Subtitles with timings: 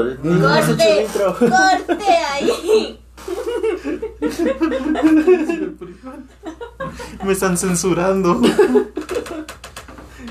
[0.00, 1.06] Corte,
[1.38, 2.98] corte ahí.
[7.24, 8.40] Me están censurando.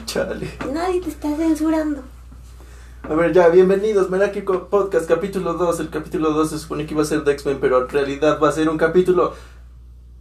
[0.05, 0.50] Chale.
[0.74, 2.02] Nadie te está censurando.
[3.04, 5.82] A ver, ya, bienvenidos, Meraki Podcast, capítulo 2.
[5.82, 8.50] El capítulo 2 se supone que iba a ser de X-Men, pero en realidad va
[8.50, 9.36] a ser un capítulo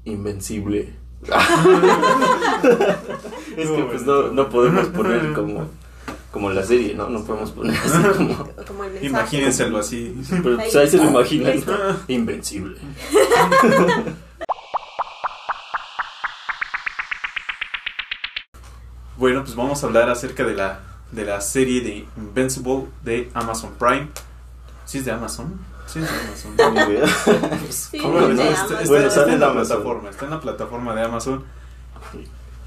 [0.04, 0.94] invencible.
[3.56, 5.70] es que pues no, no podemos poner como,
[6.30, 7.08] como la serie, ¿no?
[7.08, 8.48] No podemos poner así como...
[8.66, 9.04] Como el.
[9.04, 10.14] Imagínenselo así.
[10.30, 11.62] Pero pues, ahí se lo imaginan.
[12.08, 12.76] Invencible.
[19.16, 23.72] Bueno, pues vamos a hablar acerca de la, de la serie de Invincible de Amazon
[23.78, 24.08] Prime.
[24.84, 25.58] ¿Sí es de Amazon?
[25.86, 26.18] Sí es de
[26.60, 26.74] Amazon.
[26.88, 27.06] Ni idea.
[27.70, 28.42] Sí, ¿Cómo de no?
[28.42, 28.64] Amazon.
[28.64, 29.66] Está, está- Bueno, está sale en la Amazon.
[29.76, 31.44] plataforma, está en la plataforma de Amazon.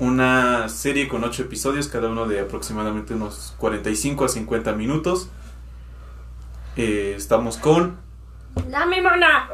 [0.01, 5.29] Una serie con 8 episodios, cada uno de aproximadamente unos 45 a 50 minutos.
[6.75, 7.99] Eh, estamos con...
[8.67, 9.47] La mimona.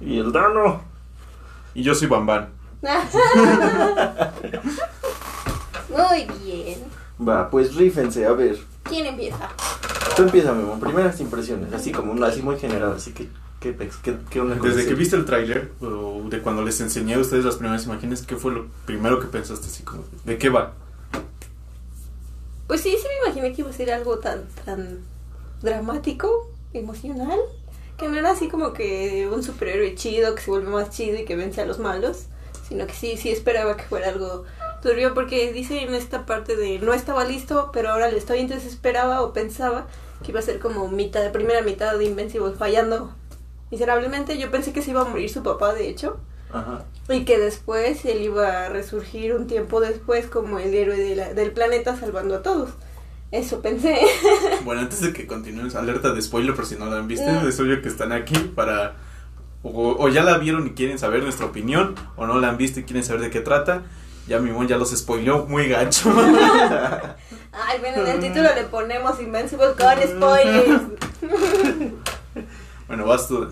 [0.00, 0.80] Y el Dano.
[1.74, 2.48] Y yo soy Bamban.
[5.90, 6.80] Muy bien.
[7.16, 8.58] Va, pues rífense, a ver.
[8.82, 9.48] ¿Quién empieza?
[10.16, 10.80] Tú empieza, Memo.
[10.80, 13.28] Primeras impresiones, así como, así muy general, así que,
[13.72, 14.88] ¿qué, qué, qué onda Desde ese?
[14.88, 18.36] que viste el tráiler, o de cuando les enseñé a ustedes las primeras imágenes, ¿qué
[18.36, 20.74] fue lo primero que pensaste así como, ¿de qué va?
[22.66, 24.98] Pues sí, sí me imaginé que iba a ser algo tan, tan
[25.62, 27.38] dramático, emocional,
[27.96, 31.24] que no era así como que un superhéroe chido que se vuelve más chido y
[31.24, 32.26] que vence a los malos,
[32.68, 34.44] sino que sí, sí esperaba que fuera algo
[34.82, 38.70] turbio porque dice en esta parte de no estaba listo, pero ahora le estoy, entonces
[38.70, 39.86] esperaba o pensaba
[40.22, 43.14] que iba a ser como mitad, primera mitad de Invincible fallando
[43.70, 44.38] miserablemente.
[44.38, 46.18] Yo pensé que se iba a morir su papá, de hecho.
[46.52, 46.84] Ajá.
[47.08, 51.34] Y que después él iba a resurgir un tiempo después como el héroe de la-
[51.34, 52.70] del planeta salvando a todos.
[53.32, 53.98] Eso pensé.
[54.64, 57.48] Bueno, antes de que continúes, alerta de spoiler por si no la han visto, Mm.
[57.48, 58.94] es obvio que están aquí para...
[59.64, 62.80] O, o ya la vieron y quieren saber nuestra opinión, o no la han visto
[62.80, 63.82] y quieren saber de qué trata.
[64.28, 66.10] Ya mi mon ya los spoileó muy gacho.
[67.52, 70.82] Ay, bueno, en el título le ponemos Invincible con spoilers.
[72.88, 73.48] Bueno, vas tú.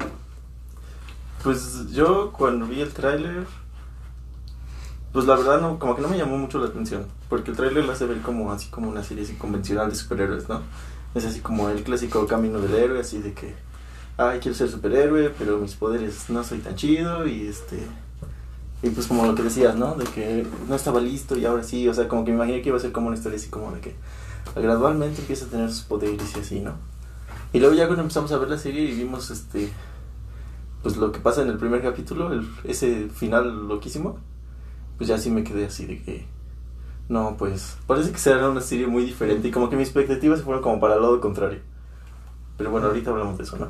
[1.42, 3.46] Pues yo cuando vi el tráiler,
[5.12, 7.84] pues la verdad no, como que no me llamó mucho la atención, porque el tráiler
[7.84, 10.62] lo hace ver como así como una serie convencional de superhéroes, ¿no?
[11.14, 13.54] Es así como el clásico camino del héroe, así de que,
[14.16, 17.86] ay, quiero ser superhéroe, pero mis poderes no soy tan chido y este...
[18.84, 19.94] Y pues como lo que decías, ¿no?
[19.94, 22.70] De que no estaba listo y ahora sí, o sea, como que me imaginé que
[22.70, 23.94] iba a ser como una historia así como de que
[24.56, 26.91] gradualmente empieza a tener sus poderes y así, ¿no?
[27.52, 29.70] Y luego ya cuando empezamos a ver la serie y vimos este
[30.82, 34.18] pues lo que pasa en el primer capítulo, el- ese final loquísimo,
[34.98, 36.26] pues ya sí me quedé así de que
[37.08, 40.44] no, pues parece que será una serie muy diferente y como que mis expectativas se
[40.44, 41.60] fueron como para el lado contrario.
[42.58, 43.68] Pero bueno, ahorita hablamos de eso, ¿no?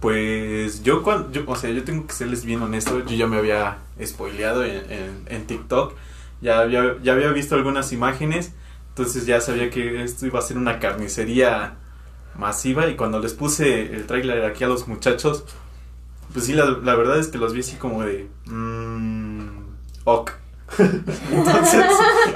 [0.00, 3.36] Pues yo cuando, yo, o sea, yo tengo que serles bien honesto, yo ya me
[3.36, 5.92] había spoileado en, en, en TikTok,
[6.40, 8.52] ya había, ya había visto algunas imágenes,
[8.88, 11.76] entonces ya sabía que esto iba a ser una carnicería
[12.36, 15.44] masiva y cuando les puse el tráiler aquí a los muchachos,
[16.32, 18.28] pues sí, la, la verdad es que los vi así como de...
[18.46, 19.48] Mmm,
[20.04, 20.32] ok.
[20.78, 21.84] Entonces,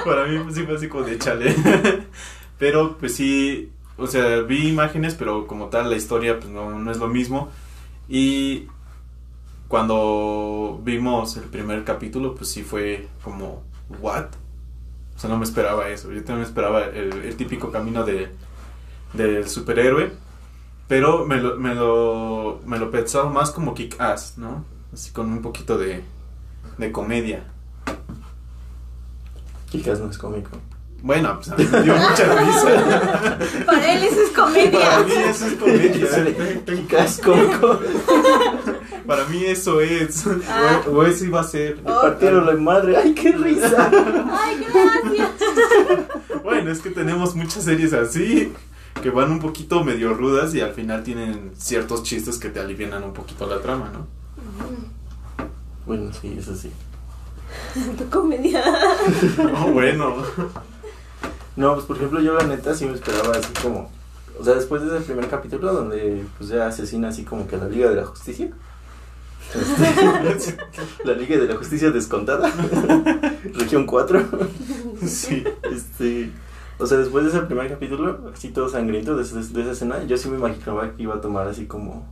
[0.05, 1.55] para mí sí fue así como de chale.
[2.59, 6.91] Pero pues sí, o sea, vi imágenes, pero como tal la historia pues no, no
[6.91, 7.51] es lo mismo.
[8.09, 8.69] Y
[9.69, 13.63] cuando vimos el primer capítulo, pues sí fue como,
[14.01, 14.27] ¿what?
[15.17, 16.13] O sea, no me esperaba eso.
[16.13, 18.31] Yo también esperaba el, el típico camino de,
[19.15, 20.13] del superhéroe.
[20.87, 24.65] Pero me lo, me lo, me lo pensaba más como kick-ass, ¿no?
[24.93, 26.05] Así con un poquito de,
[26.77, 27.45] de comedia.
[29.71, 30.51] Chicas, no es cómico.
[31.03, 33.39] Bueno, pues a mí me dio mucha risa.
[33.67, 34.99] Para él eso es Para comedia.
[35.07, 36.65] mí eso es comedia.
[36.67, 37.81] Chicas, cómico.
[39.07, 40.25] Para mí eso es.
[40.49, 40.81] Ah.
[40.87, 41.83] O, o eso iba a ser.
[41.83, 42.97] Partieron la madre.
[42.97, 43.91] ¡Ay, qué risa!
[43.91, 45.31] Ay, gracias.
[46.45, 48.53] Bueno, es que tenemos muchas series así
[49.03, 53.05] que van un poquito medio rudas y al final tienen ciertos chistes que te alivianan
[53.05, 54.07] un poquito la trama, ¿no?
[55.87, 56.71] Bueno, sí, eso sí.
[57.99, 58.63] Tu comedia.
[59.57, 60.17] Oh, bueno.
[61.57, 63.91] No, pues por ejemplo yo la neta sí me esperaba así como...
[64.39, 67.59] O sea, después de ese primer capítulo donde pues ya asesina así como que a
[67.59, 68.51] la Liga de la Justicia.
[69.55, 70.57] Este,
[71.05, 72.51] la Liga de la Justicia descontada.
[73.55, 74.27] Región 4.
[75.07, 75.45] Sí.
[75.71, 76.33] Este...
[76.79, 80.03] O sea, después de ese primer capítulo, así todo sangriento de, esa- de esa escena,
[80.05, 82.07] yo sí me imaginaba que iba a tomar así como...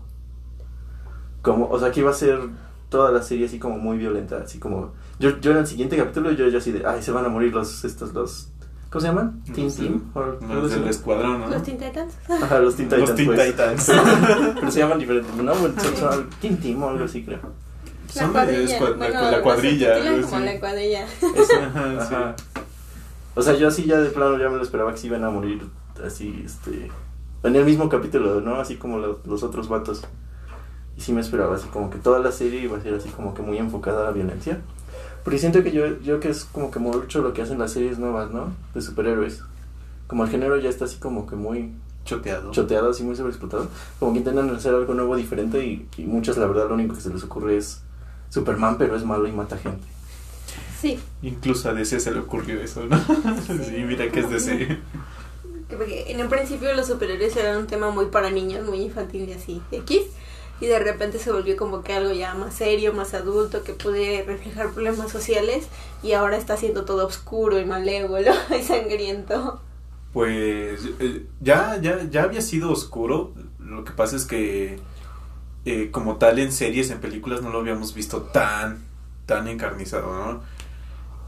[1.42, 2.38] Como, o sea, que iba a ser
[2.88, 4.92] toda la serie así como muy violenta, así como...
[5.18, 7.52] Yo, yo en el siguiente capítulo, yo, yo así de, ay, se van a morir
[7.52, 8.48] los, estos, los,
[8.90, 9.42] ¿Cómo se llaman?
[9.48, 9.82] No Team sé.
[9.84, 10.10] Team.
[10.14, 11.48] o algo Los del escuadrón, ¿no?
[11.48, 12.12] Los Teen Titans.
[12.28, 13.08] Ajá, los Teen Titans.
[13.08, 13.50] Los Teen pues.
[13.50, 13.90] Titans.
[14.54, 15.54] Pero se llaman diferente, ¿no?
[15.54, 17.40] Bueno, son, son Team Team o algo así, creo.
[18.14, 18.78] La Son de cuadrilla.
[18.78, 19.94] Bueno, la cuadrilla.
[20.22, 20.44] como así.
[20.44, 21.06] la cuadrilla.
[21.06, 22.36] Eso, Ajá, ajá.
[23.34, 25.30] O sea, yo así ya de plano ya me lo esperaba que se iban a
[25.30, 25.62] morir
[26.04, 26.90] así, este...
[27.44, 28.56] En el mismo capítulo, ¿no?
[28.56, 30.02] Así como los, los otros vatos.
[30.96, 33.34] Y sí me esperaba así como que toda la serie iba a ser así como
[33.34, 34.60] que muy enfocada a la violencia.
[35.24, 37.98] Porque siento que yo, yo que es como que mucho lo que hacen las series
[37.98, 38.52] nuevas, ¿no?
[38.74, 39.42] De superhéroes.
[40.06, 41.72] Como el género ya está así como que muy
[42.04, 42.50] Choteado.
[42.50, 43.68] choteado, así muy sobreexplotado.
[43.98, 47.00] Como que intentan hacer algo nuevo, diferente y, y muchas la verdad lo único que
[47.00, 47.82] se les ocurre es
[48.28, 49.86] Superman, pero es malo y mata gente.
[50.82, 50.98] Sí.
[51.22, 52.98] Incluso a DC se le ocurrió eso, ¿no?
[53.64, 54.80] Sí, mira que es DC.
[55.68, 59.28] Que Porque en un principio los superhéroes eran un tema muy para niños, muy infantil
[59.28, 60.02] y así, X.
[60.60, 64.22] Y de repente se volvió como que algo ya más serio, más adulto, que puede
[64.24, 65.68] reflejar problemas sociales.
[66.02, 69.60] Y ahora está siendo todo oscuro y malévolo y sangriento.
[70.12, 73.32] Pues eh, ya, ya, ya había sido oscuro.
[73.60, 74.78] Lo que pasa es que
[75.64, 78.84] eh, como tal en series, en películas no lo habíamos visto tan,
[79.26, 80.51] tan encarnizado, ¿no?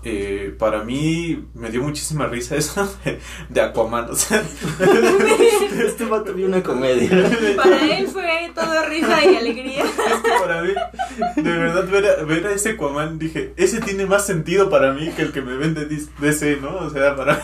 [0.07, 3.19] Eh, para mí me dio muchísima risa eso de,
[3.49, 4.43] de Aquaman, o sea,
[5.87, 7.09] este vato vio una comedia.
[7.57, 9.83] Para él fue todo risa y alegría.
[9.85, 10.73] es que para mí,
[11.37, 15.09] de verdad, ver a, ver a ese Aquaman, dije, ese tiene más sentido para mí
[15.17, 16.77] que el que me vende dis- DC, ¿no?
[16.77, 17.43] O sea, para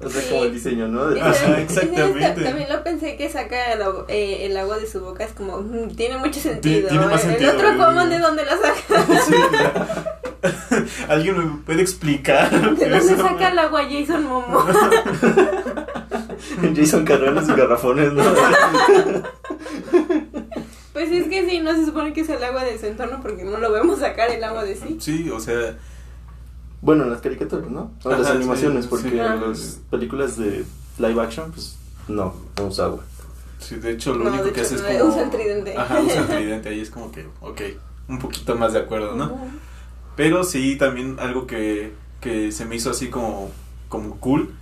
[0.00, 1.06] O sea, como el diseño, ¿no?
[1.08, 2.42] De- Ajá, exactamente.
[2.44, 5.24] También lo pensé que saca el, agua- eh, el agua de su boca.
[5.24, 6.88] Es como, mm, tiene mucho sentido.
[6.88, 7.68] tiene más el otro.
[7.68, 9.22] Aquaman, ¿de dónde la saca?
[9.26, 9.34] Sí,
[11.08, 12.50] ¿Alguien me puede explicar?
[12.50, 13.16] ¿De dónde eso?
[13.16, 14.64] saca el agua Jason Momo?
[16.76, 18.22] Jason Carrera en sus garrafones, ¿no?
[20.92, 23.44] Pues es que sí, no se supone que es el agua de su entorno porque
[23.44, 24.96] no lo vemos sacar el agua de sí.
[25.00, 25.76] Sí, o sea,
[26.80, 27.92] Bueno, en las caricaturas, ¿no?
[28.04, 29.18] O en las Ajá, animaciones, sí, porque sí.
[29.18, 30.64] en las películas de
[30.98, 31.76] live action, pues
[32.08, 33.04] no, no usa agua.
[33.58, 35.10] sí, de hecho lo No, único que hecho, hace es no, como...
[35.12, 35.76] usa el tridente.
[35.76, 37.60] Ajá, usa el tridente, ahí es como que, ok,
[38.08, 39.26] un poquito más de acuerdo, ¿no?
[39.26, 39.48] Ujú.
[40.16, 43.50] Pero sí, también algo que, que se me hizo así como,
[43.88, 44.54] como cool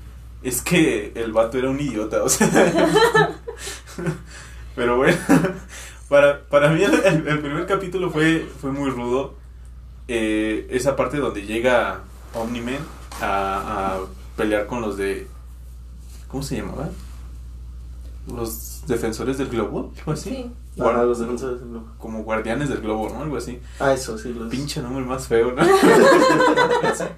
[0.44, 2.48] es que el vato era un idiota, o sea.
[4.76, 5.16] Pero bueno,
[6.08, 9.34] para, para mí el, primer capítulo fue, fue muy rudo.
[10.06, 12.00] Eh, esa parte donde llega
[12.34, 12.76] Omni-Man
[13.22, 14.00] a, a
[14.36, 15.26] pelear con los de.
[16.28, 16.90] ¿Cómo se llamaba?
[18.26, 20.30] Los defensores del globo, así.
[20.30, 20.50] Sí.
[20.76, 21.86] Guar- Ah, los defensores del globo.
[21.98, 23.22] Como guardianes del globo, ¿no?
[23.22, 23.60] Algo así.
[23.78, 24.48] Ah, eso, sí, los...
[24.50, 25.62] Pinche nombre más feo, ¿no?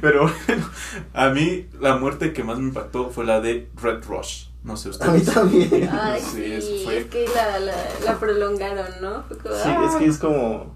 [0.00, 0.68] Pero bueno,
[1.14, 4.46] a mí la muerte que más me impactó fue la de Red Rush.
[4.62, 5.34] No sé A mí ustedes.
[5.34, 5.90] también.
[5.92, 6.98] Ay, Sí, sí, eso fue.
[6.98, 9.24] es que la, la, la prolongaron, ¿no?
[9.28, 9.86] Como, Sí, ah.
[9.88, 10.74] es que es como...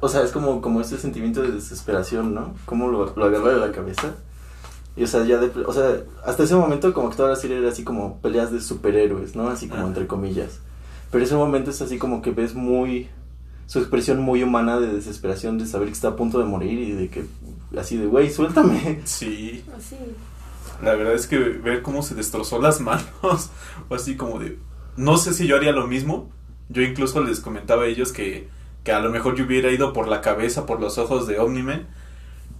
[0.00, 2.54] O sea, es como, como este sentimiento de desesperación, ¿no?
[2.66, 4.14] Cómo lo, lo agarra de la cabeza.
[4.96, 5.50] Y o sea, ya de...
[5.64, 8.60] O sea, hasta ese momento como que toda la serie era así como peleas de
[8.60, 9.48] superhéroes, ¿no?
[9.48, 10.60] Así como entre comillas.
[11.10, 13.08] Pero ese momento es así como que ves muy...
[13.66, 16.92] Su expresión muy humana de desesperación, de saber que está a punto de morir y
[16.92, 17.26] de que...
[17.78, 19.02] Así de, güey, suéltame.
[19.04, 19.96] Sí, Así.
[20.82, 23.04] la verdad es que ver cómo se destrozó las manos,
[23.88, 24.58] o así como de...
[24.96, 26.30] No sé si yo haría lo mismo.
[26.70, 28.48] Yo incluso les comentaba a ellos que,
[28.82, 31.86] que a lo mejor yo hubiera ido por la cabeza, por los ojos de Omni-Man.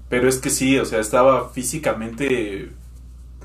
[0.08, 2.70] Pero es que sí, o sea, estaba físicamente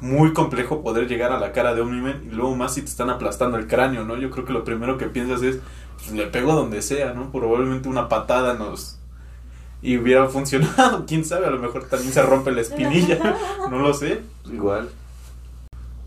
[0.02, 3.10] muy complejo poder llegar a la cara de Omni-Man y luego más si te están
[3.10, 4.18] aplastando el cráneo, ¿no?
[4.18, 5.60] Yo creo que lo primero que piensas es,
[5.98, 7.32] pues le pego donde sea, ¿no?
[7.32, 9.00] Probablemente una patada nos...
[9.82, 13.38] Y hubiera funcionado, quién sabe, a lo mejor también se rompe la espinilla,
[13.70, 14.22] no lo sé,
[14.52, 14.90] Igual.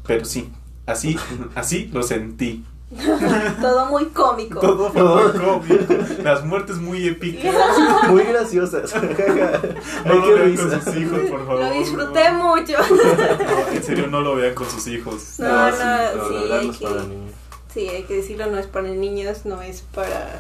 [0.07, 0.50] pero sí,
[0.87, 1.19] así,
[1.54, 2.64] así lo sentí.
[3.61, 4.61] Todo muy cómico.
[4.61, 7.55] Todo muy cómico, las muertes muy épicas.
[8.09, 8.95] Muy graciosas.
[8.95, 9.00] No
[10.05, 10.62] Ay, lo vean risa.
[10.69, 11.61] con sus hijos, por favor.
[11.61, 12.75] Lo disfruté mucho.
[12.78, 15.35] No, en serio, no lo vean con sus hijos.
[15.38, 17.33] No, Ah, no, sí, la sí, verdad hay no es que- para niños.
[17.75, 20.38] Sí, hay que decirlo, no es para niños, no es para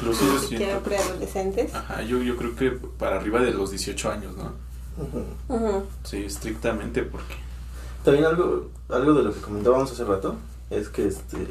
[0.00, 0.80] Incluso yo siento.
[0.80, 1.74] preadolescentes.
[1.74, 4.52] Ajá, yo, yo creo que para arriba de los 18 años, ¿no?
[6.04, 7.34] Sí, estrictamente porque.
[8.04, 10.34] También algo, algo de lo que comentábamos hace rato
[10.72, 11.46] es que este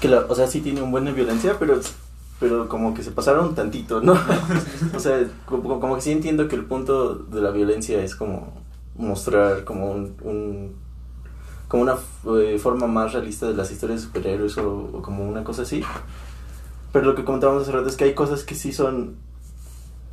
[0.00, 1.80] que o sea sí tiene un buen de violencia pero
[2.42, 4.14] pero como que se pasaron tantito, ¿no?
[4.96, 8.52] o sea, como, como que sí entiendo que el punto de la violencia es como
[8.96, 10.74] mostrar como un,
[11.68, 11.96] como una
[12.40, 15.84] eh, forma más realista de las historias de superhéroes o, o como una cosa así.
[16.92, 19.18] Pero lo que comentábamos hace rato es que hay cosas que sí son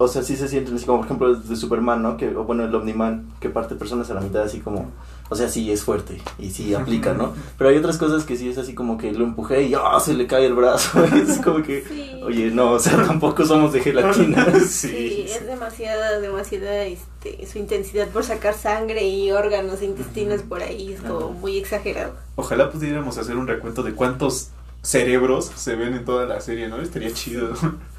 [0.01, 2.15] o sea, sí se sienten así como por ejemplo de Superman, ¿no?
[2.15, 4.91] Que, o bueno, el Omniman, que parte personas a la mitad así como
[5.29, 7.33] o sea, sí es fuerte y sí aplica, ¿no?
[7.57, 9.99] Pero hay otras cosas que sí es así como que lo empujé y ¡ah!
[9.99, 11.03] se le cae el brazo.
[11.15, 12.11] es como que, Sí.
[12.23, 14.47] oye, no, o sea, tampoco somos de gelatina.
[14.67, 20.61] Sí, es demasiada, demasiada este, su intensidad por sacar sangre y órganos e intestinos por
[20.63, 22.13] ahí, es como muy exagerado.
[22.35, 24.49] Ojalá pudiéramos hacer un recuento de cuántos
[24.81, 26.81] cerebros se ven en toda la serie, ¿no?
[26.81, 27.53] Estaría chido.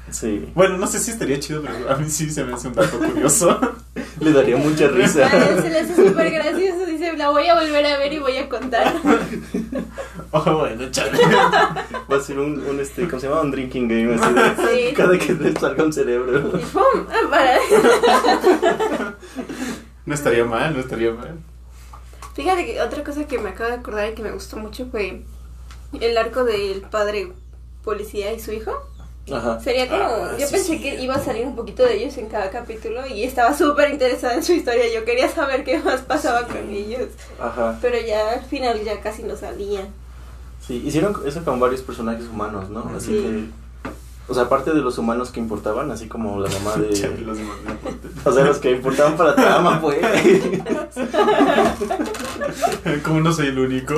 [0.09, 2.73] Sí, Bueno, no sé si estaría chido, pero a mí sí se me hace un
[2.73, 3.57] dato curioso.
[4.19, 5.25] le daría mucha risa.
[5.27, 6.80] A él se le hace súper gracioso,
[7.21, 8.93] la voy a volver a ver y voy a contar.
[10.33, 11.19] Oh, bueno, chale.
[12.09, 13.41] Va a ser un, un este, ¿cómo se llama?
[13.41, 14.93] Un drinking game, así de Sí.
[14.95, 16.57] cada que le salga un cerebro.
[16.57, 17.05] Y ¡pum!
[17.09, 17.59] Ah, Para.
[20.05, 21.37] No estaría mal, no estaría mal.
[22.33, 25.23] Fíjate que otra cosa que me acabo de acordar y que me gustó mucho fue
[25.99, 27.33] el arco del padre
[27.83, 28.71] policía y su hijo.
[29.31, 29.59] Ajá.
[29.59, 30.81] Sería como, Ah, yo sí, pensé sí.
[30.81, 34.33] que iba a salir un poquito de ellos en cada capítulo y estaba súper interesada
[34.35, 34.85] en su historia.
[34.93, 37.09] Yo quería saber qué más pasaba con ellos,
[37.39, 37.77] Ajá.
[37.81, 39.87] pero ya al final ya casi no salían.
[40.65, 42.91] Sí, hicieron eso con varios personajes humanos, ¿no?
[42.95, 43.13] Así Sí.
[43.21, 43.45] que,
[44.27, 46.87] o sea, aparte de los humanos que importaban, así como la mamá de...
[47.25, 47.37] los.
[48.25, 49.97] O sea, los que importaban para trama, pues.
[53.03, 53.95] Como no soy el único.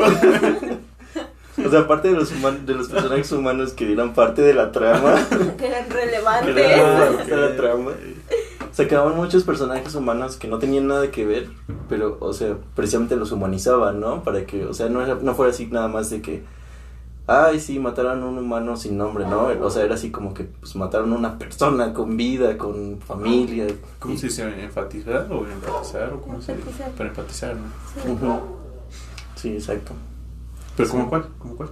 [1.65, 4.72] O sea, aparte de los, human- de los personajes humanos que eran parte de la
[4.72, 5.15] trama,
[5.58, 6.58] Que eran que relevantes.
[6.58, 7.91] eran parte de la trama,
[8.72, 11.50] se quedaban muchos personajes humanos que no tenían nada que ver,
[11.89, 14.24] pero, o sea, precisamente los humanizaban, ¿no?
[14.24, 16.43] Para que, o sea, no, era, no fuera así nada más de que,
[17.27, 19.43] ay, sí, mataron a un humano sin nombre, ¿no?
[19.62, 23.67] O sea, era así como que, pues, mataron a una persona con vida, con familia.
[24.00, 24.63] ¿Cómo Y- se dice?
[24.63, 26.12] ¿Enfatizar o empatizar?
[26.13, 26.84] ¿O cómo se dice?
[26.98, 28.41] Para empatizar, ¿no?
[29.36, 29.93] Sí, exacto.
[30.75, 30.91] ¿Pero Sí.
[30.95, 31.27] como cuál?
[31.39, 31.69] ¿Como cuál?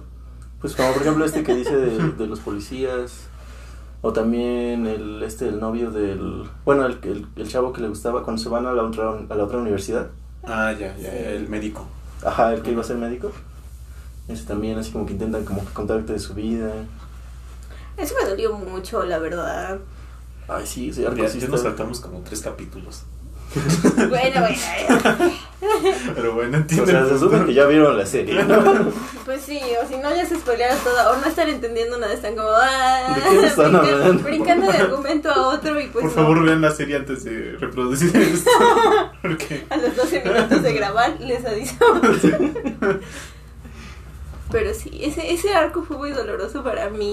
[0.60, 3.24] Pues como por ejemplo este que dice de, de los policías,
[4.00, 8.22] o también el este el novio del, bueno, el, el, el chavo que le gustaba
[8.22, 10.08] cuando se van a la otra, a la otra universidad,
[10.44, 11.86] Ah, ya, ya, el médico.
[12.24, 13.32] ajá, el que iba a ser médico,
[14.28, 16.72] ese también así como que intentan como que contarte de su vida,
[17.96, 19.78] Eso me dolió mucho, la verdad.
[20.48, 23.02] ay sí, Ya, sí ya está- nos saltamos como tres capítulos.
[24.08, 25.32] Bueno, bueno.
[26.14, 26.86] Pero bueno, o entiendo.
[26.86, 28.62] sea, el se supone que ya vieron la serie, ¿no?
[29.24, 32.34] Pues sí, o si no ya se spoilearon todo, o no están entendiendo nada, están
[32.34, 34.22] como ah, ¿De qué están brincan- hablando?
[34.24, 36.10] brincando de argumento a otro y pues Por no.
[36.10, 38.50] favor, vean la serie antes de reproducir esto.
[39.22, 42.00] Porque a los 12 minutos de grabar les avisamos.
[44.50, 47.12] Pero sí, ese, ese arco fue muy doloroso para mí.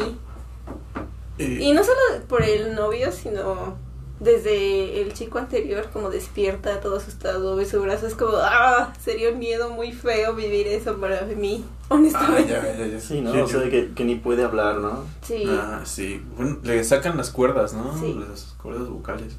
[1.38, 3.78] eh, Y no solo por el novio, sino
[4.20, 9.30] desde el chico anterior, como despierta, todo asustado, ve su brazo, es como, ah, sería
[9.32, 12.52] un miedo muy feo vivir eso para mí, Ah, honestamente.
[12.52, 13.00] ya, ya, ya.
[13.00, 13.34] Sí, ¿no?
[13.34, 15.06] Yo- O sea, yo- que, que ni puede hablar, ¿no?
[15.22, 15.46] Sí.
[15.48, 16.22] Ah, sí.
[16.36, 17.98] Bueno, le sacan las cuerdas, ¿no?
[18.00, 18.18] Sí.
[18.30, 19.38] Las cuerdas vocales.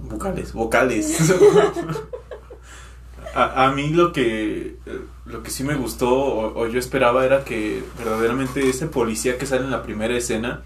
[0.00, 1.20] Vocales, vocales.
[3.34, 4.76] a, a mí lo que
[5.26, 9.46] lo que sí me gustó o, o yo esperaba era que verdaderamente ese policía que
[9.46, 10.62] sale en la primera escena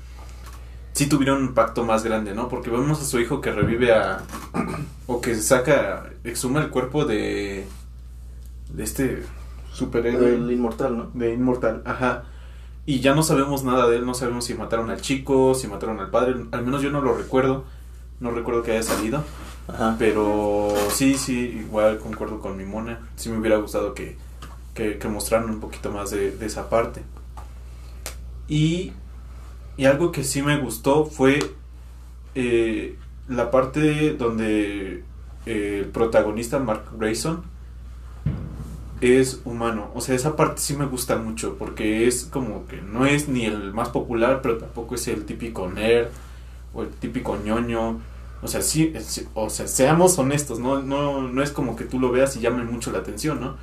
[0.96, 2.48] sí tuviera un impacto más grande, ¿no?
[2.48, 4.22] Porque vemos a su hijo que revive a
[5.06, 7.66] o que saca exhuma el cuerpo de
[8.70, 9.22] de este
[9.74, 11.10] superhéroe El inmortal, ¿no?
[11.12, 12.24] de Inmortal, ajá.
[12.86, 16.00] Y ya no sabemos nada de él, no sabemos si mataron al chico, si mataron
[16.00, 17.64] al padre, al menos yo no lo recuerdo,
[18.20, 19.22] no recuerdo que haya salido,
[19.68, 19.96] Ajá.
[19.98, 24.16] pero sí, sí, igual concuerdo con mi mona, sí me hubiera gustado que,
[24.72, 27.02] que, que mostraran un poquito más de, de esa parte.
[28.48, 28.92] Y,
[29.76, 31.38] y algo que sí me gustó fue
[32.34, 32.96] eh,
[33.28, 35.04] la parte donde
[35.46, 37.42] eh, el protagonista, Mark Grayson,
[39.00, 39.90] es humano.
[39.94, 43.44] O sea, esa parte sí me gusta mucho porque es como que no es ni
[43.44, 46.08] el más popular, pero tampoco es el típico nerd
[46.72, 48.00] o el típico ñoño.
[48.42, 48.92] O sea, sí,
[49.34, 50.82] o sea, seamos honestos, ¿no?
[50.82, 53.56] No, no es como que tú lo veas y llame mucho la atención, ¿no?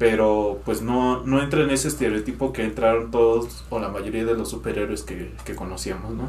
[0.00, 4.34] Pero pues no, no entra en ese estereotipo que entraron todos o la mayoría de
[4.34, 6.26] los superhéroes que, que conocíamos, ¿no?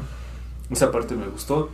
[0.70, 1.70] Esa parte me gustó.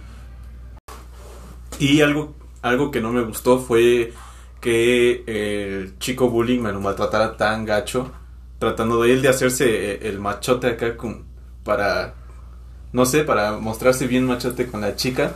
[1.81, 4.13] Y algo, algo que no me gustó fue
[4.61, 8.13] que el chico bullying me lo maltratara tan gacho,
[8.61, 11.25] tratando de él de hacerse eh, el machote acá con,
[11.65, 12.15] para,
[12.93, 15.33] no sé, para mostrarse bien machote con la chica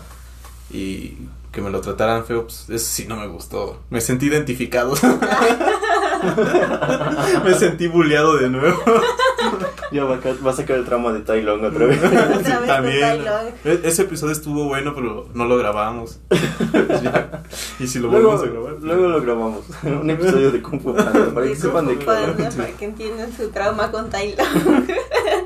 [0.71, 1.16] y
[1.50, 3.83] que me lo trataran feo, pues eso sí no me gustó.
[3.90, 4.95] Me sentí identificado.
[7.45, 8.79] me sentí bulleado de nuevo.
[9.91, 12.02] Ya va a, ca- va a sacar el trama de Tai Long otra vez.
[12.02, 13.25] Otra vez con También.
[13.25, 13.55] Tai.
[13.64, 16.21] E- Ese episodio estuvo bueno, pero no lo grabamos.
[17.02, 17.43] Ya.
[17.81, 18.83] Y si lo luego, volvemos a grabar.
[18.83, 19.64] luego lo grabamos.
[19.83, 22.33] Un episodio de Kung Fu Panda, para que sepan de qué para
[22.79, 24.91] que entiendan su trauma con Tai Lung.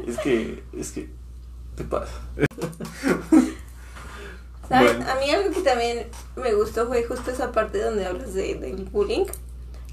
[0.06, 1.08] Es que, es que,
[1.76, 2.12] te pasa.
[4.68, 4.98] ¿Saben?
[4.98, 5.10] Bueno.
[5.10, 6.06] A mí algo que también
[6.36, 9.24] me gustó fue justo esa parte donde hablas de, del bullying.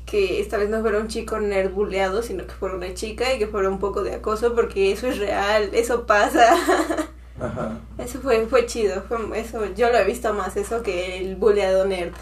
[0.06, 3.40] Que esta vez no fuera un chico nerd buleado, sino que fuera una chica y
[3.40, 6.54] que fuera un poco de acoso, porque eso es real, eso pasa.
[7.40, 7.80] Ajá.
[7.98, 11.86] Eso fue, fue chido, fue, eso, yo lo he visto más eso que el buleado
[11.86, 12.14] nerd.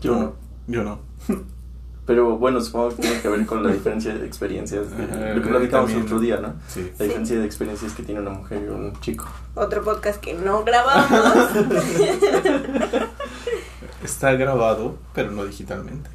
[0.00, 0.34] Yo no.
[0.66, 1.00] Yo no.
[2.06, 4.96] Pero bueno, supongo que tiene que ver con la diferencia de experiencias.
[4.96, 6.54] de- Ajá, lo que platicamos otro día, ¿no?
[6.66, 6.90] Sí.
[6.98, 9.26] La diferencia de experiencias que tiene una mujer y un chico.
[9.54, 11.50] Otro podcast que no grabamos.
[14.02, 16.10] Está grabado, pero no digitalmente.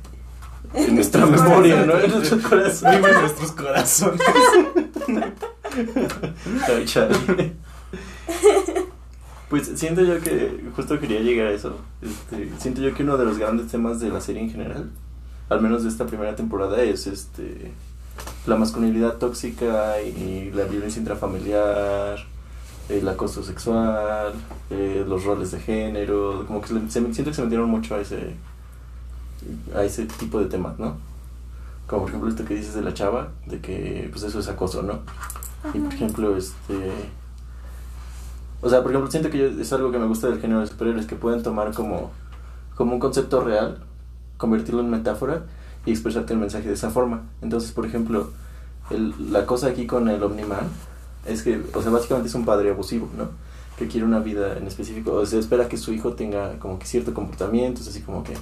[0.74, 2.00] En nuestra memoria, ¿no?
[2.00, 2.92] En nuestro corazón.
[2.92, 4.22] Vive en nuestros corazones.
[6.68, 7.54] Ay, chale.
[9.50, 13.25] Pues siento yo que, justo quería llegar a eso, este, siento yo que uno de
[13.25, 14.90] los grandes temas de la serie en general,
[15.50, 17.72] al menos de esta primera temporada, es este
[18.48, 22.25] la masculinidad tóxica y la violencia intrafamiliar,
[22.90, 24.34] el acoso sexual,
[24.70, 28.36] eh, los roles de género, como que se, siento que se metieron mucho a ese,
[29.75, 30.98] a ese tipo de temas, ¿no?
[31.88, 34.82] Como por ejemplo esto que dices de la chava, de que pues eso es acoso,
[34.84, 35.00] ¿no?
[35.74, 36.92] Y por ejemplo, este.
[38.62, 40.68] O sea, por ejemplo, siento que yo, es algo que me gusta del género de
[40.68, 42.12] superhéroes, que pueden tomar como,
[42.75, 43.80] como un concepto real,
[44.38, 45.44] convertirlo en metáfora
[45.86, 47.24] y expresarte el mensaje de esa forma.
[47.42, 48.30] Entonces, por ejemplo,
[48.90, 50.68] el- la cosa aquí con el Omniman
[51.25, 53.30] es que, o sea, básicamente es un padre abusivo, ¿no?
[53.77, 56.86] Que quiere una vida en específico, o sea, espera que su hijo tenga como que
[56.86, 58.34] cierto comportamiento, es así como que,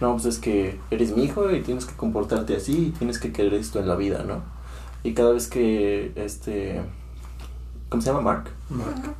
[0.00, 3.32] no, pues es que eres mi hijo y tienes que comportarte así y tienes que
[3.32, 4.42] querer esto en la vida, ¿no?
[5.02, 6.80] Y cada vez que este
[7.90, 8.50] ¿cómo se llama Mark?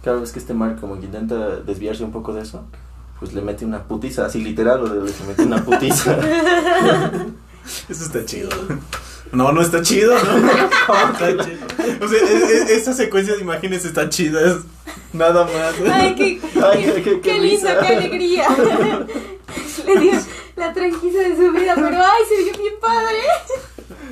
[0.02, 2.64] Cada vez que este Mark como que intenta desviarse un poco de eso,
[3.18, 6.16] pues le mete una putiza, así literal, o le, le mete una putiza.
[7.88, 8.48] Eso está chido.
[9.32, 10.36] No, no está chido, ¿no?
[11.12, 11.58] Está chido.
[12.04, 14.40] O sea, es- es- esa secuencia de imágenes está chida.
[14.50, 14.56] es
[15.12, 15.74] nada más.
[15.92, 18.46] Ay, qué, Ay, qué, qué- qué qué lindo, qué alegría.
[19.86, 20.12] Le dio
[20.56, 23.18] la tranquila de su vida, pero ay, se vio bien padre.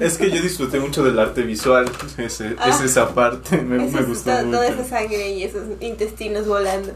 [0.01, 1.91] Es que yo disfruté mucho del arte visual.
[2.17, 3.59] Ese, es esa parte.
[3.59, 4.83] Me, Eso me es gustó to- toda mucho.
[4.83, 6.93] esa sangre y esos intestinos volando.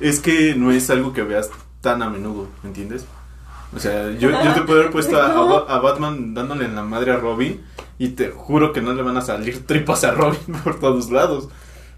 [0.00, 1.50] Es que no es algo que veas
[1.80, 3.04] tan a menudo, ¿me entiendes?
[3.74, 6.74] O sea, yo, yo te puedo haber puesto a, a Ba- a Batman dándole en
[6.74, 7.60] la madre a Robin
[7.98, 11.48] y te juro que no le van a salir tripas a Robin por todos lados.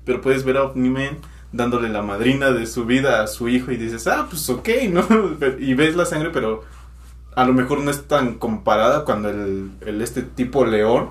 [0.05, 1.19] Pero puedes ver a Omni-Man
[1.53, 5.07] dándole la madrina de su vida a su hijo y dices, ah, pues ok, ¿no?
[5.59, 6.63] Y ves la sangre, pero
[7.35, 11.11] a lo mejor no es tan comparada cuando el, el este tipo león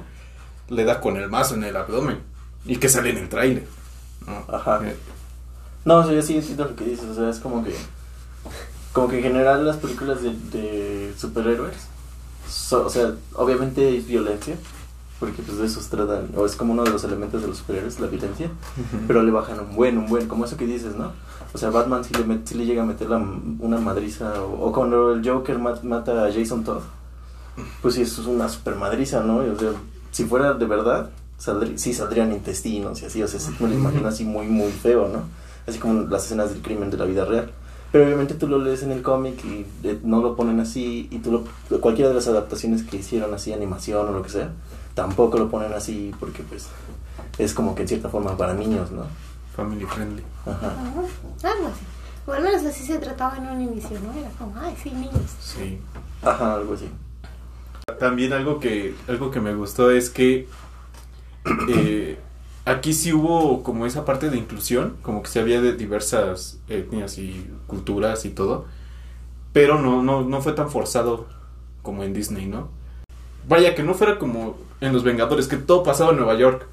[0.69, 2.19] le da con el mazo en el abdomen
[2.65, 3.65] y que sale en el tráiler.
[4.27, 4.45] ¿no?
[4.55, 4.79] Ajá.
[4.83, 4.95] Eh,
[5.85, 7.73] No, o sea, yo sí entiendo lo que dices, o sea, es como que
[8.93, 11.75] como que en general las películas de, de superhéroes,
[12.49, 14.55] so- o sea, obviamente hay violencia,
[15.19, 17.57] porque pues de eso se tratan, o es como uno de los elementos de los
[17.59, 18.49] superhéroes, la violencia,
[19.07, 21.11] pero le bajan un buen, un buen, como eso que dices, ¿no?
[21.53, 24.67] O sea, Batman sí le, met- sí le llega a meter la- una madriza, o,
[24.67, 26.81] o cuando el Joker mat- mata a Jason Todd,
[27.81, 29.45] pues sí, eso es una super madriza, ¿no?
[29.45, 29.71] Y, o sea,
[30.11, 33.75] si fuera de verdad, saldrí- sí saldrían intestinos y así, o sea, sí me lo
[33.75, 35.23] imagino así muy, muy feo, ¿no?
[35.67, 37.51] Así como las escenas del crimen de la vida real.
[37.91, 41.19] Pero obviamente tú lo lees en el cómic y eh, no lo ponen así, y
[41.19, 44.51] tú lo, cualquiera de las adaptaciones que hicieron así, animación o lo que sea,
[44.93, 46.67] tampoco lo ponen así porque pues
[47.37, 49.03] es como que en cierta forma para niños, ¿no?
[49.55, 50.23] Family friendly.
[50.45, 50.73] Ajá.
[51.43, 51.85] Algo así.
[52.25, 54.17] O al menos así se trataba en un inicio, ¿no?
[54.17, 55.31] Era como, ay, sí, niños.
[55.41, 55.79] Sí.
[56.21, 56.89] Ajá, algo así.
[57.99, 60.47] También algo que, algo que me gustó es que
[61.67, 62.17] eh,
[62.65, 67.17] aquí sí hubo como esa parte de inclusión, como que se había de diversas etnias
[67.17, 68.65] y culturas y todo,
[69.53, 71.27] pero no, no, no fue tan forzado
[71.81, 72.69] como en Disney, ¿no?
[73.47, 76.67] Vaya, que no fuera como en Los Vengadores, que todo pasaba en Nueva York.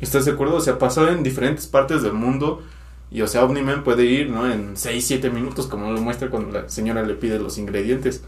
[0.00, 0.56] ¿Estás de acuerdo?
[0.56, 2.62] O sea, pasaba en diferentes partes del mundo
[3.10, 4.50] y, o sea, Omni-Man puede ir, ¿no?
[4.50, 8.22] En 6, 7 minutos, como lo muestra cuando la señora le pide los ingredientes.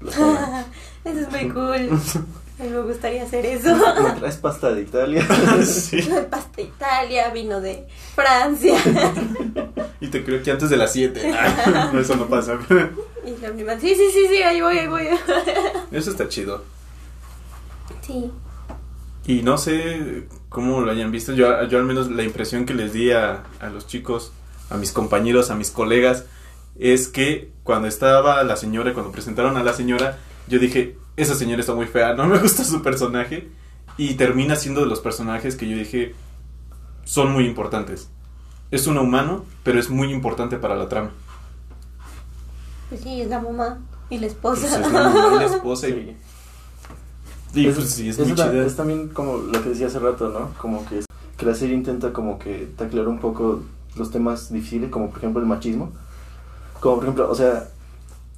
[0.00, 0.16] Los.
[1.04, 1.90] Eso es muy cool.
[2.58, 3.76] A mí me gustaría hacer eso.
[3.76, 5.26] ¿Me traes pasta de Italia?
[5.62, 6.08] sí.
[6.30, 8.76] Pasta de Italia, vino de Francia.
[9.98, 11.32] Y te creo que antes de las 7.
[11.92, 12.58] no, eso no pasa.
[13.24, 15.08] Y la prima, sí, sí, sí, sí, ahí voy, ahí voy.
[15.90, 16.64] Eso está chido.
[18.02, 18.30] Sí.
[19.26, 21.32] Y no sé cómo lo hayan visto.
[21.32, 24.32] Yo, yo al menos la impresión que les di a, a los chicos,
[24.68, 26.26] a mis compañeros, a mis colegas,
[26.78, 31.60] es que cuando estaba la señora, cuando presentaron a la señora, yo dije, esa señora
[31.60, 33.48] está muy fea, no me gusta su personaje.
[33.98, 36.14] Y termina siendo de los personajes que yo dije,
[37.04, 38.10] son muy importantes.
[38.70, 41.10] Es un humano, pero es muy importante para la trama.
[42.88, 43.78] Pues sí, es la mamá
[44.10, 44.66] y la Pues esposa.
[44.66, 46.16] es la mamá y la esposa y,
[47.52, 47.60] Sí.
[47.62, 48.66] y, Es- pues sí, es es muy la- chida.
[48.66, 50.50] es también como lo que decía hace rato, ¿no?
[50.58, 51.04] Como que,
[51.36, 53.62] que la serie intenta como que taclear un poco
[53.96, 55.90] los temas difíciles, como por ejemplo el machismo.
[56.80, 57.68] Como por ejemplo, o sea,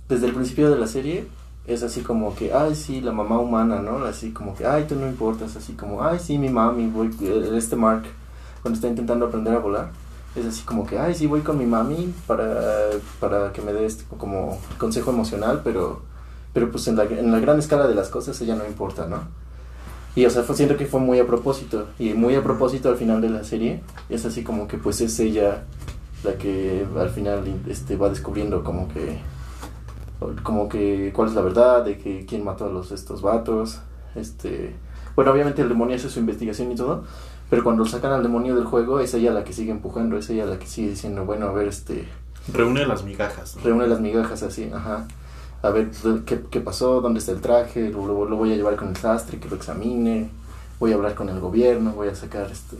[0.08, 1.26] desde el principio de la serie
[1.68, 4.02] es así como que, ay, sí, la mamá humana, ¿no?
[4.04, 7.50] Así como que, ay, tú no importas, así como, ay, sí, mi mami, voy, eh,
[7.54, 8.04] este Mark,
[8.62, 9.90] cuando está intentando aprender a volar,
[10.34, 12.88] es así como que, ay, sí, voy con mi mami para,
[13.20, 16.00] para que me dé este como consejo emocional, pero,
[16.54, 19.20] pero pues en la, en la gran escala de las cosas ella no importa, ¿no?
[20.16, 22.96] Y o sea, fue, siento que fue muy a propósito, y muy a propósito al
[22.96, 25.64] final de la serie, es así como que pues es ella
[26.24, 29.18] la que al final este, va descubriendo como que
[30.42, 33.80] como que cuál es la verdad de que quién mató a los estos vatos
[34.16, 34.74] este
[35.14, 37.04] bueno obviamente el demonio hace su investigación y todo
[37.50, 40.44] pero cuando sacan al demonio del juego es ella la que sigue empujando es ella
[40.44, 42.08] la que sigue diciendo bueno a ver este
[42.52, 43.62] reúne las migajas ¿no?
[43.62, 45.06] reúne las migajas así ajá
[45.62, 45.90] a ver
[46.24, 49.38] qué, qué pasó dónde está el traje lo, lo, voy a llevar con el sastre
[49.38, 50.30] que lo examine
[50.80, 52.76] voy a hablar con el gobierno voy a sacar este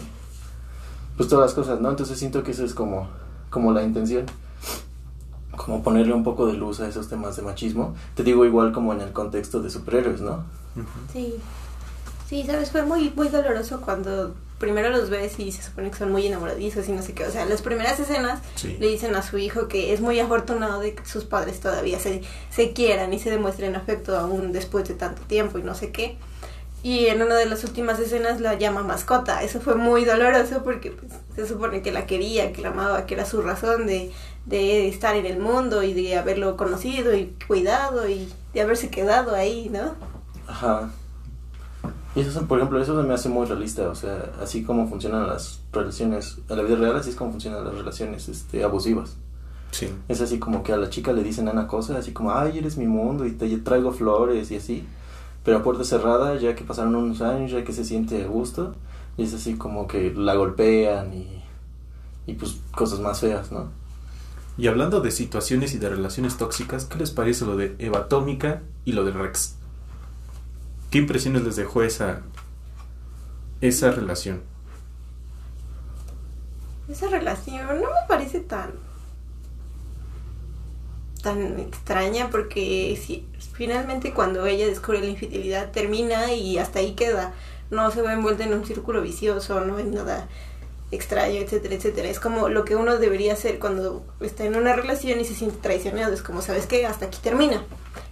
[1.16, 3.09] pues todas las cosas no entonces siento que eso es como
[3.51, 4.27] como la intención
[5.64, 7.94] como ponerle un poco de luz a esos temas de machismo.
[8.14, 10.44] Te digo igual como en el contexto de superhéroes, ¿no?
[11.12, 11.35] Sí.
[12.29, 16.11] Sí, sabes, fue muy, muy doloroso cuando primero los ves y se supone que son
[16.12, 17.25] muy enamoradizos y no sé qué.
[17.25, 18.77] O sea, las primeras escenas Sí.
[18.79, 22.23] le dicen a su hijo que es muy afortunado de que sus padres todavía se,
[22.51, 26.16] se quieran y se demuestren afecto aún después de tanto tiempo y no sé qué.
[26.83, 29.43] Y en una de las últimas escenas la llama mascota.
[29.43, 33.14] Eso fue muy doloroso porque pues, se supone que la quería, que la amaba, que
[33.14, 34.12] era su razón de,
[34.47, 39.35] de estar en el mundo y de haberlo conocido y cuidado y de haberse quedado
[39.35, 39.95] ahí, ¿no?
[40.47, 40.91] Ajá.
[42.14, 45.27] Y eso, por ejemplo, eso se me hace muy realista, o sea, así como funcionan
[45.27, 49.17] las relaciones, en la vida real así es como funcionan las relaciones este, abusivas.
[49.71, 49.88] Sí.
[50.09, 52.77] Es así como que a la chica le dicen una cosa, así como, ay, eres
[52.77, 54.85] mi mundo y te traigo flores y así.
[55.44, 58.74] Pero a puerta cerrada, ya que pasaron unos años, ya que se siente a gusto,
[59.16, 61.42] y es así como que la golpean y,
[62.27, 63.70] y pues cosas más feas, ¿no?
[64.59, 68.62] Y hablando de situaciones y de relaciones tóxicas, ¿qué les parece lo de Eva Atómica
[68.85, 69.55] y lo de Rex?
[70.90, 72.22] ¿Qué impresiones les dejó esa,
[73.61, 74.40] esa relación?
[76.88, 78.88] Esa relación no me parece tan
[81.23, 87.33] tan extraña porque si, finalmente cuando ella descubre la infidelidad termina y hasta ahí queda.
[87.71, 90.27] No se va envuelta en un círculo vicioso, no hay nada
[90.91, 92.09] extraño, etcétera, etcétera.
[92.09, 95.59] Es como lo que uno debería hacer cuando está en una relación y se siente
[95.61, 96.15] traicionado.
[96.15, 96.87] Es como, ¿sabes qué?
[96.87, 97.63] Hasta aquí termina.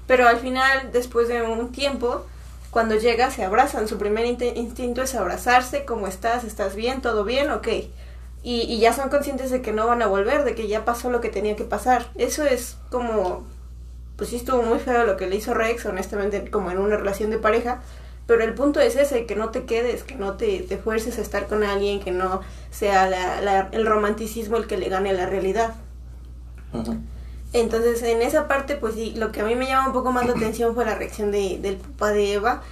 [0.06, 2.26] Pero al final, después de un tiempo,
[2.70, 3.88] cuando llega, se abrazan.
[3.88, 5.84] Su primer instinto es abrazarse.
[5.84, 6.44] ¿Cómo estás?
[6.44, 7.00] ¿Estás bien?
[7.00, 7.50] ¿Todo bien?
[7.50, 7.68] Ok.
[8.42, 11.10] Y, y, ya son conscientes de que no van a volver, de que ya pasó
[11.10, 12.06] lo que tenía que pasar.
[12.14, 13.44] Eso es como,
[14.16, 17.30] pues sí estuvo muy feo lo que le hizo Rex, honestamente, como en una relación
[17.30, 17.82] de pareja.
[18.26, 21.22] Pero el punto es ese, que no te quedes, que no te, te fuerces a
[21.22, 25.14] estar con alguien, que no sea la, la, el romanticismo el que le gane a
[25.14, 25.74] la realidad.
[26.72, 27.00] Uh -huh.
[27.52, 30.26] Entonces, en esa parte, pues sí, lo que a mí me llama un poco más
[30.26, 32.62] la atención fue la reacción de, del papá de Eva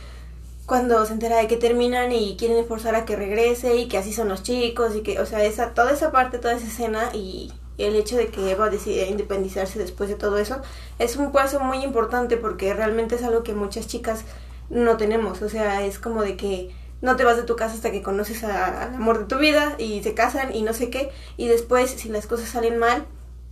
[0.66, 4.12] cuando se entera de que terminan y quieren forzar a que regrese y que así
[4.12, 7.52] son los chicos y que, o sea, esa, toda esa parte, toda esa escena y
[7.76, 10.62] el hecho de que Eva decide independizarse después de todo eso
[10.98, 14.24] es un paso muy importante porque realmente es algo que muchas chicas
[14.70, 16.70] no tenemos, o sea, es como de que
[17.02, 20.02] no te vas de tu casa hasta que conoces al amor de tu vida y
[20.02, 21.10] se casan y no sé qué.
[21.36, 23.04] Y después si las cosas salen mal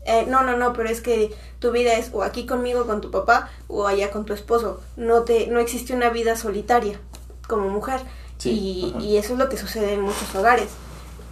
[0.05, 3.11] eh, no, no, no, pero es que tu vida es o aquí conmigo con tu
[3.11, 4.81] papá o allá con tu esposo.
[4.97, 6.99] No te, no existe una vida solitaria
[7.47, 8.01] como mujer
[8.39, 10.69] sí, y, y, eso es lo que sucede en muchos hogares.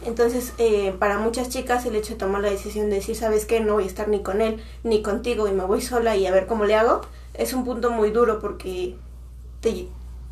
[0.07, 3.61] Entonces, eh, para muchas chicas el hecho de tomar la decisión de decir, sabes qué,
[3.61, 6.31] no voy a estar ni con él ni contigo y me voy sola y a
[6.31, 7.03] ver cómo le hago,
[7.35, 8.97] es un punto muy duro porque
[9.61, 9.89] te,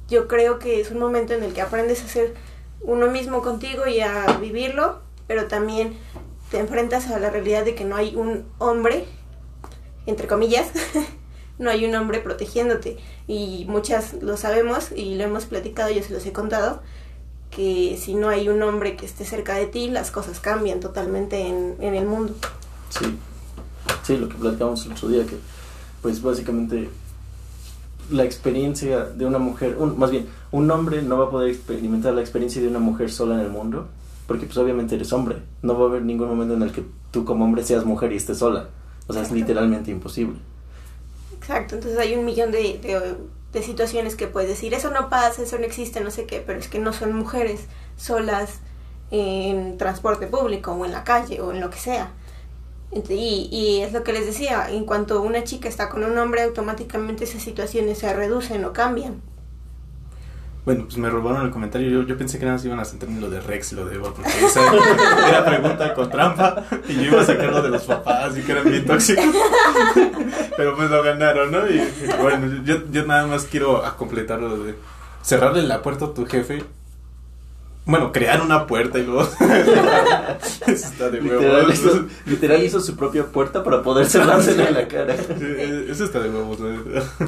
[0.09, 2.35] yo creo que es un momento en el que aprendes a ser
[2.81, 5.99] uno mismo contigo y a vivirlo, pero también
[6.51, 9.05] te enfrentas a la realidad de que no hay un hombre,
[10.07, 10.69] entre comillas,
[11.59, 12.99] no hay un hombre protegiéndote.
[13.27, 16.83] Y muchas lo sabemos y lo hemos platicado, yo se los he contado,
[17.51, 21.47] que si no hay un hombre que esté cerca de ti, las cosas cambian totalmente
[21.47, 22.35] en, en el mundo.
[22.91, 23.19] Sí,
[24.03, 25.37] sí, lo que platicamos el otro día, que
[26.01, 26.89] pues básicamente
[28.11, 32.23] la experiencia de una mujer, más bien, un hombre no va a poder experimentar la
[32.23, 33.89] experiencia de una mujer sola en el mundo
[34.29, 35.39] porque pues obviamente eres hombre.
[35.63, 38.17] No va a haber ningún momento en el que tú como hombre seas mujer y
[38.17, 38.69] estés sola.
[39.09, 39.23] O sea, Exacto.
[39.23, 40.37] es literalmente imposible.
[41.39, 43.17] Exacto, entonces hay un millón de, de,
[43.53, 46.59] de, situaciones que puedes decir, eso no pasa, eso no existe, no sé qué, pero
[46.59, 48.61] es que no son mujeres solas
[49.11, 52.13] en transporte público o en la calle o en lo que sea.
[52.93, 56.43] Y, y es lo que les decía, en cuanto una chica está con un hombre,
[56.43, 59.23] automáticamente esas situaciones se reducen o cambian.
[60.69, 61.89] Bueno, pues me robaron el comentario.
[61.89, 63.87] Yo, yo pensé que nada más iban a centrarme en lo de Rex y lo
[63.87, 64.61] de Eva, porque esa
[65.27, 66.63] era pregunta con trampa.
[66.87, 69.25] Y yo iba a sacar lo de los papás y que eran bien tóxicos.
[70.59, 71.67] Pero pues lo ganaron, ¿no?
[71.71, 71.81] Y
[72.21, 74.75] bueno, yo, yo nada más quiero a completar lo de
[75.23, 76.63] cerrarle la puerta a tu jefe.
[77.87, 79.23] Bueno, crear una puerta y luego.
[80.67, 81.73] Eso está de Literal huevos.
[81.75, 85.17] hizo, literal hizo su propia puerta para poder cerrársela en la cara.
[85.17, 85.47] Sí,
[85.89, 86.69] Eso está de huevos, ¿no?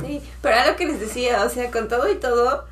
[0.00, 2.64] Sí, pero era lo que les decía, o sea, con todo y todo,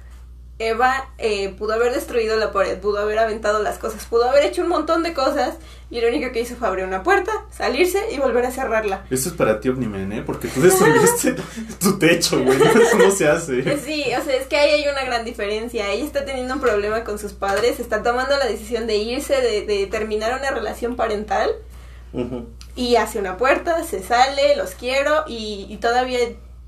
[0.58, 4.62] Eva eh, pudo haber destruido la pared, pudo haber aventado las cosas, pudo haber hecho
[4.62, 5.56] un montón de cosas
[5.90, 9.04] y lo único que hizo fue abrir una puerta, salirse y volver a cerrarla.
[9.10, 10.22] Eso es para ti, Omniman, ¿eh?
[10.26, 11.36] Porque tú destruiste
[11.80, 12.58] tu techo, güey.
[12.62, 13.78] Eso no se hace.
[13.78, 15.90] Sí, o sea, es que ahí hay una gran diferencia.
[15.90, 19.62] Ella está teniendo un problema con sus padres, está tomando la decisión de irse, de,
[19.64, 21.50] de terminar una relación parental
[22.74, 26.18] y hace una puerta, se sale, los quiero y, y todavía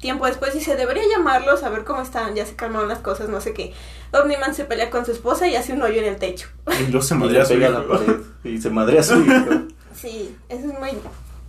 [0.00, 3.40] tiempo después dice, debería llamarlos a ver cómo están, ya se calmaron las cosas, no
[3.40, 3.72] sé qué.
[4.12, 6.48] Omniman se pelea con su esposa y hace un hoyo en el techo.
[6.80, 7.80] Y luego se madrea su pega a hijo.
[7.80, 8.16] la pared.
[8.44, 9.34] Y se madrea a su hijo.
[9.94, 10.90] Sí, eso es muy...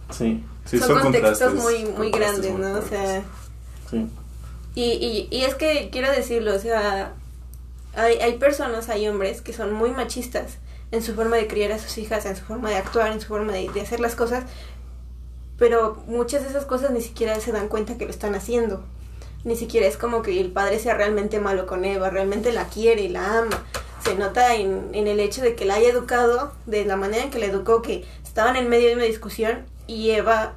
[0.09, 2.79] Sí, Sí, son, contextos contrastes, muy, muy grandes, muy ¿no?
[2.79, 3.23] O sea...
[3.89, 4.07] sí.
[4.75, 7.13] Y, y, y es que quiero decirlo, o sea,
[7.95, 10.57] hay, hay personas, hay hombres que son muy machistas
[10.91, 13.27] en su forma de criar a sus hijas, en su forma de actuar, en su
[13.27, 14.43] forma de, de hacer las cosas,
[15.61, 18.83] pero muchas de esas cosas ni siquiera se dan cuenta que lo están haciendo.
[19.43, 23.03] Ni siquiera es como que el padre sea realmente malo con Eva, realmente la quiere
[23.03, 23.63] y la ama.
[24.03, 27.29] Se nota en, en el hecho de que la haya educado de la manera en
[27.29, 30.55] que la educó, que estaban en medio de una discusión y Eva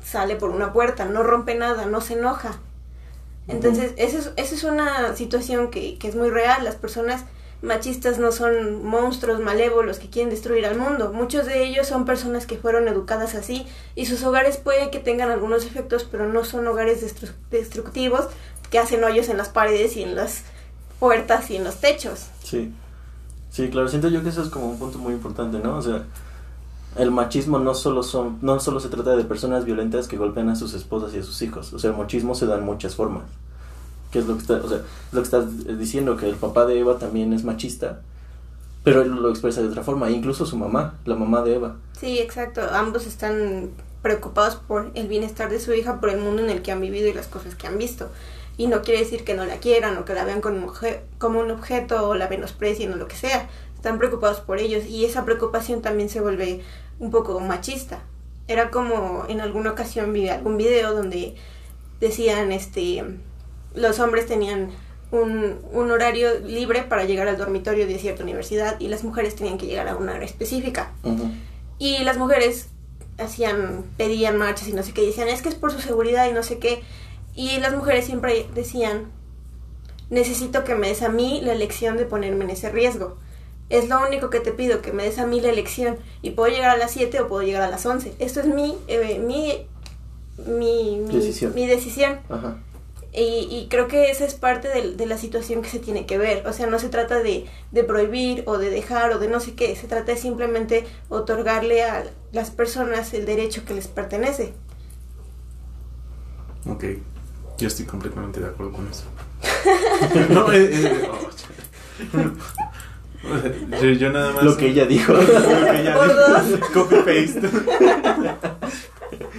[0.00, 2.60] sale por una puerta, no rompe nada, no se enoja.
[3.48, 6.62] Entonces, esa es, esa es una situación que, que es muy real.
[6.62, 7.24] Las personas
[7.62, 11.12] machistas no son monstruos malévolos que quieren destruir al mundo.
[11.12, 15.30] Muchos de ellos son personas que fueron educadas así y sus hogares puede que tengan
[15.30, 18.26] algunos efectos, pero no son hogares destru- destructivos
[18.70, 20.42] que hacen hoyos en las paredes y en las
[20.98, 22.26] puertas y en los techos.
[22.42, 22.72] Sí.
[23.50, 25.76] Sí, claro, siento yo que eso es como un punto muy importante, ¿no?
[25.78, 26.04] O sea,
[26.98, 30.56] el machismo no solo son no solo se trata de personas violentas que golpean a
[30.56, 33.24] sus esposas y a sus hijos, o sea, el machismo se da en muchas formas.
[34.16, 34.80] ¿Qué es lo que está, o sea,
[35.12, 38.00] lo que estás diciendo que el papá de Eva también es machista,
[38.82, 41.76] pero él lo expresa de otra forma, incluso su mamá, la mamá de Eva.
[42.00, 42.62] Sí, exacto.
[42.72, 46.72] Ambos están preocupados por el bienestar de su hija, por el mundo en el que
[46.72, 48.08] han vivido y las cosas que han visto.
[48.56, 50.72] Y no quiere decir que no la quieran o que la vean como,
[51.18, 53.50] como un objeto o la menosprecien o lo que sea.
[53.74, 56.62] Están preocupados por ellos y esa preocupación también se vuelve
[56.98, 58.00] un poco machista.
[58.48, 61.34] Era como en alguna ocasión vi algún video donde
[62.00, 63.04] decían, este,
[63.76, 64.70] los hombres tenían
[65.12, 69.56] un, un horario libre para llegar al dormitorio de cierta universidad y las mujeres tenían
[69.58, 70.92] que llegar a una hora específica.
[71.04, 71.30] Ujú.
[71.78, 72.70] Y las mujeres
[73.18, 76.28] hacían, pedían marchas y no sé qué, y decían, es que es por su seguridad
[76.28, 76.82] y no sé qué.
[77.34, 79.12] Y las mujeres siempre decían,
[80.10, 83.16] necesito que me des a mí la elección de ponerme en ese riesgo.
[83.68, 85.96] Es lo único que te pido, que me des a mí la elección.
[86.22, 88.14] Y puedo llegar a las 7 o puedo llegar a las 11.
[88.20, 89.66] Esto es mi, eh, mi,
[90.46, 91.52] mi, mi Decisión.
[91.54, 92.20] mi decisión.
[92.28, 92.58] Ajá.
[93.16, 96.18] Y, y creo que esa es parte de, de la situación que se tiene que
[96.18, 96.46] ver.
[96.46, 99.54] O sea, no se trata de, de prohibir o de dejar o de no sé
[99.54, 99.74] qué.
[99.74, 104.52] Se trata de simplemente otorgarle a las personas el derecho que les pertenece.
[106.68, 106.84] Ok,
[107.56, 109.04] yo estoy completamente de acuerdo con eso.
[110.30, 111.30] no, eh, eh, oh,
[113.80, 114.42] yo, yo nada más.
[114.44, 115.14] Lo que ella dijo.
[115.14, 115.96] Lo que ella
[116.44, 116.66] dijo.
[116.74, 117.48] Copy paste.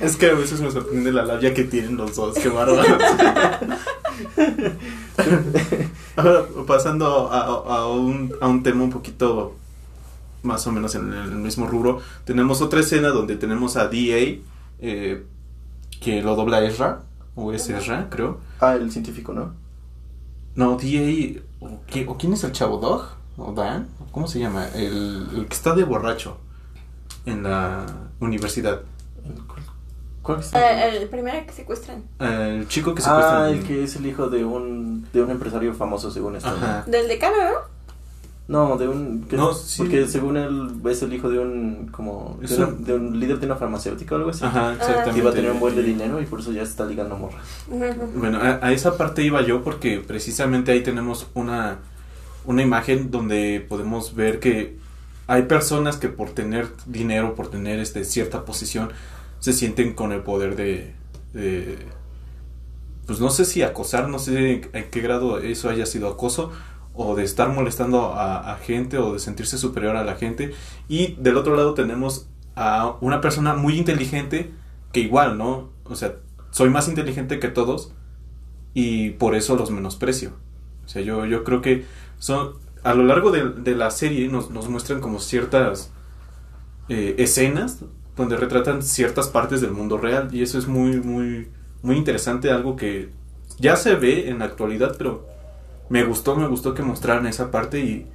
[0.02, 2.84] Es que a veces me sorprende la labia que tienen los dos, qué bárbaro.
[6.16, 9.56] Ahora, pasando a, a un, a un tema un poquito
[10.44, 14.40] más o menos en el mismo rubro, tenemos otra escena donde tenemos a D.A.
[14.80, 15.26] eh,
[16.00, 17.02] que lo dobla Ezra,
[17.36, 18.40] o es Ezra, creo.
[18.60, 19.54] Ah, el científico, ¿no?
[20.56, 21.42] No, D.A.
[21.66, 22.78] ¿o, qué- o quién es el chavo?
[22.78, 23.04] ¿Dog?
[23.38, 23.88] ¿O Dan?
[24.12, 24.68] ¿Cómo se llama?
[24.70, 26.38] El, el que está de borracho
[27.26, 27.86] en la
[28.20, 28.82] universidad.
[30.28, 30.54] ¿Cuál, es?
[30.54, 32.04] Eh, el primero que secuestran.
[32.20, 33.46] El chico que secuestra.
[33.46, 36.52] Ah, el que es el hijo de un, de un empresario famoso, según esto.
[36.52, 36.58] ¿no?
[36.58, 36.84] Ajá.
[36.86, 37.78] Del decano, ¿no?
[38.50, 39.24] No, de un...
[39.30, 39.78] que- No, sí.
[39.82, 41.88] Porque según él es el hijo de un...
[41.92, 42.38] como...
[42.42, 44.44] De, una- un- de un líder de una farmacéutica o algo así.
[44.46, 45.12] Ajá, exactamente.
[45.12, 47.16] Que iba a tener un buen de dinero y por eso ya se está ligando
[47.16, 47.40] a morra.
[48.16, 51.80] Bueno, a, a esa parte iba yo porque precisamente ahí tenemos una,
[52.46, 54.78] una imagen donde podemos ver que
[55.28, 58.92] hay personas que por tener dinero, por tener este, cierta posición,
[59.40, 60.94] se sienten con el poder de,
[63.06, 66.52] pues no sé si acosar, no sé en qué grado eso haya sido acoso,
[66.94, 70.54] o de estar molestando a, a gente, o de sentirse superior a la gente.
[70.88, 74.52] Y del otro lado tenemos a una persona muy inteligente
[74.92, 75.70] que igual, ¿no?
[75.84, 76.16] O sea,
[76.50, 77.94] soy más inteligente que todos
[78.74, 80.32] y por eso los menosprecio.
[80.86, 81.86] O sea, yo, yo creo que
[82.18, 85.92] son a lo largo de, de la serie nos, nos muestran como ciertas
[86.90, 87.84] eh, escenas
[88.18, 91.48] donde retratan ciertas partes del mundo real y eso es muy, muy,
[91.84, 93.10] muy interesante, algo que
[93.60, 95.28] ya se ve en la actualidad, pero
[95.90, 98.08] me gustó, me gustó que mostraran esa parte y,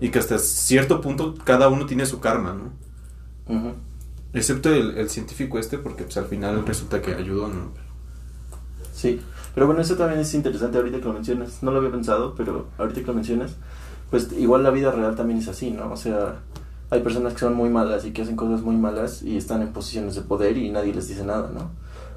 [0.00, 3.54] y que hasta cierto punto cada uno tiene su karma, ¿no?
[3.54, 3.74] Ujú.
[4.32, 7.70] Excepto el, el científico este, porque pues, al final resulta que ayudó, ¿no?
[8.92, 9.20] Sí,
[9.54, 11.62] pero bueno, eso también es interesante ahorita que lo mencionas.
[11.62, 13.56] No lo había pensado, pero ahorita que lo mencionas,
[14.10, 15.92] pues igual la vida real también es así, ¿no?
[15.92, 16.40] O sea,
[16.90, 19.72] hay personas que son muy malas y que hacen cosas muy malas y están en
[19.72, 21.70] posiciones de poder y nadie les dice nada, ¿no?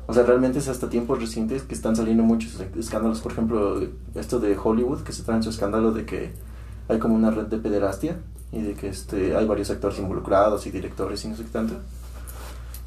[0.07, 3.81] O sea, realmente es hasta tiempos recientes que están saliendo muchos escándalos, por ejemplo,
[4.15, 6.31] esto de Hollywood, que se trae en su escándalo de que
[6.87, 8.17] hay como una red de pederastia
[8.51, 11.75] y de que este hay varios actores involucrados y directores y no sé qué tanto.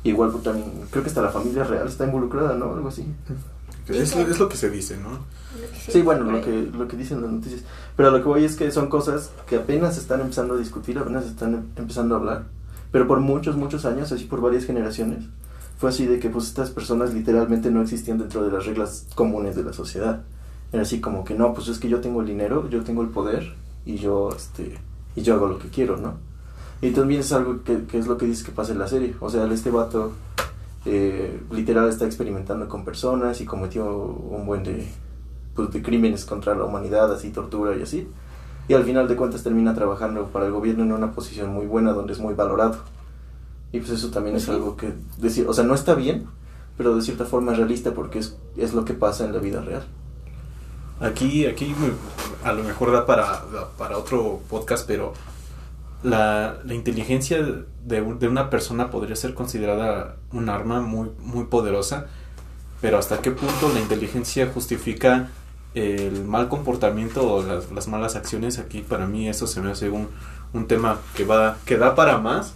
[0.04, 2.74] Igual pues, también, creo que hasta la familia real está involucrada, ¿no?
[2.74, 3.06] Algo así.
[3.88, 5.18] Es, es lo que se dice, ¿no?
[5.90, 7.62] Sí, bueno, lo que, lo que dicen las noticias.
[7.96, 10.98] Pero lo que voy es que son cosas que apenas se están empezando a discutir,
[10.98, 12.44] apenas se están em- empezando a hablar.
[12.90, 15.24] Pero por muchos, muchos años, así por varias generaciones,
[15.78, 19.56] fue así de que pues estas personas literalmente no existían dentro de las reglas comunes
[19.56, 20.22] de la sociedad.
[20.72, 23.08] Era así como que no, pues es que yo tengo el dinero, yo tengo el
[23.08, 23.52] poder
[23.84, 24.78] y yo, este,
[25.16, 26.14] y yo hago lo que quiero, ¿no?
[26.80, 29.14] Y también es algo que, que es lo que dice que pasa en la serie.
[29.20, 30.12] O sea, este vato
[30.84, 34.86] eh, literal está experimentando con personas y cometió un buen de,
[35.54, 38.08] pues, de crímenes contra la humanidad, así tortura y así.
[38.68, 41.92] Y al final de cuentas termina trabajando para el gobierno en una posición muy buena
[41.92, 42.78] donde es muy valorado.
[43.72, 44.56] Y pues eso también es Ujú.
[44.56, 46.26] algo que, decir, o sea, no está bien,
[46.76, 49.60] pero de cierta forma es realista porque es, es lo que pasa en la vida
[49.62, 49.84] real.
[51.00, 51.74] Aquí, aquí
[52.44, 55.14] a lo mejor da para, da para otro podcast, pero
[56.02, 62.06] la, la inteligencia de, de una persona podría ser considerada un arma muy, muy poderosa,
[62.80, 65.28] pero hasta qué punto la inteligencia justifica
[65.74, 69.88] el mal comportamiento o las, las malas acciones, aquí para mí eso se me hace
[69.88, 70.08] un,
[70.52, 72.54] un tema que, va, que da para más.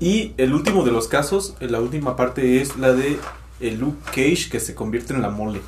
[0.00, 3.20] Y el último de los casos, la última parte es la de
[3.60, 5.60] el Luke Cage que se convierte en la mole.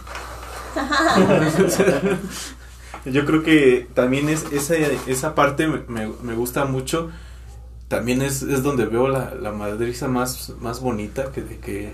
[3.05, 4.75] Yo creo que también es esa,
[5.07, 7.11] esa parte me, me- gusta mucho.
[7.89, 11.93] También es, es donde veo la, la madriza más, más bonita que de que,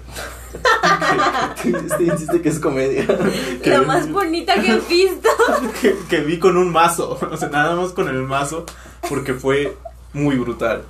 [1.65, 3.07] este insiste que es comedia.
[3.63, 5.29] que- La más bonita que he visto.
[5.83, 7.19] que, que vi con un mazo.
[7.31, 8.65] O sea, nada más con el mazo.
[9.09, 9.77] Porque fue
[10.13, 10.85] muy brutal.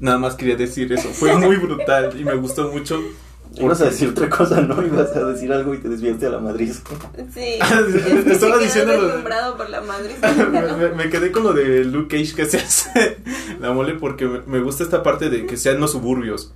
[0.00, 1.08] Nada más quería decir eso.
[1.08, 3.00] Fue muy brutal y me gustó mucho.
[3.56, 4.84] Ibas a decir otra cosa, ¿no?
[4.84, 6.72] Ibas a decir algo y te desviaste a la Madrid.
[7.32, 7.58] Sí.
[8.24, 10.16] Te estaba diciendo lo por la madre.
[10.50, 13.18] me, me- me quedé con lo de Luke Cage que se hace
[13.60, 16.54] la mole porque me, me gusta esta parte de que sean los suburbios,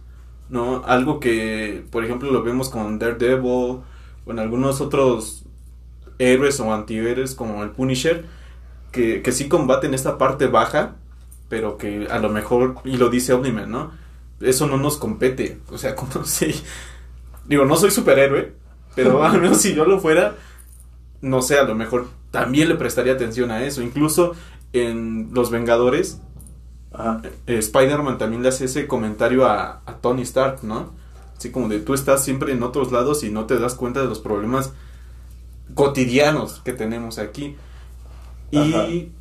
[0.48, 0.82] ¿no?
[0.86, 3.84] Algo que, por ejemplo, lo vemos con Daredevil o
[4.28, 5.44] en algunos otros
[6.18, 8.24] héroes o antihéroes como el Punisher,
[8.92, 10.96] que, que sí combaten esta parte baja,
[11.48, 13.92] pero que a lo mejor, y lo dice Omniman, ¿no?
[14.40, 16.54] Eso no nos compete, o sea, como si...
[17.46, 18.52] Digo, no soy superhéroe,
[18.94, 20.36] pero al menos si yo lo fuera,
[21.20, 23.82] no sé, a lo mejor también le prestaría atención a eso.
[23.82, 24.34] Incluso
[24.72, 26.20] en Los Vengadores,
[27.46, 30.92] eh, Spider-Man también le hace ese comentario a, a Tony Stark, ¿no?
[31.36, 34.06] Así como de tú estás siempre en otros lados y no te das cuenta de
[34.06, 34.72] los problemas
[35.74, 37.56] cotidianos que tenemos aquí.
[38.52, 38.88] Ajá.
[38.88, 39.12] Y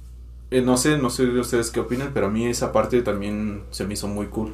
[0.50, 3.64] eh, no sé, no sé de ustedes qué opinan, pero a mí esa parte también
[3.70, 4.54] se me hizo muy cool.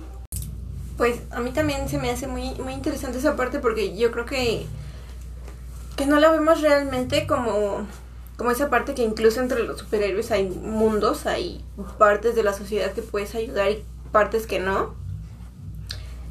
[0.98, 4.26] Pues a mí también se me hace muy, muy interesante esa parte porque yo creo
[4.26, 4.66] que,
[5.96, 7.88] que no la vemos realmente como,
[8.38, 11.64] como esa parte que incluso entre los superhéroes hay mundos, hay
[11.98, 14.94] partes de la sociedad que puedes ayudar y partes que no.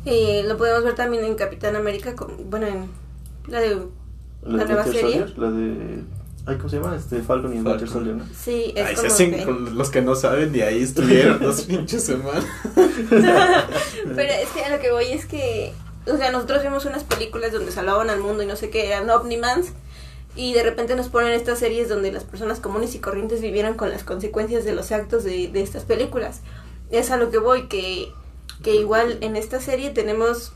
[0.05, 2.89] Eh, lo podemos ver también en Capitán América, con, bueno, en
[3.47, 3.77] la de...
[4.43, 5.27] La, ¿La de nueva serie?
[5.37, 6.05] La de...
[6.45, 6.97] Ay, ¿cómo se llama?
[6.97, 7.89] Este, Falcon y el Winter.
[7.89, 8.25] Soldier, ¿no?
[8.35, 11.39] Sí, es Ay, se como hacen que- con los que no saben, ni ahí estuvieron
[11.43, 12.45] dos pinches semanas.
[13.15, 15.73] Pero es que a lo que voy es que,
[16.07, 19.09] o sea, nosotros vimos unas películas donde salvaban al mundo y no sé qué, eran
[19.09, 19.69] Omnimans,
[20.35, 23.91] y de repente nos ponen estas series donde las personas comunes y corrientes vivieran con
[23.91, 26.41] las consecuencias de los actos de, de estas películas.
[26.91, 28.09] Es a lo que voy, que,
[28.65, 30.53] que igual en esta serie tenemos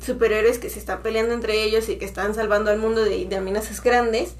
[0.00, 3.36] superhéroes que se están peleando entre ellos y que están salvando al mundo de, de
[3.36, 4.34] amenazas grandes.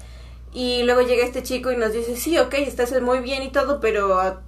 [0.53, 3.79] Y luego llega este chico y nos dice, sí, ok, estás muy bien y todo,
[3.79, 4.41] pero ah,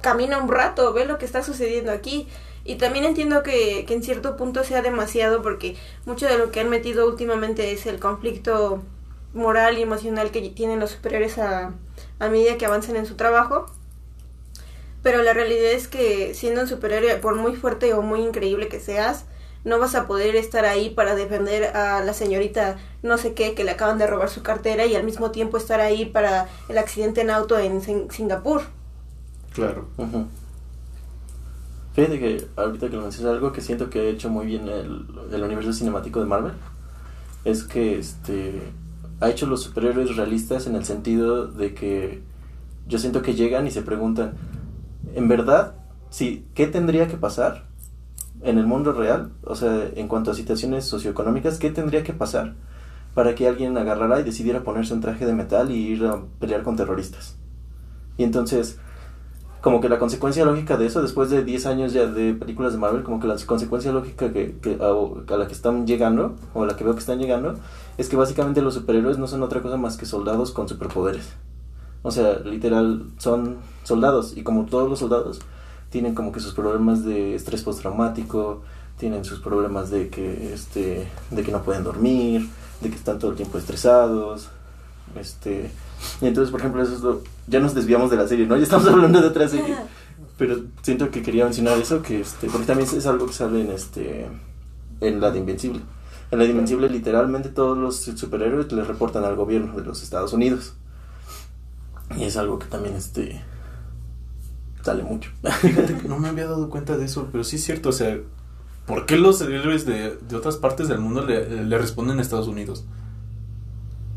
[0.00, 2.28] camina un rato, ve lo que está sucediendo aquí.
[2.64, 5.76] Y también entiendo que, que en cierto punto sea demasiado porque
[6.06, 8.82] mucho de lo que han metido últimamente es el conflicto
[9.34, 11.74] moral y emocional que tienen los superiores a,
[12.18, 13.66] a medida que avanzan en su trabajo.
[15.02, 18.80] Pero la realidad es que siendo un superhéroe, por muy fuerte o muy increíble que
[18.80, 19.26] seas,
[19.64, 23.64] no vas a poder estar ahí para defender a la señorita no sé qué que
[23.64, 27.22] le acaban de robar su cartera y al mismo tiempo estar ahí para el accidente
[27.22, 28.62] en auto en Sin- Singapur.
[29.54, 29.86] Claro.
[31.94, 35.06] Fíjate que ahorita que lo mencionas algo que siento que ha hecho muy bien el,
[35.32, 36.52] el universo cinemático de Marvel
[37.44, 38.72] es que este
[39.20, 42.22] ha hecho los superhéroes realistas en el sentido de que
[42.88, 44.34] yo siento que llegan y se preguntan
[45.14, 45.76] en verdad
[46.10, 47.68] sí qué tendría que pasar
[48.44, 52.54] en el mundo real o sea en cuanto a situaciones socioeconómicas qué tendría que pasar
[53.14, 56.62] para que alguien agarrara y decidiera ponerse un traje de metal y ir a pelear
[56.62, 57.36] con terroristas
[58.18, 58.78] y entonces
[59.60, 62.78] como que la consecuencia lógica de eso, después de 10 años ya de películas de
[62.78, 66.64] Marvel, como que la consecuencia lógica que, que- a, a la que están llegando, o
[66.64, 67.54] a la que veo que están llegando,
[67.96, 71.32] es que básicamente los superhéroes no son otra cosa más que soldados con superpoderes.
[72.02, 75.40] O sea, literal, son soldados, y como todos los soldados,
[75.94, 78.62] tienen como que sus problemas de estrés postraumático,
[78.98, 82.48] tienen sus problemas de que, este, de que no pueden dormir,
[82.80, 84.48] de que están todo el tiempo estresados,
[85.14, 85.70] este...
[86.20, 88.56] Entonces, por ejemplo, eso ya nos desviamos de la serie, ¿no?
[88.56, 89.76] Ya estamos hablando de otra serie.
[90.36, 93.70] Pero siento que quería mencionar eso, que este, porque también es algo que sale en
[93.70, 94.26] este
[95.00, 95.80] en la de Invencible.
[96.32, 100.32] En la de Invencible literalmente todos los superhéroes le reportan al gobierno de los Estados
[100.32, 100.72] Unidos.
[102.16, 103.40] Y es algo que también este
[104.84, 105.30] sale mucho.
[105.60, 108.16] Fíjate que no me había dado cuenta de eso, pero sí es cierto, o sea,
[108.86, 112.46] ¿por qué los héroes de, de otras partes del mundo le, le responden a Estados
[112.46, 112.84] Unidos?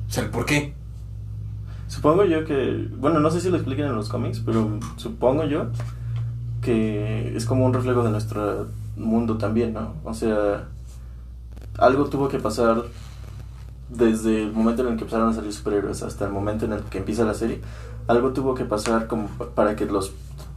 [0.07, 0.73] O sea, ¿el por qué?
[1.87, 5.67] Supongo yo que, bueno, no sé si lo expliquen en los cómics, pero supongo yo
[6.61, 9.93] que es como un reflejo de nuestro mundo también, ¿no?
[10.03, 10.67] O sea,
[11.77, 12.83] algo tuvo que pasar
[13.89, 16.81] desde el momento en el que empezaron a salir superhéroes hasta el momento en el
[16.83, 17.61] que empieza la serie.
[18.07, 20.11] Algo tuvo que pasar como pa- para que los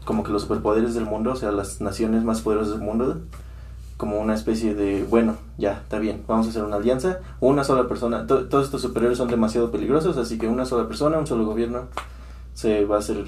[0.05, 3.18] como que los superpoderes del mundo, o sea, las naciones más poderosas del mundo,
[3.96, 7.86] como una especie de, bueno, ya, está bien, vamos a hacer una alianza, una sola
[7.86, 11.44] persona, to- todos estos superhéroes son demasiado peligrosos, así que una sola persona, un solo
[11.44, 11.82] gobierno,
[12.55, 13.24] se va a hacer,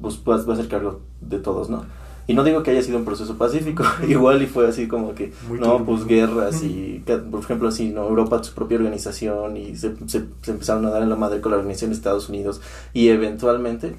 [0.00, 1.84] pues, va a hacer cargo de todos, ¿no?
[2.28, 5.32] Y no digo que haya sido un proceso pacífico, igual y fue así como que,
[5.48, 5.84] Muy no, turbio.
[5.86, 8.08] pues guerras y, por ejemplo, así, ¿no?
[8.08, 11.52] Europa, su propia organización y se, se, se empezaron a dar en la madre con
[11.52, 12.60] la organización de Estados Unidos
[12.94, 13.96] y eventualmente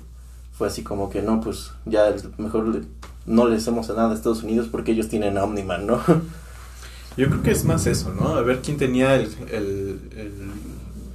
[0.57, 2.81] fue así como que, no, pues ya mejor le-
[3.25, 6.01] no le hacemos a nada a Estados Unidos porque ellos tienen a Omniman, ¿no?
[7.17, 8.29] Yo creo que es más eso, ¿no?
[8.35, 10.51] A ver quién tenía el, el- el-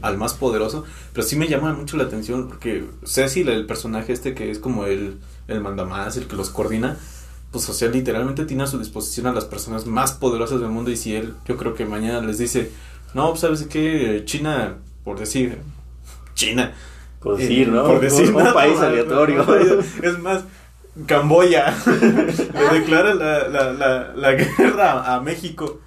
[0.03, 0.85] al más poderoso.
[1.13, 4.85] Pero sí me llama mucho la atención porque Cecil, el personaje este que es como
[4.87, 6.97] el, el mandamás, el que los coordina,
[7.53, 10.91] pues o sea, literalmente tiene a su disposición a las personas más poderosas del mundo
[10.91, 12.73] y si él, yo creo que mañana les dice,
[13.15, 14.23] no, pues, ¿sabes qué?
[14.25, 15.59] China, por decir,
[16.35, 16.75] China.
[17.23, 17.85] Por decir, ¿no?
[17.85, 19.45] Por decir un, un país aleatorio.
[20.03, 20.45] Es más,
[21.07, 25.81] Camboya le declara la, la, la, la guerra a México.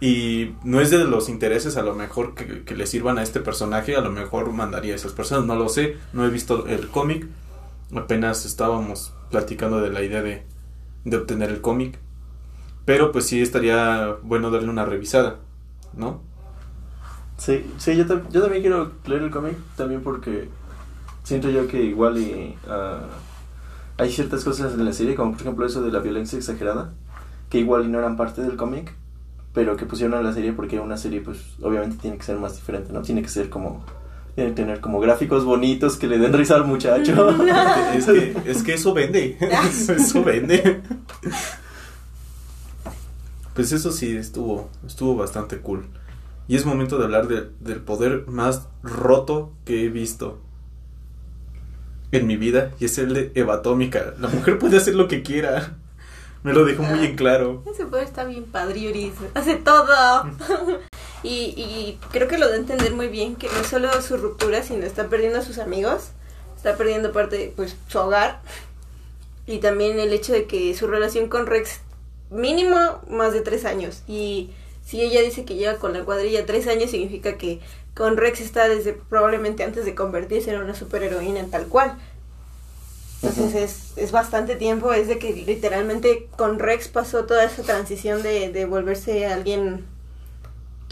[0.00, 3.40] Y no es de los intereses a lo mejor que, que le sirvan a este
[3.40, 6.88] personaje, a lo mejor mandaría a esas personas, no lo sé, no he visto el
[6.88, 7.26] cómic,
[7.94, 10.42] apenas estábamos platicando de la idea de,
[11.04, 11.98] de obtener el cómic,
[12.84, 15.36] pero pues sí estaría bueno darle una revisada,
[15.94, 16.20] ¿no?
[17.38, 20.48] Sí, sí yo también quiero leer el cómic, también porque
[21.24, 23.00] siento yo que igual y, ah,
[23.98, 26.92] hay ciertas cosas en la serie, como por ejemplo eso de la violencia exagerada,
[27.50, 28.94] que igual y no eran parte del cómic,
[29.52, 32.54] pero que pusieron en la serie porque una serie pues obviamente tiene que ser más
[32.56, 33.02] diferente, ¿no?
[33.02, 33.84] Tiene que ser como,
[34.34, 37.30] tiene que tener como gráficos bonitos que le den risa al muchacho.
[37.94, 39.36] Es que, es que eso vende,
[39.88, 40.82] eso vende.
[43.54, 45.86] Pues eso sí, estuvo, estuvo bastante cool.
[46.48, 50.40] Y es momento de hablar de- del poder más roto que he visto
[52.18, 52.72] en mi vida.
[52.80, 54.14] Y es el de Eva Atómica.
[54.18, 55.76] La mujer puede hacer lo que quiera.
[56.44, 57.62] Me lo dejó muy en claro.
[57.66, 60.24] Ese poder está bien padriuris, hace todo.
[61.22, 64.18] y, y creo que lo da a entender muy bien, que no es solo su
[64.18, 66.10] ruptura, sino está perdiendo a sus amigos,
[66.54, 68.42] está perdiendo parte de pues, su hogar.
[69.46, 71.80] Y también el hecho de que su relación con Rex,
[72.30, 74.02] mínimo más de tres años.
[74.06, 74.50] Y
[74.84, 77.60] si ella dice que lleva con la cuadrilla tres años, significa que
[77.94, 81.96] con Rex está desde probablemente antes de convertirse en una superheroína tal cual.
[83.22, 88.22] Entonces es, es bastante tiempo, es de que literalmente con Rex pasó toda esa transición
[88.22, 89.86] de, de volverse alguien...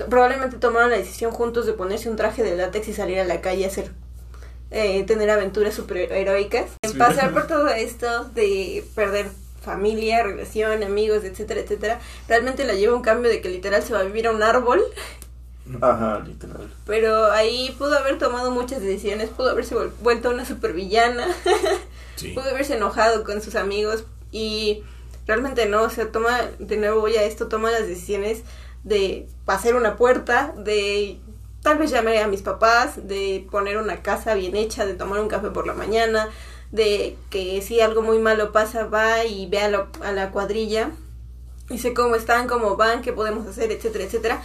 [0.09, 3.41] Probablemente tomaron la decisión juntos de ponerse un traje de látex y salir a la
[3.41, 3.91] calle a hacer...
[4.73, 6.71] eh, tener aventuras superheroicas.
[6.87, 6.97] Sí.
[6.97, 9.27] Pasar por todo esto de perder
[9.61, 14.01] familia, relación, amigos, etcétera, etcétera, realmente la lleva un cambio de que literal se va
[14.01, 14.83] a vivir a un árbol
[15.81, 16.69] Ajá, literal.
[16.87, 21.27] pero ahí pudo haber tomado muchas decisiones, pudo haberse vuel- vuelto una supervillana,
[22.17, 22.29] Sí.
[22.33, 24.83] pudo haberse enojado con sus amigos y
[25.27, 28.43] realmente no, o sea, toma, de nuevo voy a esto, toma las decisiones
[28.85, 31.21] de hacer una puerta, de
[31.63, 35.29] tal vez llamar a mis papás, de poner una casa bien hecha, de tomar un
[35.29, 36.29] café por la mañana,
[36.73, 40.91] de que si algo muy malo pasa, va y ve a, la- a la cuadrilla
[41.71, 44.43] y sé cómo están, cómo van, qué podemos hacer, etcétera, etcétera.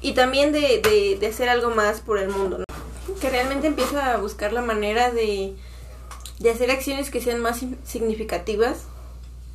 [0.00, 2.64] Y también de, de, de hacer algo más por el mundo, ¿no?
[3.20, 5.54] Que realmente empieza a buscar la manera de,
[6.38, 8.84] de hacer acciones que sean más significativas.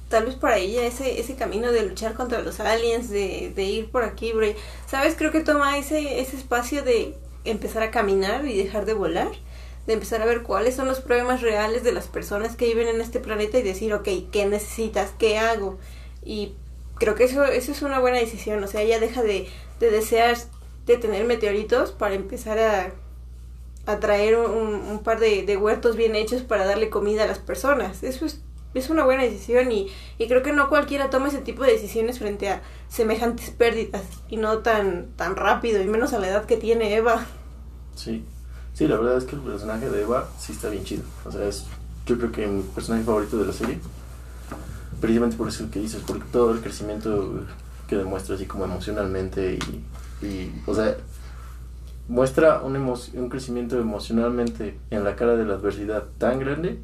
[0.10, 3.90] Tal vez para ella ese, ese camino de luchar contra los aliens, de, de ir
[3.90, 4.56] por aquí, ahí.
[4.88, 5.16] ¿Sabes?
[5.18, 9.32] Creo que toma ese, ese espacio de empezar a caminar y dejar de volar.
[9.88, 13.02] De empezar a ver cuáles son los problemas reales de las personas que viven en
[13.02, 15.12] este planeta y decir, ok, ¿qué necesitas?
[15.18, 15.78] ¿Qué hago?
[16.24, 16.54] Y
[16.96, 18.64] creo que eso, eso es una buena decisión.
[18.64, 19.48] O sea, ella deja de,
[19.80, 20.38] de desear
[20.86, 22.94] de tener meteoritos para empezar a,
[23.86, 27.40] a traer un, un par de, de huertos bien hechos para darle comida a las
[27.40, 28.04] personas.
[28.04, 28.42] Eso es,
[28.74, 32.20] es una buena decisión y, y creo que no cualquiera toma ese tipo de decisiones
[32.20, 36.58] frente a semejantes pérdidas y no tan, tan rápido y menos a la edad que
[36.58, 37.26] tiene Eva.
[37.96, 38.24] Sí.
[38.74, 41.04] Sí, la verdad es que el personaje de Eva sí está bien chido.
[41.26, 41.66] O sea, es
[42.06, 43.80] yo creo que mi personaje favorito de la serie.
[45.00, 47.46] Precisamente por eso que dices, porque todo el crecimiento
[47.88, 49.58] que demuestra así como emocionalmente
[50.22, 50.96] y, y o sea,
[52.08, 56.80] muestra un, un crecimiento emocionalmente en la cara de la adversidad tan grande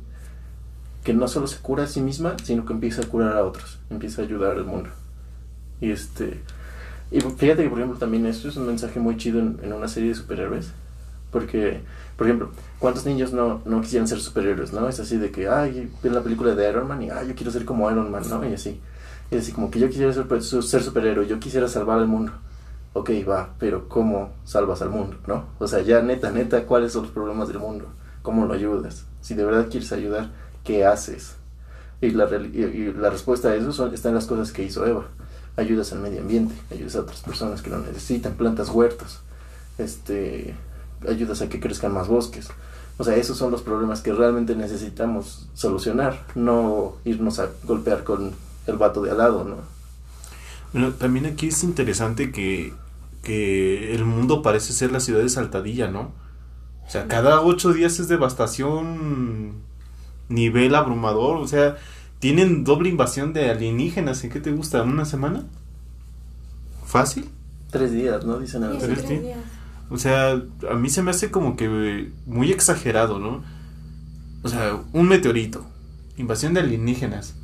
[1.03, 3.79] que no solo se cura a sí misma, sino que empieza a curar a otros,
[3.89, 4.89] empieza a ayudar al mundo.
[5.79, 6.41] Y este
[7.11, 9.87] y fíjate que por ejemplo también esto es un mensaje muy chido en, en una
[9.87, 10.71] serie de superhéroes,
[11.31, 11.81] porque
[12.21, 14.87] por ejemplo, ¿cuántos niños no, no quisieran ser superhéroes, no?
[14.87, 17.51] Es así de que, ay, ven la película de Iron Man y, ay, yo quiero
[17.51, 18.47] ser como Iron Man, ¿no?
[18.47, 18.79] Y así.
[19.31, 22.33] Y así como que yo quisiera ser, ser superhéroe, yo quisiera salvar al mundo.
[22.93, 25.45] Ok, va, pero ¿cómo salvas al mundo, no?
[25.59, 27.85] O sea, ya neta, neta, ¿cuáles son los problemas del mundo?
[28.21, 29.05] ¿Cómo lo ayudas?
[29.21, 30.29] Si de verdad quieres ayudar,
[30.65, 31.35] ¿qué haces?
[32.01, 35.05] Y la, y, la respuesta a eso son, está en las cosas que hizo Eva.
[35.55, 39.21] Ayudas al medio ambiente, ayudas a otras personas que lo necesitan, plantas huertos,
[39.77, 40.55] este,
[41.07, 42.49] ayudas a que crezcan más bosques.
[42.97, 48.33] O sea, esos son los problemas que realmente necesitamos solucionar, no irnos a golpear con
[48.67, 49.57] el vato de al lado, ¿no?
[50.73, 52.73] Bueno, también aquí es interesante que,
[53.23, 56.11] que el mundo parece ser la ciudad de Saltadilla, ¿no?
[56.87, 59.53] O sea, cada ocho días es devastación
[60.29, 61.77] nivel abrumador, o sea,
[62.19, 64.83] tienen doble invasión de alienígenas, ¿en qué te gusta?
[64.83, 65.45] ¿Una semana?
[66.85, 67.29] ¿Fácil?
[67.69, 68.39] Tres días, ¿no?
[68.39, 69.05] Dicen a sí, veces.
[69.05, 69.39] tres días.
[69.89, 73.43] O sea, a mí se me hace como que muy exagerado, ¿no?
[74.43, 75.65] O sea, un meteorito,
[76.17, 77.35] invasión de alienígenas.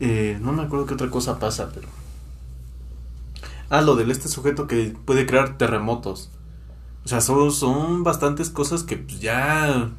[0.00, 1.88] Eh, no me acuerdo qué otra cosa pasa, pero...
[3.68, 6.30] Ah, lo del este sujeto que puede crear terremotos.
[7.04, 9.90] O sea, son, son bastantes cosas que pues, ya...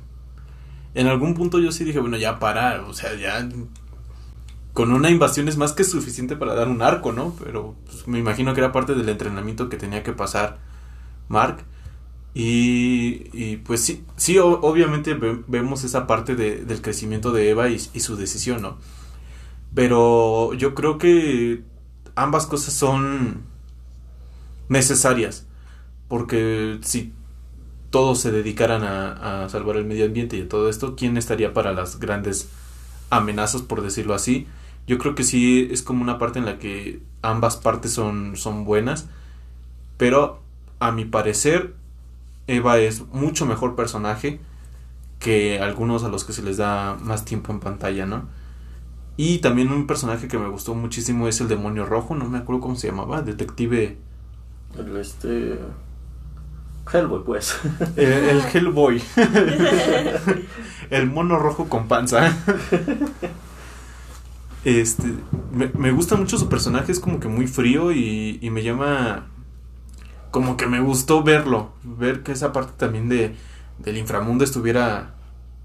[0.94, 3.48] En algún punto yo sí dije, bueno, ya parar, o sea, ya...
[4.74, 7.36] Con una invasión es más que suficiente para dar un arco, ¿no?
[7.44, 10.60] Pero pues, me imagino que era parte del entrenamiento que tenía que pasar
[11.30, 11.64] Mark.
[12.36, 17.70] Y, y pues sí, sí, obviamente ve- vemos esa parte de- del crecimiento de Eva
[17.70, 18.78] y su decisión, ¿no?
[19.74, 21.64] Pero yo creo que
[22.16, 23.44] ambas cosas son
[24.70, 25.48] necesarias.
[26.08, 27.14] Porque si
[27.90, 31.74] todos se dedicaran a, salvar el medio ambiente y a todo esto, ¿quién estaría para
[31.74, 32.50] las grandes
[33.10, 34.48] amenazas, por decirlo así?
[34.88, 38.66] Yo creo que sí es como una parte en la que ambas partes son, son
[38.66, 39.08] buenas.
[39.98, 40.42] Pero
[40.80, 41.76] a mi parecer,
[42.48, 44.40] Eva es mucho mejor personaje
[45.20, 48.28] que algunos a los que se les da más tiempo en pantalla, ¿no?
[49.24, 52.60] Y también un personaje que me gustó muchísimo es el demonio rojo, no me acuerdo
[52.60, 54.00] cómo se llamaba, detective...
[54.76, 55.60] El este.
[56.92, 57.56] Hellboy, pues.
[57.98, 59.00] El, el Hellboy.
[60.90, 62.36] el mono rojo con panza.
[64.66, 65.14] Este,
[65.54, 69.28] me, me gusta mucho su personaje, es como que muy frío y, y me llama,
[70.32, 73.36] como que me gustó verlo, ver que esa parte también de,
[73.78, 75.14] del inframundo estuviera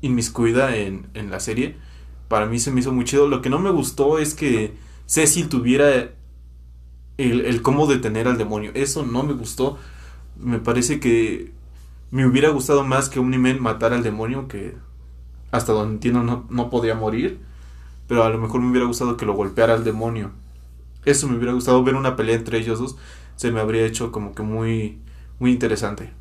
[0.03, 1.86] inmiscuida en, en la serie.
[2.29, 3.29] Para mí se me hizo muy chido.
[3.29, 4.75] Lo que no me gustó es que
[5.07, 6.11] Cecil tuviera
[7.19, 8.73] el, cómo detener al demonio.
[8.75, 9.79] Eso no me gustó.
[10.37, 11.53] Me parece que
[12.11, 14.77] me hubiera gustado más que Omni-Man matara al demonio, que
[15.51, 17.41] hasta donde entiendo no, no podía morir.
[18.09, 20.33] Pero a lo mejor me hubiera gustado que lo golpeara al demonio.
[21.05, 22.97] Eso me hubiera gustado ver una pelea entre ellos dos.
[23.37, 24.99] Se me habría hecho como que muy,
[25.39, 26.13] muy interesante.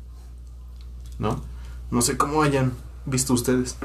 [1.18, 1.42] ¿No?
[1.90, 2.72] No sé cómo hayan
[3.04, 3.76] visto ustedes.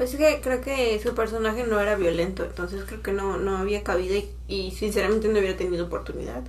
[0.00, 3.58] Pues es que creo que su personaje no era violento, entonces creo que no, no
[3.58, 6.42] había cabida y, y sinceramente no hubiera tenido oportunidad.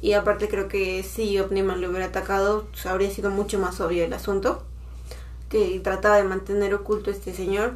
[0.00, 4.06] Y aparte creo que si Omniman lo hubiera atacado, pues, habría sido mucho más obvio
[4.06, 4.62] el asunto.
[5.50, 7.74] Que trataba de mantener oculto este señor.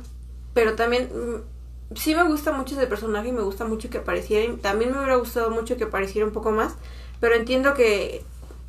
[0.55, 4.51] Pero también mm, sí me gusta mucho ese personaje y me gusta mucho que apareciera.
[4.51, 6.73] y También me hubiera gustado mucho que apareciera un poco más.
[7.21, 8.25] Pero entiendo que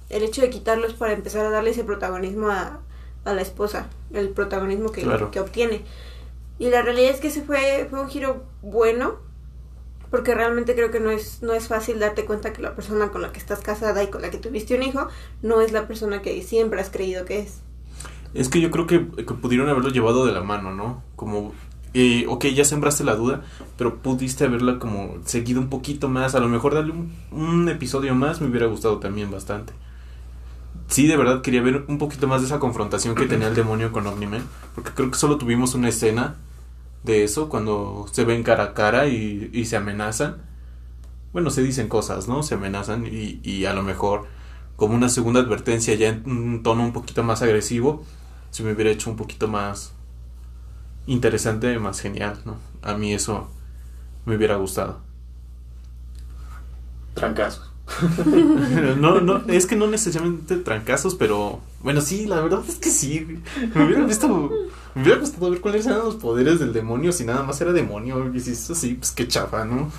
[0.10, 2.82] el hecho de quitarlo es para empezar a darle ese protagonismo a,
[3.24, 3.88] a la esposa.
[4.12, 5.32] El protagonismo que, Claro.
[5.32, 5.84] que obtiene.
[6.60, 9.16] Y la realidad es que ese fue, fue un giro bueno.
[10.10, 13.24] Porque realmente creo que no es, no es fácil darte cuenta que la persona con
[13.24, 15.08] la que estás casada y con la que tuviste un hijo
[15.42, 17.62] no es la persona que siempre has creído que es.
[18.36, 21.02] Es que yo creo que, pudieron haberlo llevado de la mano, ¿no?
[21.16, 21.54] Como,
[21.96, 23.42] eh, ok, ya sembraste la duda,
[23.76, 26.36] pero pudiste haberla como seguido un poquito más.
[26.36, 29.74] A lo mejor darle un, un episodio más me hubiera gustado también bastante.
[30.88, 33.92] Sí, de verdad quería ver un poquito más de esa confrontación que tenía el demonio
[33.92, 36.36] con Omni-Man, porque creo que solo tuvimos una escena
[37.04, 40.38] de eso cuando se ven cara a cara y, y se amenazan.
[41.34, 42.44] Bueno, se dicen cosas, ¿no?
[42.44, 44.28] Se amenazan y, y a lo mejor
[44.76, 48.04] como una segunda advertencia ya en un tono un poquito más agresivo,
[48.52, 49.94] se me hubiera hecho un poquito más
[51.08, 52.58] interesante, más genial, ¿no?
[52.82, 53.50] A mí eso
[54.26, 55.02] me hubiera gustado.
[57.16, 57.73] Trancazos.
[58.98, 63.40] No, no, es que no necesariamente trancazos, pero bueno, sí, la verdad es que sí.
[63.76, 64.28] Me hubiera visto,
[64.96, 68.32] me hubiera gustado ver cuáles eran los poderes del demonio si nada más era demonio.
[68.34, 69.92] Y si es así, pues qué chafa, ¿no?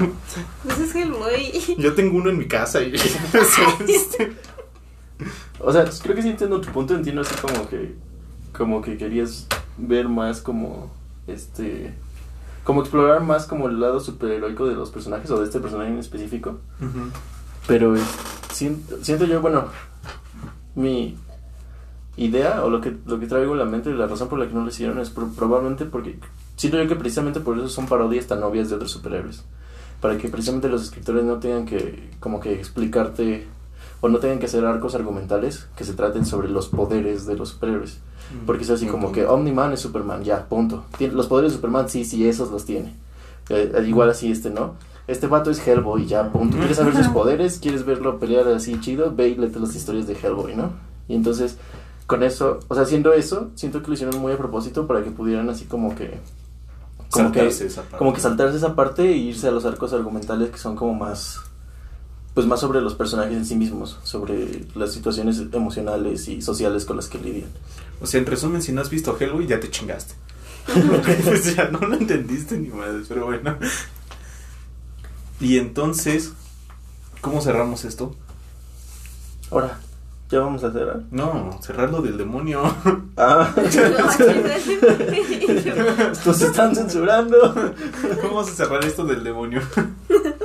[0.62, 1.52] Pues es que el güey.
[1.78, 2.94] Yo tengo uno en mi casa y
[5.60, 7.94] O sea, creo que sí entiendo tu punto, entiendo así como que
[8.52, 10.90] como que querías ver más como
[11.26, 11.92] este
[12.64, 15.98] como explorar más como el lado superheroico de los personajes o de este personaje en
[15.98, 16.60] específico.
[16.80, 17.10] Ujú.
[17.66, 18.00] Pero eh,
[18.52, 19.66] siento, siento yo, bueno,
[20.74, 21.16] mi
[22.16, 24.54] idea o lo que, lo que traigo en la mente, la razón por la que
[24.54, 26.18] no lo hicieron es pro- probablemente porque
[26.56, 29.44] siento yo que precisamente por eso son parodias tan obvias de otros superhéroes.
[30.00, 33.46] Para que precisamente los escritores no tengan que como que explicarte
[34.02, 37.50] o no tengan que hacer arcos argumentales que se traten sobre los poderes de los
[37.50, 38.00] superhéroes.
[38.46, 40.84] Porque es así como que Omni-Man es Superman, ya, punto.
[41.12, 42.94] Los poderes de Superman, sí, sí, esos los tiene.
[43.48, 44.74] Eh, eh, igual así este, ¿no?
[45.06, 46.56] Este vato es Hellboy, ya, punto.
[46.56, 47.58] ¿Quieres saber sus poderes?
[47.58, 49.14] ¿Quieres verlo pelear así chido?
[49.14, 50.72] Ve y léete las historias de Hellboy, ¿no?
[51.08, 51.58] Y entonces,
[52.06, 55.10] con eso, o sea, haciendo eso, siento que lo hicieron muy a propósito para que
[55.10, 56.18] pudieran así como que...
[57.10, 57.96] Como que, Saltarse esa parte.
[57.98, 61.40] como que saltarse esa parte e irse a los arcos argumentales que son como más
[62.34, 66.96] pues más sobre los personajes en sí mismos, sobre las situaciones emocionales y sociales con
[66.96, 67.48] las que lidian.
[68.00, 70.14] O sea, en resumen, si no has visto Hellboy, ya te chingaste.
[71.24, 73.56] Pues ya no lo entendiste ni más, pero bueno.
[75.40, 76.32] Y entonces,
[77.20, 78.14] ¿cómo cerramos esto?
[79.50, 79.78] Ahora,
[80.30, 81.02] ya vamos a cerrar.
[81.10, 82.62] No, cerrarlo del demonio.
[83.16, 83.54] Ah,
[86.26, 87.54] nos están censurando.
[88.20, 89.62] ¿Cómo vamos a cerrar esto del demonio?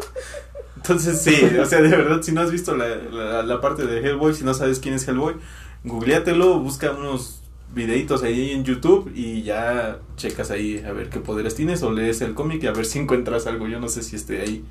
[0.76, 4.02] Entonces, sí, o sea, de verdad, si no has visto la, la, la parte de
[4.02, 5.38] Hellboy, si no sabes quién es Hellboy,
[5.84, 7.39] googleátelo, busca unos
[7.74, 12.22] videitos ahí en YouTube y ya checas ahí a ver qué poderes tienes o lees
[12.22, 13.68] el cómic y a ver si encuentras algo.
[13.68, 14.66] Yo no sé si esté ahí.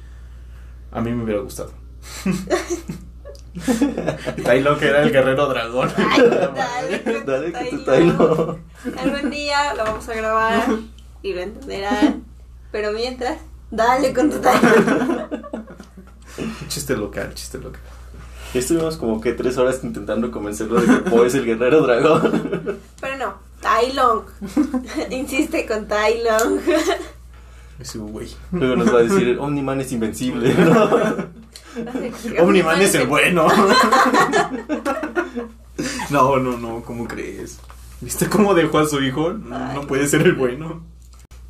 [0.91, 1.73] A mí me hubiera gustado.
[4.45, 5.91] Tylo, que era el guerrero dragón.
[5.97, 6.23] Ay,
[6.55, 7.85] dale, con Dale, tu que Tylo.
[7.85, 8.59] Tylo.
[8.99, 10.69] Algún día lo vamos a grabar
[11.23, 12.25] y lo entenderán.
[12.71, 13.39] Pero mientras,
[13.71, 15.29] dale con tu Tylo.
[16.69, 17.81] Chiste local, chiste local.
[18.55, 22.79] Y Estuvimos como que tres horas intentando convencerlo de que Poe es el guerrero dragón.
[23.01, 24.23] Pero no, Tylong.
[25.11, 26.61] Insiste con Tylong.
[27.79, 28.29] Ese güey.
[28.53, 30.55] Luego nos va a decir, Omniman es invencible.
[30.55, 30.89] ¿no?
[32.43, 33.47] Omniman es el bueno.
[36.11, 37.59] no, no, no, ¿cómo crees?
[38.01, 39.33] ¿Viste cómo dejó a su hijo?
[39.33, 39.77] No, Ay.
[39.77, 40.83] no puede ser el bueno.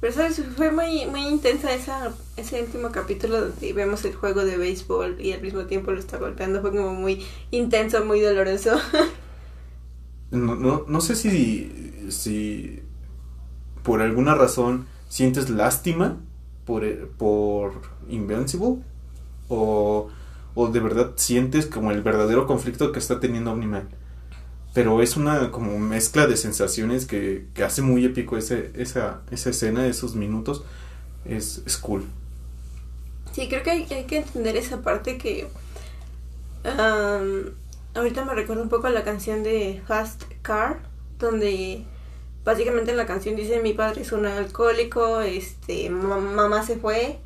[0.01, 4.57] Pero sabes, fue muy, muy intensa esa, ese último capítulo donde vemos el juego de
[4.57, 6.61] béisbol y al mismo tiempo lo está golpeando.
[6.61, 8.79] Fue como muy intenso, muy doloroso.
[10.31, 12.83] No, no, no sé si, si
[13.83, 16.19] por alguna razón sientes lástima
[16.67, 17.73] por, por
[18.09, 18.79] Invincible
[19.49, 20.09] o,
[20.55, 23.89] o de verdad sientes como el verdadero conflicto que está teniendo Omniman.
[24.79, 29.51] Pero es una como mezcla de sensaciones que, que hace muy épico ese, esa, esa
[29.51, 30.63] escena, esos minutos.
[31.25, 32.05] Es, cool.
[33.33, 35.49] Sí, creo que hay, que entender esa parte que...
[36.65, 37.55] am,
[37.95, 40.81] ahorita me recuerda un poco a la canción de Fast Car,
[41.19, 41.85] donde
[42.45, 47.19] básicamente en la canción dice mi padre es un alcohólico, este, ma- mamá se fue,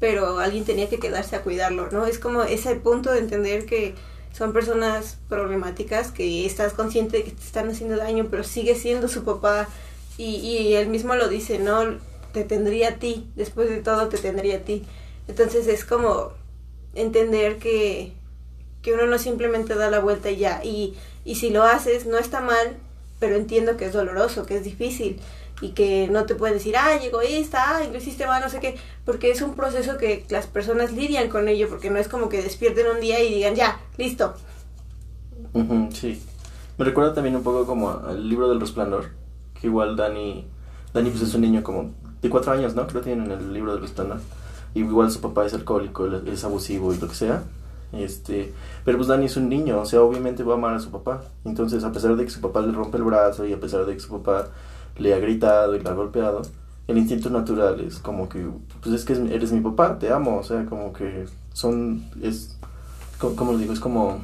[0.00, 2.06] pero alguien tenía que quedarse a cuidarlo, ¿no?
[2.06, 3.94] Es como ese punto de entender que
[4.34, 9.06] son personas problemáticas, que estás consciente de que te están haciendo daño, pero sigue siendo
[9.06, 9.68] su papá
[10.18, 11.98] y, y él mismo lo dice, ¿no?
[12.32, 14.84] Te tendría a ti, después de todo te tendría a ti.
[15.28, 16.32] Entonces es como
[16.94, 18.12] entender que,
[18.82, 22.18] que uno no simplemente da la vuelta y ya, y, y si lo haces no
[22.18, 22.76] está mal,
[23.18, 25.20] pero entiendo que es doloroso, que es difícil
[25.60, 29.30] y que no te pueden decir, ay, egoísta, ay, lo hiciste no sé qué, porque
[29.30, 32.86] es un proceso que las personas lidian con ello, porque no es como que despierten
[32.88, 34.34] un día y digan, ya, listo.
[35.92, 36.20] Sí.
[36.76, 39.10] Me recuerda también un poco como al libro del resplandor,
[39.60, 40.44] que igual Dani,
[40.92, 42.86] Dani pues es un niño como de cuatro años, ¿no?
[42.88, 44.18] Creo que tienen en el libro del resplandor.
[44.74, 47.44] Y igual su papá es alcohólico, es abusivo y lo que sea.
[47.96, 48.52] Este,
[48.84, 51.22] pero pues Dani es un niño, o sea, obviamente va a amar a su papá.
[51.44, 53.94] Entonces, a pesar de que su papá le rompe el brazo y a pesar de
[53.94, 54.48] que su papá
[54.98, 56.42] le ha gritado y le ha golpeado,
[56.88, 58.46] el instinto natural es como que,
[58.82, 62.58] pues es que eres mi papá, te amo, o sea, como que son, es,
[63.18, 63.72] co- ¿cómo lo digo?
[63.72, 64.20] Es como,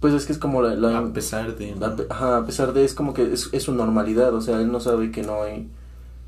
[0.00, 0.74] pues es que es como la...
[0.74, 1.74] la- A pesar de...
[2.10, 4.80] ajá, a pesar de, es como que es, es su normalidad, o sea, él no
[4.80, 5.68] sabe que no hay,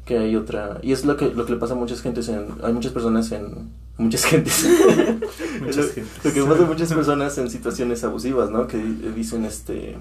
[0.07, 2.49] que hay otra, y es lo que, lo que le pasa a muchas gentes en,
[2.63, 4.65] hay muchas personas en, muchas gentes,
[5.61, 6.25] Muchas lo, gentes.
[6.25, 8.67] lo que pasa a muchas personas en situaciones abusivas, ¿no?
[8.67, 9.97] Que di- dicen, este,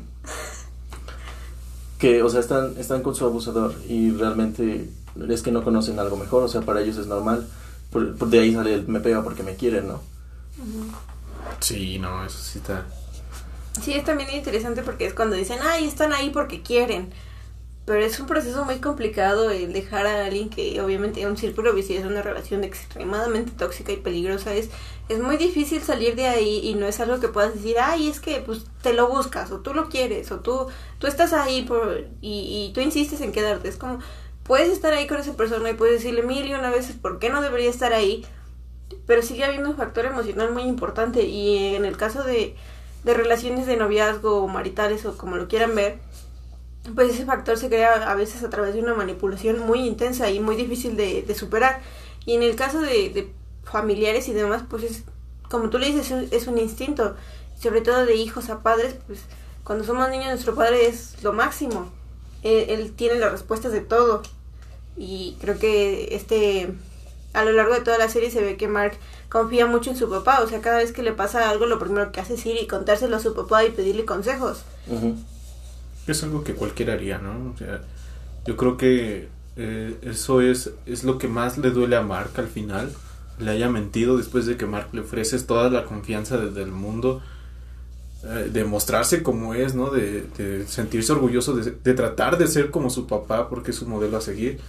[1.99, 4.89] que, o sea, están, están con su abusador y realmente
[5.29, 7.47] es que no conocen algo mejor, o sea, para ellos es normal,
[7.91, 10.01] por, por de ahí sale el me pega porque me quieren, ¿no?
[11.59, 12.85] Sí, no, eso sí está...
[13.81, 17.09] Sí, es también interesante porque es cuando dicen, ay, están ahí porque quieren.
[17.85, 22.07] Pero es un proceso muy complicado el dejar a alguien que obviamente un círculo vicioso,
[22.07, 24.55] una relación extremadamente tóxica y peligrosa.
[24.55, 24.71] Es,
[25.07, 28.19] es muy difícil salir de ahí y no es algo que puedas decir, ay, es
[28.19, 30.65] que pues te lo buscas o tú lo quieres o tú,
[30.97, 33.69] tú estás ahí por, y, tú insistes en quedarte.
[33.69, 33.99] Es como,
[34.41, 37.29] puedes estar ahí con esa persona y puedes decirle mil y una veces por qué
[37.29, 38.25] no debería estar ahí.
[39.05, 42.55] Pero sigue habiendo un factor emocional muy importante y en el caso de,
[43.03, 45.99] de relaciones de noviazgo o maritales o como lo quieran ver,
[46.93, 50.39] pues ese factor se crea a veces a través de una manipulación muy intensa y
[50.39, 51.81] muy difícil de, superar.
[52.25, 53.31] Y en el caso de,
[53.63, 55.03] familiares y demás, pues es,
[55.49, 57.15] como tú le dices, es un, instinto.
[57.59, 59.21] Sobre todo de hijos a padres, pues
[59.63, 61.89] cuando somos niños nuestro padre es lo máximo.
[62.43, 64.21] Él, tiene las respuestas de todo.
[64.97, 66.73] Y creo que este
[67.33, 70.09] a lo largo de toda la serie se ve que Mark confía mucho en su
[70.09, 72.55] papá, o sea, cada vez que le pasa algo, lo primero que hace es ir
[72.61, 74.63] y contárselo a su papá y pedirle consejos.
[76.07, 77.51] Es algo que cualquiera haría, ¿no?
[77.53, 77.81] O sea,
[78.45, 82.47] yo creo que eh, eso es, es lo que más le duele a Mark al
[82.49, 82.99] final.
[83.37, 87.23] Le haya mentido después de que Mark le ofreces toda la confianza desde el mundo.
[88.23, 89.89] eh, de mostrarse como es, ¿no?
[89.91, 93.87] De, de sentirse orgulloso, de, de tratar de ser como su papá porque es su
[93.87, 94.59] modelo a seguir.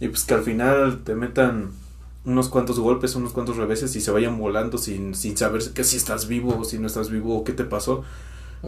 [0.00, 1.72] Y pues que al final te metan
[2.24, 5.96] unos cuantos golpes, unos cuantos reveses y se vayan volando sin, sin saber que si
[5.98, 8.04] estás vivo o si no estás vivo o qué te pasó.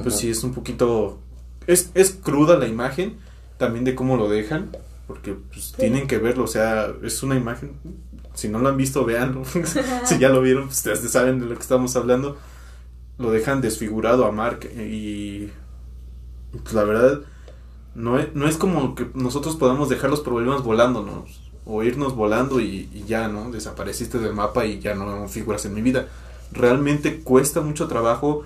[0.03, 0.21] Pues Ujú.
[0.21, 1.21] sí, es un poquito...
[1.67, 3.17] Es, es cruda la imagen,
[3.57, 4.71] también de cómo lo dejan,
[5.07, 7.73] porque pues, tienen que verlo, o sea, es una imagen,
[8.35, 9.45] si no lo han visto, véanlo,
[10.05, 12.37] si ya lo vieron, pues ustedes saben de lo que estamos hablando,
[13.19, 15.51] lo dejan desfigurado a Mark y
[16.51, 17.21] pues, la verdad
[17.95, 22.61] no es, no es como que nosotros podamos dejar los problemas volándonos o irnos volando
[22.61, 23.51] y, y ya, ¿no?
[23.51, 26.09] Desapareciste del mapa y ya no figuras en mi vida.
[26.53, 28.45] Realmente cuesta mucho trabajo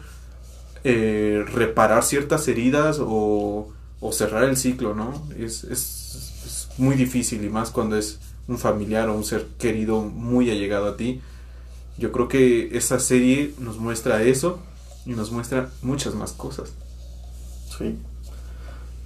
[0.84, 3.72] eh, reparar ciertas heridas o,
[4.12, 5.22] cerrar el ciclo, ¿no?
[5.38, 10.00] Es, es, es muy difícil y más cuando es un familiar o un ser querido
[10.00, 11.20] muy allegado a ti.
[11.98, 14.60] Yo creo que esa serie nos muestra eso
[15.04, 16.72] y nos muestra muchas más cosas.
[17.76, 17.98] Sí.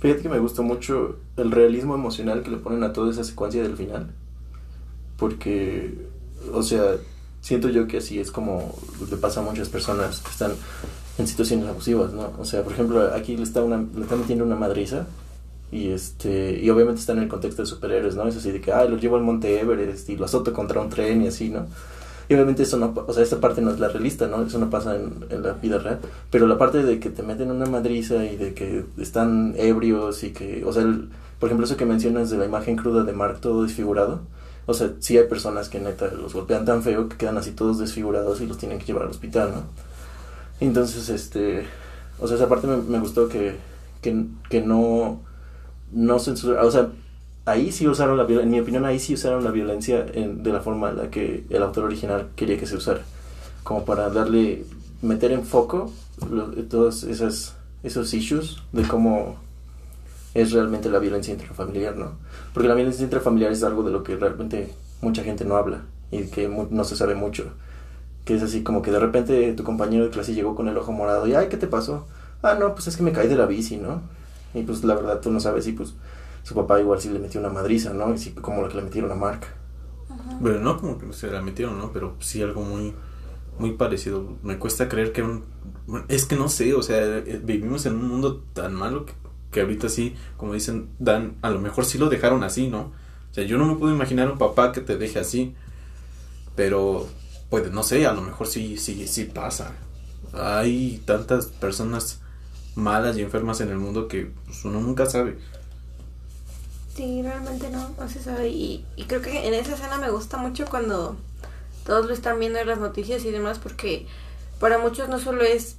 [0.00, 3.62] Fíjate que me gustó mucho el realismo emocional que le ponen a toda esa secuencia
[3.62, 4.10] del final.
[5.16, 6.08] Porque,
[6.52, 6.96] o sea,
[7.40, 8.76] siento yo que así es como
[9.08, 10.52] le pasa a muchas personas que están
[11.18, 12.32] en situaciones abusivas, ¿no?
[12.38, 15.06] O sea, por ejemplo, aquí le está, una, le está metiendo una madriza
[15.70, 18.26] y este y obviamente está en el contexto de superhéroes, ¿no?
[18.28, 20.88] Es así de que, ay, lo llevo al monte Everest y lo azoto contra un
[20.90, 21.66] tren y así, ¿no?
[22.28, 24.42] Y obviamente eso no, o sea, esta parte no es la realista, ¿no?
[24.44, 26.00] Eso no pasa en, en la vida real.
[26.30, 30.32] Pero la parte de que te meten una madriza y de que están ebrios y
[30.32, 31.10] que, o sea, el-
[31.40, 34.20] por ejemplo, eso que mencionas de la imagen cruda de Mark todo desfigurado.
[34.66, 37.78] O sea, sí hay personas que neta los golpean tan feo que quedan así todos
[37.80, 39.62] desfigurados y los tienen que llevar al hospital, ¿no?
[40.66, 41.64] Entonces, este,
[42.20, 43.56] o sea, esa parte me, gustó que,
[44.00, 45.20] que, que no,
[45.92, 46.88] no censura, o sea,
[47.46, 50.52] ahí sí usaron la violencia, en mi opinión ahí sí usaron la violencia en- de
[50.52, 53.02] la forma en la que el autor original quería que se usara,
[53.64, 54.64] como para darle,
[55.02, 55.92] meter en foco
[56.30, 59.36] lo- todos esas, esos issues de cómo
[60.34, 62.12] es realmente la violencia intrafamiliar, ¿no?
[62.54, 66.24] Porque la violencia intrafamiliar es algo de lo que realmente mucha gente no habla y
[66.26, 67.52] que no se sabe mucho.
[68.24, 70.92] Que es así como que de repente tu compañero de clase llegó con el ojo
[70.92, 72.06] morado y, ay, ¿qué te pasó?
[72.42, 74.02] Ah, no, pues es que me caí de la bici, ¿no?
[74.54, 75.94] Y pues la verdad tú no sabes y pues
[76.42, 78.12] su papá igual sí le metió una madriza, ¿no?
[78.14, 79.46] Y sí, como la que le metieron a Mark.
[80.42, 81.92] Pero no como que se la metieron, ¿no?
[81.92, 82.94] Pero sí algo muy,
[83.58, 84.36] muy parecido.
[84.42, 85.44] Me cuesta creer que un...
[86.08, 89.14] Es que no sé, o sea, eh, vivimos en un mundo tan malo que,
[89.50, 92.92] que ahorita sí, como dicen, Dan, a lo mejor sí lo dejaron así, ¿no?
[93.30, 95.54] O sea, yo no me puedo imaginar un papá que te deje así,
[96.54, 97.06] pero,
[97.52, 99.74] pues, no sé, a lo mejor sí, sí, sí pasa.
[100.32, 102.18] Hay tantas personas
[102.74, 105.36] malas y enfermas en el mundo que pues, uno nunca sabe.
[106.96, 108.48] Sí, realmente no, no se sabe.
[108.48, 111.18] Y, creo que en esa escena me gusta mucho cuando
[111.84, 114.06] todos lo están viendo en las noticias y demás, porque
[114.58, 115.76] para muchos no solo es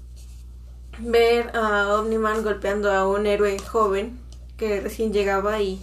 [1.00, 4.20] ver a Omniman golpeando a un héroe joven
[4.58, 5.82] que recién llegaba y,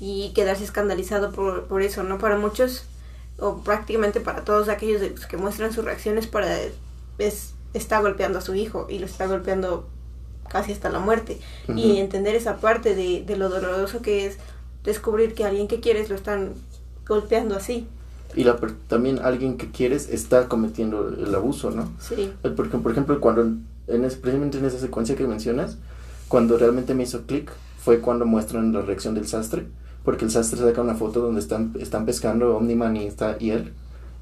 [0.00, 2.18] y quedarse escandalizado por, por eso, ¿no?
[2.18, 2.84] Para muchos,
[3.38, 6.58] o prácticamente para todos aquellos de los que muestran sus reacciones, para
[7.18, 9.88] es, está golpeando a su hijo y lo está golpeando
[10.48, 11.40] casi hasta la muerte.
[11.74, 14.38] Y entender esa parte de, de lo doloroso que es
[14.84, 16.52] descubrir que alguien que quieres lo están
[17.06, 17.86] golpeando así.
[18.36, 18.56] Y la,
[18.88, 21.90] también alguien que quieres está cometiendo el abuso, ¿no?
[22.00, 23.42] Sí, El- Porque, por ejemplo, cuando
[23.86, 25.78] en es- precisamente en esa secuencia que mencionas,
[26.28, 29.66] cuando realmente me hizo clic fue cuando muestran la reacción del sastre,
[30.04, 33.72] porque el sastre saca una foto donde están, están pescando Omniman y, está, y él,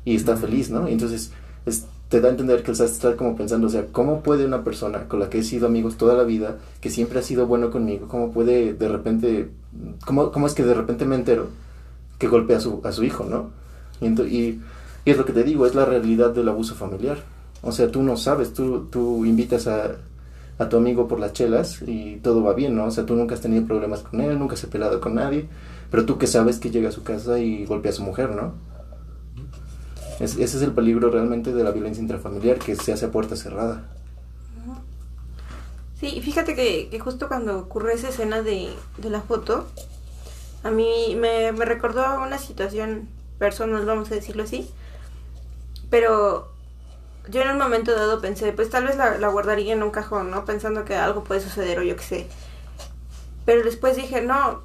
[0.05, 0.89] y está feliz, ¿no?
[0.89, 1.33] Y entonces
[1.67, 4.45] es- te da a entender que el sastre está como pensando, o sea, ¿cómo puede
[4.45, 7.47] una persona con la que he sido amigos toda la vida, que siempre ha sido
[7.47, 9.49] bueno conmigo, cómo puede de repente,
[10.07, 11.49] cómo, cómo es que de repente me entero
[12.19, 13.51] que golpea a su, a su hijo, ¿no?
[14.01, 14.61] Y, y,
[15.05, 17.19] y es lo que te digo, es la realidad del abuso familiar.
[17.63, 19.97] O sea, tú no sabes, tú, tú invitas a,
[20.59, 22.87] a tu amigo por las chelas y todo va bien, ¿no?
[22.87, 25.49] O sea, tú nunca has tenido problemas con él, nunca se ha peleado con nadie,
[25.93, 28.55] pero tú que sabes que llega a su casa y golpea a su mujer, ¿no?
[30.21, 33.37] Es- ese es el peligro realmente de la violencia intrafamiliar, que se hace a puerta
[33.37, 33.85] cerrada.
[36.01, 38.69] Sí, fíjate que, que justo cuando ocurre esa escena de,
[38.99, 39.67] de la foto,
[40.65, 44.71] a mí me, me recordó una situación personal, vamos a decirlo así.
[45.91, 46.49] Pero
[47.29, 50.31] yo en un momento dado pensé, pues tal vez la, la guardaría en un cajón,
[50.31, 50.45] ¿no?
[50.45, 52.29] Pensando que algo puede suceder o yo qué sé.
[53.45, 54.63] Pero después dije, no,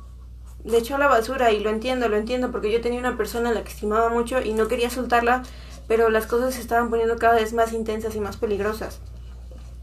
[0.67, 3.49] le echó a la basura y lo entiendo, lo entiendo, porque yo tenía una persona
[3.49, 5.43] a la que estimaba mucho y no quería soltarla,
[5.87, 8.99] pero las cosas se estaban poniendo cada vez más intensas y más peligrosas.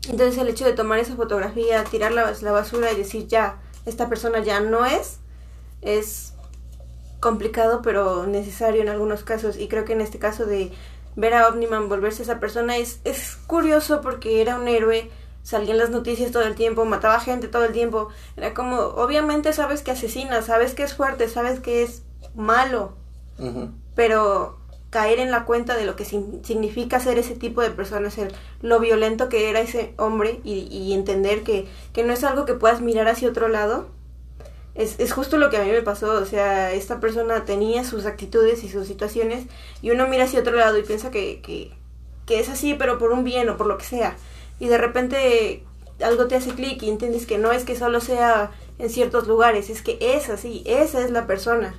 [0.09, 4.09] Entonces el hecho de tomar esa fotografía, tirar la, la basura y decir ya, esta
[4.09, 5.19] persona ya no es,
[5.81, 6.35] es
[7.21, 9.57] complicado pero necesario en algunos casos.
[9.57, 10.73] Y creo que en este caso de
[11.17, 15.11] ver a Omniman volverse esa persona es, es curioso porque era un héroe,
[15.45, 18.09] salía en las noticias todo el tiempo, mataba gente todo el tiempo.
[18.37, 22.03] Era como, obviamente sabes que asesina, sabes que es fuerte, sabes que es
[22.35, 22.95] malo,
[23.95, 24.59] pero
[24.91, 28.33] caer en la cuenta de lo que significa ser ese tipo de persona, ser
[28.63, 32.55] lo violento que era ese hombre y, y entender que, que no es algo que
[32.55, 33.89] puedas mirar hacia otro lado,
[34.75, 38.07] es, es justo lo que a mí me pasó, o sea, esta persona tenía sus
[38.07, 39.47] actitudes y sus situaciones
[39.83, 41.71] y uno mira hacia otro lado y piensa que, que,
[42.27, 44.17] que es así, pero por un bien o por lo que sea,
[44.61, 45.65] y de repente
[46.05, 49.71] algo te hace clic y entiendes que no es que solo sea en ciertos lugares,
[49.71, 51.75] es que es así, esa es la persona.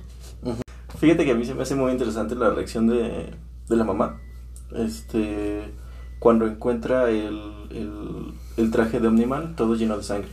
[0.98, 3.34] Fíjate que a mí se me hace muy interesante la reacción de,
[3.68, 4.20] de la mamá.
[4.74, 5.72] Este.
[6.18, 10.30] Cuando encuentra el, el, traje de Omniman todo lleno de sangre.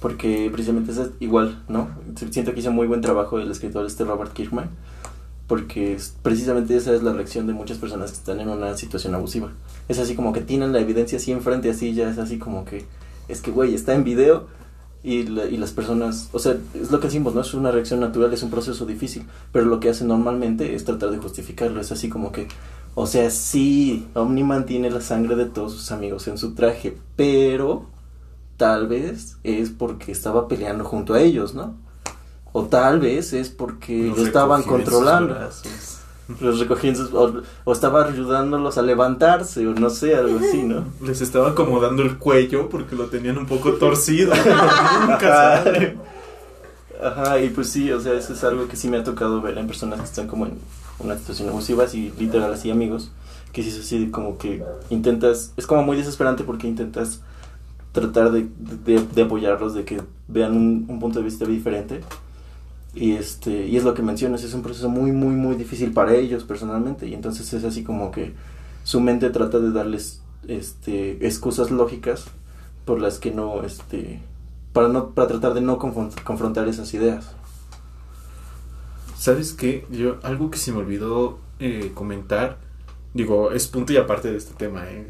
[0.00, 1.88] Porque precisamente es igual, ¿no?
[2.30, 4.70] Siento que hizo muy buen trabajo el escritor este Robert Kirkman.
[5.50, 9.50] Porque precisamente esa es la reacción de muchas personas que están en una situación abusiva.
[9.88, 12.84] Es así como que tienen la evidencia así enfrente, así ya es así como que.
[13.26, 14.46] Es que, güey, está en video
[15.02, 18.32] y, y las personas, o sea, es lo que decimos, no es una reacción natural,
[18.32, 22.08] es un proceso difícil, pero lo que hacen normalmente es tratar de justificarlo, es así
[22.08, 22.46] como que,
[22.94, 27.86] o sea, sí, Omniman tiene la sangre de todos sus amigos en su traje, pero
[28.56, 31.74] tal vez es porque estaba peleando junto a ellos, ¿no?
[32.52, 35.36] O tal vez es porque Los lo estaban controlando,
[36.40, 40.62] los recogía en sus- o, o estaba ayudándolos a levantarse, o no sé, algo así,
[40.62, 40.84] ¿no?
[41.00, 44.32] Les estaba acomodando el cuello porque lo tenían un poco torcido.
[45.08, 45.64] Nunca.
[47.02, 49.56] Ajá, y pues sí, o sea, eso es algo que sí me ha tocado ver
[49.56, 50.58] en personas que están como en
[50.98, 53.10] una situación abusiva, así literal, así amigos,
[53.52, 57.20] que sí es así como que intentas, es como muy desesperante porque intentas
[57.92, 62.02] tratar de, de, de apoyarlos, de que vean un, un punto de vista diferente.
[62.94, 66.14] Y este, y es lo que mencionas, es un proceso muy, muy, muy difícil para
[66.14, 67.06] ellos personalmente.
[67.06, 68.32] Y entonces es así como que
[68.84, 72.24] su mente trata de darles este excusas lógicas
[72.84, 74.20] por las que no, este,
[74.72, 77.30] para no, para tratar de no confron- confrontar esas ideas.
[79.16, 79.86] ¿Sabes qué?
[79.90, 82.56] Yo, algo que se me olvidó eh, comentar,
[83.12, 85.06] digo, es punto y aparte de este tema, ¿eh?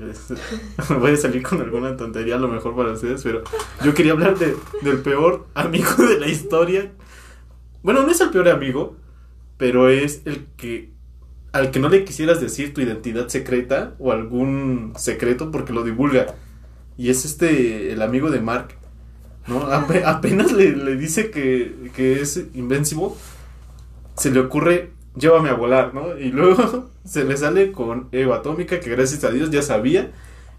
[1.01, 3.43] Voy a salir con alguna tontería a lo mejor para ustedes, pero
[3.85, 6.91] yo quería hablar de, del peor amigo de la historia.
[7.83, 8.97] Bueno, no es el peor amigo,
[9.59, 10.93] pero es el que
[11.53, 16.35] al que no le quisieras decir tu identidad secreta o algún secreto porque lo divulga.
[16.99, 18.77] Y es este, el amigo de Mark.
[19.49, 19.63] ¿no?
[19.73, 23.11] Ape- apenas le, le dice que, que es Invencible,
[24.17, 26.19] se le ocurre, llévame a volar, ¿no?
[26.19, 30.11] Y luego se le sale con Eva Atómica, que gracias a Dios ya sabía.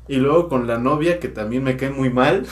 [0.07, 2.45] Y luego con la novia, que también me cae muy mal.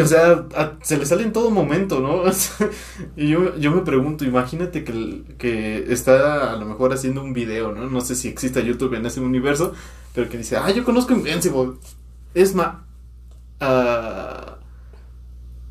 [0.00, 2.22] O sea, a- se le sale en todo momento, ¿no?
[3.16, 7.72] Y yo, yo me pregunto, imagínate que, que está a lo mejor haciendo un video,
[7.72, 7.88] ¿no?
[7.90, 9.74] No sé si existe YouTube en ese universo,
[10.14, 11.74] pero que dice, ah, yo conozco Invincible.
[12.34, 12.76] Es más,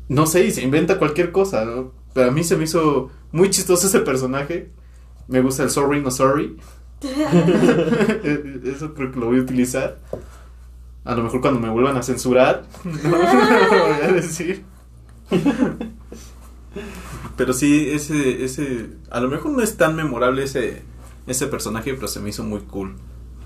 [0.08, 1.92] no sé, y se inventa cualquier cosa, ¿no?
[2.12, 4.70] Pero a mí se me hizo muy chistoso ese personaje.
[5.28, 6.56] Me gusta el sorry, no sorry.
[7.02, 9.98] Eso creo que lo voy a utilizar.
[11.04, 14.64] A lo mejor cuando me vuelvan a censurar, no, lo voy a decir.
[17.36, 20.82] Pero sí, ese, ese, a lo mejor no es tan memorable ese,
[21.26, 22.96] ese personaje, pero se me hizo muy cool.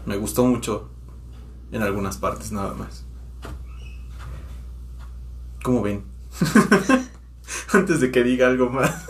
[0.05, 0.89] Me gustó mucho
[1.73, 3.05] en algunas partes nada más.
[5.63, 6.05] ¿Cómo ven?
[7.73, 9.07] Antes de que diga algo más.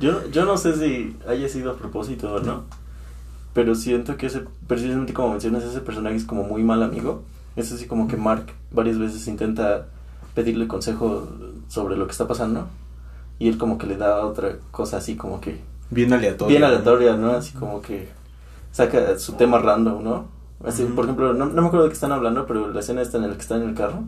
[0.00, 2.64] Yo, yo no sé si haya sido a propósito o no,
[3.52, 7.22] pero siento que ese, precisamente como mencionas, ese personaje es como muy mal amigo.
[7.56, 9.86] Es así como que Mark varias veces intenta
[10.34, 11.28] pedirle consejo
[11.68, 12.66] sobre lo que está pasando
[13.38, 16.48] y él como que le da otra cosa así como que Bien aleatorio.
[16.50, 17.30] bien aleatoria, ¿no?
[17.32, 18.08] Así como que
[18.72, 20.26] saca su tema random, ¿no?
[20.64, 20.94] Así, Ujú.
[20.94, 23.28] Por ejemplo, no, no me acuerdo de qué están hablando, pero la escena está en
[23.28, 24.02] la que está en el carro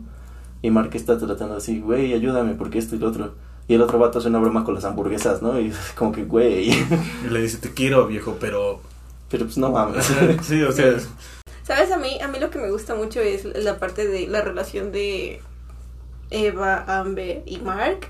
[0.61, 3.33] y Mark está tratando así, güey, ayúdame porque esto y lo otro.
[3.69, 5.59] Y el otro vato hace una broma con las hamburguesas, ¿no?
[5.59, 8.81] Y como que, güey, Y le dice, te quiero, viejo, pero...
[9.29, 10.11] pero pues no mames.
[10.41, 10.95] sí, o sea...
[11.67, 11.91] ¿Sabes?
[11.91, 14.91] A mí, a mí lo que me gusta mucho es la parte de la relación
[14.93, 15.41] de
[16.29, 18.07] Eva, Amber y Mark.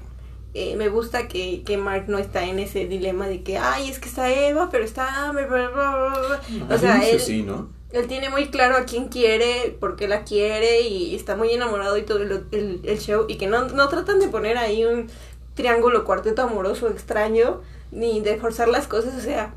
[0.53, 3.99] Eh, me gusta que, que Mark no está en ese dilema de que, ay, es
[3.99, 6.75] que está Eva, pero está Amber, bla, bla, bla, bla".
[6.75, 7.69] O sea, él, sí, ¿no?
[7.91, 11.97] él tiene muy claro a quién quiere, por qué la quiere y está muy enamorado
[11.97, 13.25] y todo el, el- el show.
[13.27, 15.09] Y que no, no tratan de poner ahí un
[15.55, 19.15] triángulo cuarteto amoroso extraño ni de forzar las cosas.
[19.15, 19.53] O sea,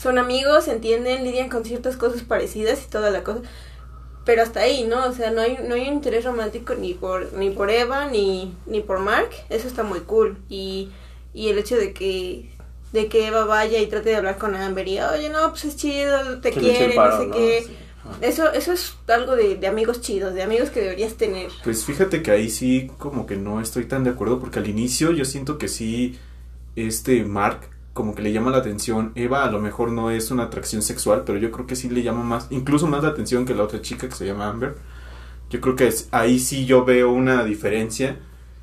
[0.00, 3.40] son amigos, se entienden, lidian con ciertas cosas parecidas y toda la cosa.
[4.24, 5.06] Pero hasta ahí, ¿no?
[5.06, 8.54] O sea, no hay, no hay un interés romántico ni por, ni por Eva ni,
[8.66, 9.30] ni por Mark.
[9.50, 10.36] Eso está muy cool.
[10.48, 10.90] Y,
[11.32, 12.50] y el hecho de que
[12.92, 15.76] de que Eva vaya y trate de hablar con Amber y, oye, no, pues es
[15.76, 17.34] chido, te quiere, paro, no sé ¿no?
[17.34, 17.64] qué.
[17.66, 17.76] Sí.
[18.20, 21.50] Eso, eso es algo de, de amigos chidos, de amigos que deberías tener.
[21.64, 25.10] Pues fíjate que ahí sí como que no estoy tan de acuerdo porque al inicio
[25.12, 26.18] yo siento que sí
[26.76, 29.12] este Mark como que le llama la atención.
[29.16, 32.04] Eva a lo mejor no es una atracción sexual, pero yo creo que sí le
[32.04, 34.76] llama más, incluso más la atención que la otra chica que se llama Amber.
[35.50, 38.18] Yo creo que es- ahí sí yo veo una diferencia.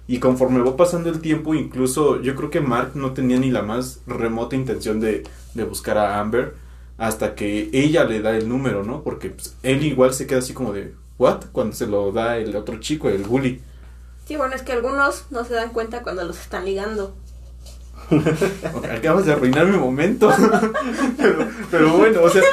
[0.08, 3.62] Y conforme va pasando el tiempo, incluso yo creo que Mark no tenía ni la
[3.64, 5.24] más remota intención de,
[5.56, 6.56] de buscar a Amber
[6.98, 9.04] hasta que ella le da el número, ¿no?
[9.04, 11.46] Porque pues, él igual se queda así como de, ¿what?
[11.54, 13.62] Cuando se lo da el otro chico, el bully.
[14.26, 17.16] Sí, bueno, es que algunos no se dan cuenta cuando los están ligando.
[18.92, 20.32] Acabas de arruinar mi momento.
[21.72, 22.44] pero, bueno, o sea,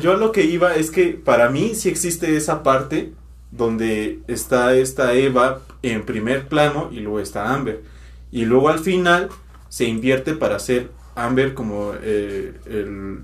[0.00, 3.12] yo, lo que iba es que para mí sí existe esa parte
[3.50, 7.82] donde está esta Eva en primer plano y luego está Amber.
[8.30, 9.28] Y luego al final
[9.68, 13.18] se invierte para hacer Amber como eh, el,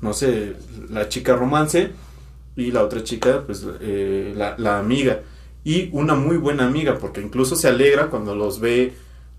[0.00, 0.54] no sé,
[0.90, 1.90] la chica romance
[2.56, 5.20] y la otra chica, pues eh, la, la amiga.
[5.64, 8.94] Y una muy buena amiga, porque incluso se alegra cuando los ve,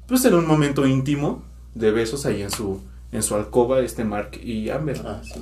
[0.08, 1.44] pues en un momento íntimo
[1.76, 2.82] de besos ahí en su,
[3.12, 5.02] en su alcoba, este Mark y Amber.
[5.06, 5.42] Ah, sí.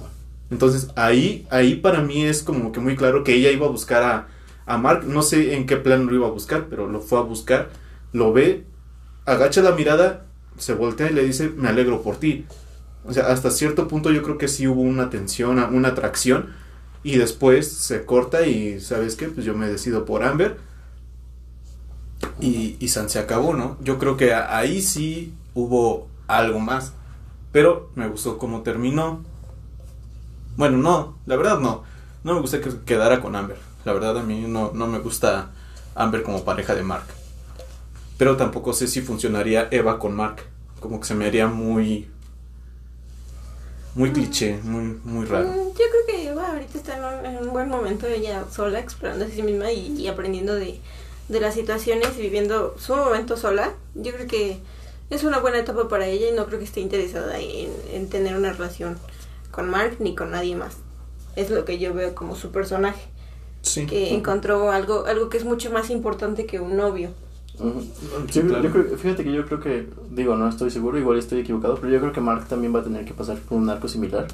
[0.49, 4.03] Entonces ahí, ahí para mí es como que muy claro que ella iba a buscar
[4.03, 4.27] a,
[4.65, 7.21] a Mark, no sé en qué plan lo iba a buscar, pero lo fue a
[7.21, 7.69] buscar,
[8.11, 8.65] lo ve,
[9.25, 10.25] agacha la mirada,
[10.57, 12.45] se voltea y le dice, me alegro por ti.
[13.05, 16.49] O sea, hasta cierto punto yo creo que sí hubo una tensión, una atracción,
[17.03, 19.27] y después se corta y, ¿sabes qué?
[19.27, 20.57] Pues yo me decido por Amber.
[22.39, 23.77] Y, y San se acabó, ¿no?
[23.81, 26.93] Yo creo que ahí sí hubo algo más.
[27.51, 29.23] Pero me gustó cómo terminó.
[30.55, 31.83] Bueno, no, la verdad no.
[32.23, 33.57] No me gusta que quedara con Amber.
[33.83, 35.51] La verdad a mí no, no me gusta
[35.95, 37.05] Amber como pareja de Mark.
[38.17, 40.43] Pero tampoco sé si funcionaría Eva con Mark.
[40.79, 42.09] Como que se me haría muy...
[43.93, 45.49] Muy cliché, muy, muy raro.
[45.49, 48.79] Mm, Yo creo que Eva ahorita está en un, en un buen momento, ella sola,
[48.79, 50.79] explorando a sí misma y, y aprendiendo de,
[51.31, 53.71] de las situaciones y viviendo su momento sola.
[53.95, 54.59] Yo creo que
[55.09, 58.35] es una buena etapa para ella y no creo que esté interesada en, en tener
[58.37, 58.97] una relación
[59.49, 60.77] con Mark ni con nadie más.
[61.35, 63.01] Es lo que yo veo como su personaje,
[63.61, 63.85] Sí.
[63.85, 67.11] que encontró algo, algo que es mucho más importante que un novio.
[67.59, 67.83] Ujú.
[68.31, 68.63] Yo, claro.
[68.63, 71.93] yo creo, fíjate que yo creo que, digo, no estoy seguro, igual estoy equivocado, pero
[71.93, 74.27] yo creo que Mark también va a tener que pasar por un arco similar.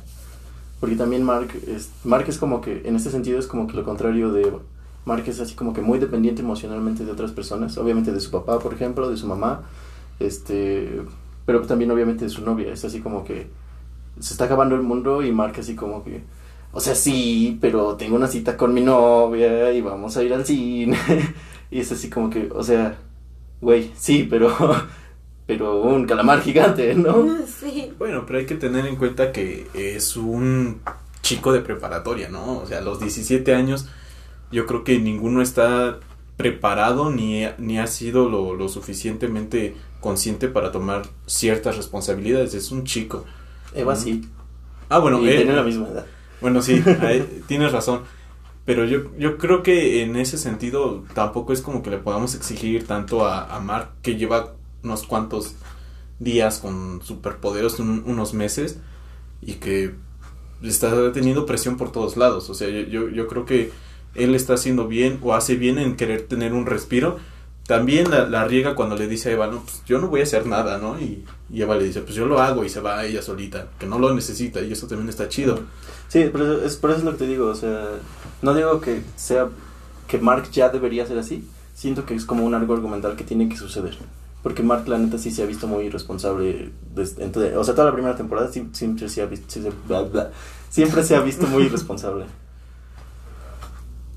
[0.80, 3.84] Porque también Mark es, Mark es como que, en este sentido es como que lo
[3.84, 4.52] contrario de...
[5.08, 8.60] Mark es así como que muy dependiente emocionalmente de otras personas, obviamente de su papá,
[8.60, 9.62] por ejemplo, de su mamá,
[10.20, 11.02] este,
[11.46, 13.48] pero también obviamente de su novia, es así como que
[14.20, 16.24] se está acabando el mundo y Mark así como que,
[16.74, 20.46] o sea, sí, pero tengo una cita con mi novia y vamos a ir al
[20.46, 20.98] cine.
[21.72, 22.98] y es así como que, o sea,
[23.62, 24.54] güey, sí, pero,
[25.48, 27.26] pero un calamar gigante, ¿no?
[27.48, 27.94] Sí.
[27.98, 30.82] Bueno, pero hay que tener en cuenta que es un
[31.22, 32.60] chico de preparatoria, ¿no?
[32.60, 33.88] O sea, a los 17 años
[34.52, 36.00] yo creo que ninguno está
[36.38, 42.54] preparado ni, ni ha sido lo, lo suficientemente consciente para tomar ciertas responsabilidades.
[42.54, 43.26] Es un chico.
[43.74, 44.30] Eva sí.
[44.90, 46.06] Ah, bueno, y eh, tiene la misma edad.
[46.42, 48.02] Bueno, sí, ahí tienes razón.
[48.66, 52.86] Pero yo, yo creo que en ese sentido tampoco es como que le podamos exigir
[52.86, 55.56] tanto a, a Mark que lleva unos cuantos
[56.20, 58.80] días con superpoderes, un- unos meses,
[59.42, 59.96] y que
[60.64, 62.50] está teniendo presión por todos lados.
[62.50, 63.72] O sea, yo, yo, yo creo que
[64.18, 67.18] él está haciendo bien o hace bien en querer tener un respiro.
[67.68, 70.24] También la, la riega cuando le dice a Eva, no, pues yo no voy a
[70.24, 70.98] hacer nada, ¿no?
[71.00, 73.86] Y, y Eva le dice, pues yo lo hago y se va ella solita, que
[73.88, 75.60] no lo necesita y eso también está chido.
[76.08, 77.90] Sí, pero es por eso es lo que te digo, o sea,
[78.42, 79.50] no digo que sea
[80.08, 81.44] que Mark ya debería ser así,
[81.76, 83.98] siento que es como un algo argumental que tiene que suceder.
[84.44, 86.70] Porque Mark, la neta, sí se ha visto muy irresponsable.
[86.96, 89.74] Desde, entonces, o sea, toda la primera temporada sí- siempre se ha visto, sí se-
[89.88, 90.32] bla, bla,
[90.70, 92.24] siempre se ha visto muy irresponsable.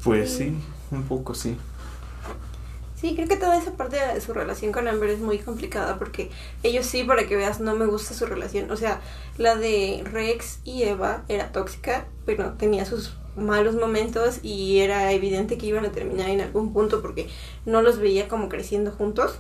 [0.05, 0.55] Pues sí,
[0.91, 1.57] un poco sí.
[3.01, 6.31] Sí, creo que toda esa parte de su relación con Amber es muy complicada porque
[6.63, 8.71] ellos sí, para que veas, no me gusta su relación.
[8.71, 9.01] O sea,
[9.39, 15.57] la de Rex y Eva era tóxica, pero tenía sus malos momentos y era evidente
[15.57, 17.29] que iban a terminar en algún punto porque
[17.65, 19.39] no los veía como creciendo juntos.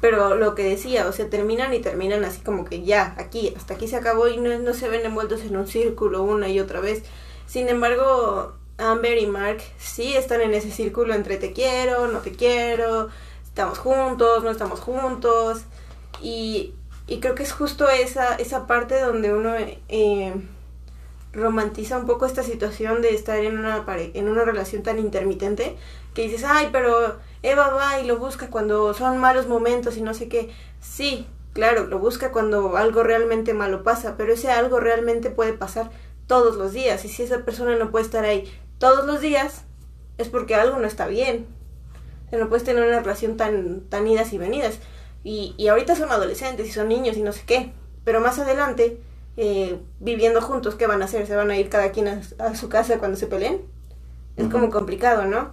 [0.00, 3.74] Pero lo que decía, o sea, terminan y terminan así como que ya, aquí, hasta
[3.74, 6.78] aquí se acabó y no, no se ven envueltos en un círculo una y otra
[6.78, 7.02] vez.
[7.46, 12.32] Sin embargo, Amber y Mark sí están en ese círculo entre te quiero, no te
[12.32, 13.08] quiero,
[13.44, 15.62] estamos juntos, no estamos juntos.
[16.22, 16.74] Y,
[17.06, 19.54] y creo que es justo esa, esa parte donde uno
[19.88, 20.34] eh,
[21.32, 25.76] romantiza un poco esta situación de estar en una, pare- en una relación tan intermitente
[26.14, 30.14] que dices, ay, pero Eva va y lo busca cuando son malos momentos y no
[30.14, 30.50] sé qué.
[30.80, 35.90] Sí, claro, lo busca cuando algo realmente malo pasa, pero ese algo realmente puede pasar
[36.28, 37.04] todos los días.
[37.04, 38.48] Y si esa persona no puede estar ahí
[38.78, 39.64] todos los días,
[40.18, 41.46] es porque algo no está bien.
[42.26, 44.78] O sea, no puedes tener una relación tan, tan idas y venidas.
[45.22, 47.72] Y, y ahorita son adolescentes y son niños y no sé qué.
[48.04, 49.00] Pero más adelante,
[49.36, 51.26] eh, viviendo juntos, ¿qué van a hacer?
[51.26, 53.62] ¿Se van a ir cada quien a, a su casa cuando se peleen?
[54.36, 55.52] Es como complicado, ¿no?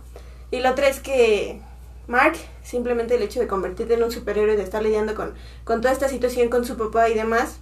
[0.49, 1.61] Y lo otra es que
[2.07, 5.93] Mark, simplemente el hecho de convertirte en un superhéroe, de estar lidiando con, con toda
[5.93, 7.59] esta situación con su papá y demás,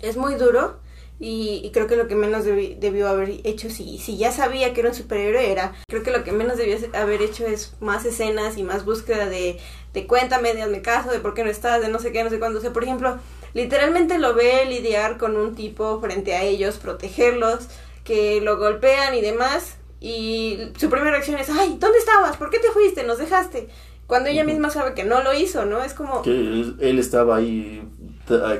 [0.00, 0.78] es muy duro.
[1.18, 4.74] Y, y creo que lo que menos debi- debió haber hecho, si, si ya sabía
[4.74, 8.04] que era un superhéroe, era, creo que lo que menos debió haber hecho es más
[8.04, 9.58] escenas y más búsqueda de,
[9.94, 12.28] de cuéntame, de hazme caso, de por qué no estás, de no sé qué, no
[12.28, 12.58] sé cuándo.
[12.58, 13.16] O sea, por ejemplo,
[13.54, 17.68] literalmente lo ve lidiar con un tipo frente a ellos, protegerlos,
[18.04, 19.78] que lo golpean y demás.
[19.98, 22.36] Y su primera reacción es, ay, ¿dónde estabas?
[22.36, 23.04] ¿Por qué te fuiste?
[23.04, 23.68] Nos dejaste.
[24.06, 25.82] Cuando ella misma sabe que no lo hizo, ¿no?
[25.82, 26.20] Es como...
[26.22, 27.82] Que él, él estaba ahí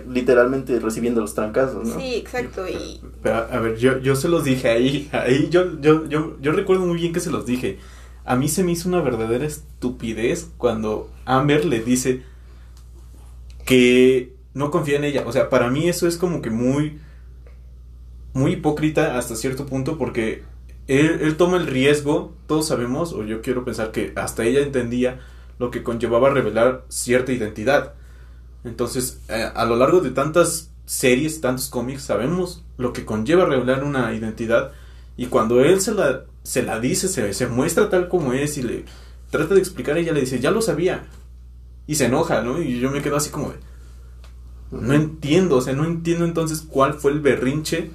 [0.08, 1.98] literalmente recibiendo los trancazos, ¿no?
[1.98, 2.68] Sí, exacto.
[2.68, 6.52] Y Pero, a ver, yo, yo se los dije ahí, ahí yo, yo, yo, yo
[6.52, 7.78] recuerdo muy bien que se los dije.
[8.24, 12.22] A mí se me hizo una verdadera estupidez cuando Amber le dice
[13.64, 15.24] que no confía en ella.
[15.26, 16.98] O sea, para mí eso es como que muy,
[18.32, 20.42] muy hipócrita hasta cierto punto porque
[20.86, 25.20] él, él toma el riesgo, todos sabemos, o yo quiero pensar que hasta ella entendía
[25.58, 27.94] lo que conllevaba revelar cierta identidad.
[28.64, 33.84] Entonces, eh, a lo largo de tantas series, tantos cómics, sabemos lo que conlleva revelar
[33.84, 34.72] una identidad
[35.16, 38.62] y cuando él se la, se la dice, se, se muestra tal como es y
[38.62, 38.84] le
[39.30, 41.06] trata de explicar, ella le dice, ya lo sabía.
[41.86, 42.60] Y se enoja, ¿no?
[42.60, 43.56] Y yo me quedo así como de,
[44.70, 47.90] no entiendo, o sea, no entiendo entonces cuál fue el berrinche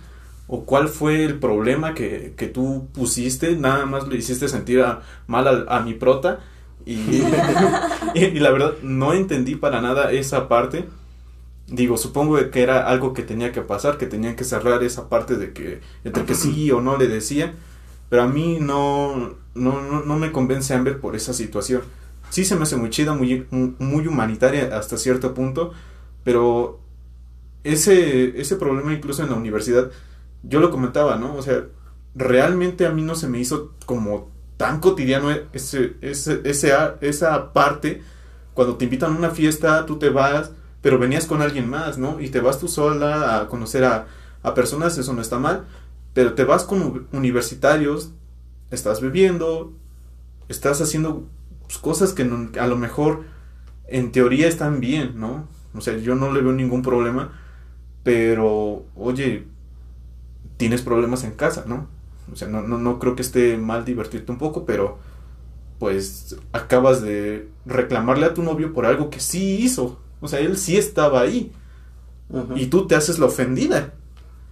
[0.47, 4.83] o cuál fue el problema que, que tú pusiste, nada más le hiciste sentir
[5.27, 6.39] mal a mi prota
[6.85, 10.85] y, y, la verdad no entendí para nada esa parte.
[11.67, 15.37] Digo, supongo que era algo que tenía que pasar, que tenían que cerrar esa parte
[15.37, 17.53] de que entre que sí o no le decía,
[18.09, 21.83] pero a mí no, no, no, no me convence Amber por esa situación.
[22.29, 25.71] Sí se me hace muy chida, muy, muy humanitaria hasta cierto punto,
[26.23, 26.79] pero
[27.63, 29.91] ese, ese problema incluso en la universidad,
[30.43, 31.35] yo lo comentaba, ¿no?
[31.35, 31.65] O sea,
[32.15, 34.30] realmente a mí no se me hizo como
[34.61, 38.03] tan cotidiano ese, esa parte,
[38.53, 40.51] cuando te invitan a una fiesta, tú te vas,
[40.83, 42.19] pero venías con alguien más, ¿no?
[42.19, 44.05] Y te vas tú sola a conocer a,
[44.43, 45.65] a personas, eso no está mal,
[46.13, 48.11] pero te vas con universitarios,
[48.69, 49.73] estás bebiendo,
[50.47, 51.27] estás haciendo
[51.63, 52.21] pues, cosas que
[52.59, 53.23] a lo mejor
[53.87, 55.47] en teoría están bien, ¿no?
[55.73, 57.31] O sea, yo no le veo ningún problema,
[58.03, 59.47] pero, oye,
[60.57, 61.87] tienes problemas en casa, ¿no?
[62.31, 64.99] O sea, no, no, no creo que esté mal divertirte un poco, pero
[65.79, 69.99] pues acabas de reclamarle a tu novio por algo que sí hizo.
[70.21, 71.51] O sea, él sí estaba ahí.
[72.55, 73.93] Y tú te haces la ofendida.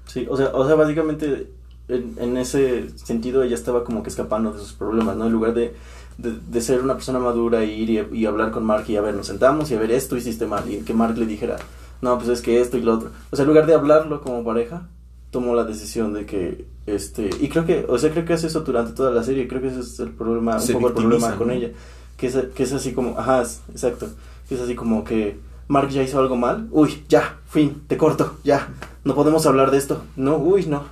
[0.05, 1.53] Sí, o sea, o sea básicamente
[1.87, 5.27] en, en, ese sentido ella estaba como que escapando de sus problemas, ¿no?
[5.27, 5.75] En lugar de,
[6.17, 9.27] de, ser una persona madura y ir y, hablar con Mark y a ver, nos
[9.27, 11.57] sentamos y a ver esto hiciste mal y que Mark le dijera,
[12.01, 13.11] no, pues es que esto y lo otro.
[13.31, 14.87] O sea, en lugar de hablarlo como pareja,
[15.31, 16.65] tomó la decisión de que,
[16.95, 19.61] este, y creo que, o sea, creo que hace eso durante toda la serie, creo
[19.61, 21.69] que ese es el problema, un poco el problema con ella,
[22.17, 24.07] que es, que es así como, ajá, exacto,
[24.47, 25.37] que es así como que
[25.67, 28.69] Mark ya hizo algo mal, uy, ya, fin, te corto, ya,
[29.03, 30.83] no podemos hablar de esto, no, uy, no.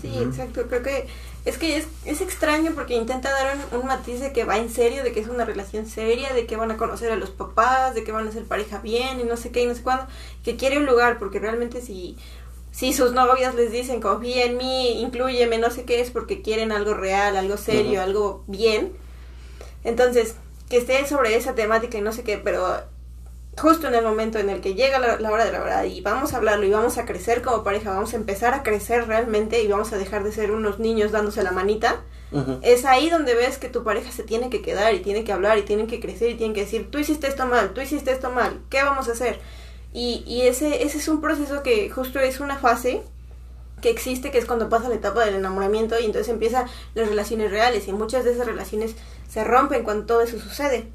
[0.00, 1.06] Sí, exacto, creo que
[1.44, 5.02] es que es, es extraño porque intenta dar un, matiz de que va en serio,
[5.02, 8.04] de que es una relación seria, de que van a conocer a los papás, de
[8.04, 10.06] que van a ser pareja bien y no sé qué y no sé cuándo,
[10.44, 12.16] que quiere un lugar porque realmente si,
[12.72, 16.72] si sus novias les dicen confía en mí, incluyeme, no sé qué es porque quieren
[16.72, 18.94] algo real, algo serio, algo bien.
[19.84, 20.36] Entonces,
[20.70, 22.66] que esté sobre esa temática y no sé qué, pero
[23.58, 26.32] justo en el momento en el que llega la, hora de la verdad y vamos
[26.32, 29.68] a hablarlo y vamos a crecer como pareja, vamos a empezar a crecer realmente y
[29.68, 32.00] vamos a dejar de ser unos niños dándose la manita,
[32.62, 35.58] es ahí donde ves que tu pareja se tiene que quedar y tiene que hablar
[35.58, 38.30] y tienen que crecer y tienen que decir, tú hiciste esto mal, tú hiciste esto
[38.30, 39.38] mal, ¿qué vamos a hacer?
[39.92, 43.02] Y, y ese, ese es un proceso que justo es una fase
[43.82, 47.50] que existe, que es cuando pasa la etapa del enamoramiento y entonces empiezan las relaciones
[47.50, 47.88] reales.
[47.88, 48.94] Y muchas de esas relaciones
[49.28, 50.88] se rompen cuando todo eso sucede.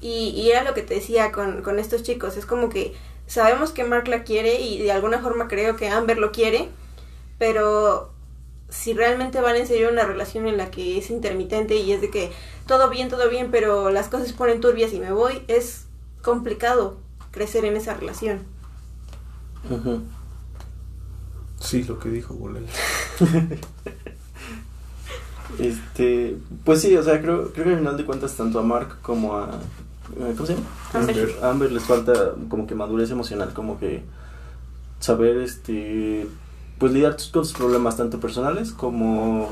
[0.00, 2.94] Y, era lo que te decía con, con estos chicos, es como que
[3.26, 6.68] sabemos que Mark la quiere y de alguna forma creo que Amber lo quiere,
[7.38, 8.12] pero
[8.68, 12.10] si realmente van en serio una relación en la que es intermitente y es de
[12.10, 12.30] que
[12.66, 15.86] todo bien, todo bien, pero las cosas ponen turbias y me voy, es
[16.22, 16.98] complicado
[17.30, 18.40] crecer en esa relación.
[21.60, 22.66] Sí, lo que dijo Bolel.
[25.58, 28.98] este, pues sí, o sea, creo, creo que al final de cuentas tanto a Mark
[29.02, 29.50] como a
[30.16, 30.66] eh, ¿Cómo se llama?
[30.94, 31.36] Amber.
[31.42, 34.02] Amber les falta como que madurez emocional, como que
[35.00, 36.26] saber este
[36.78, 39.48] pues lidiar con sus problemas tanto personales como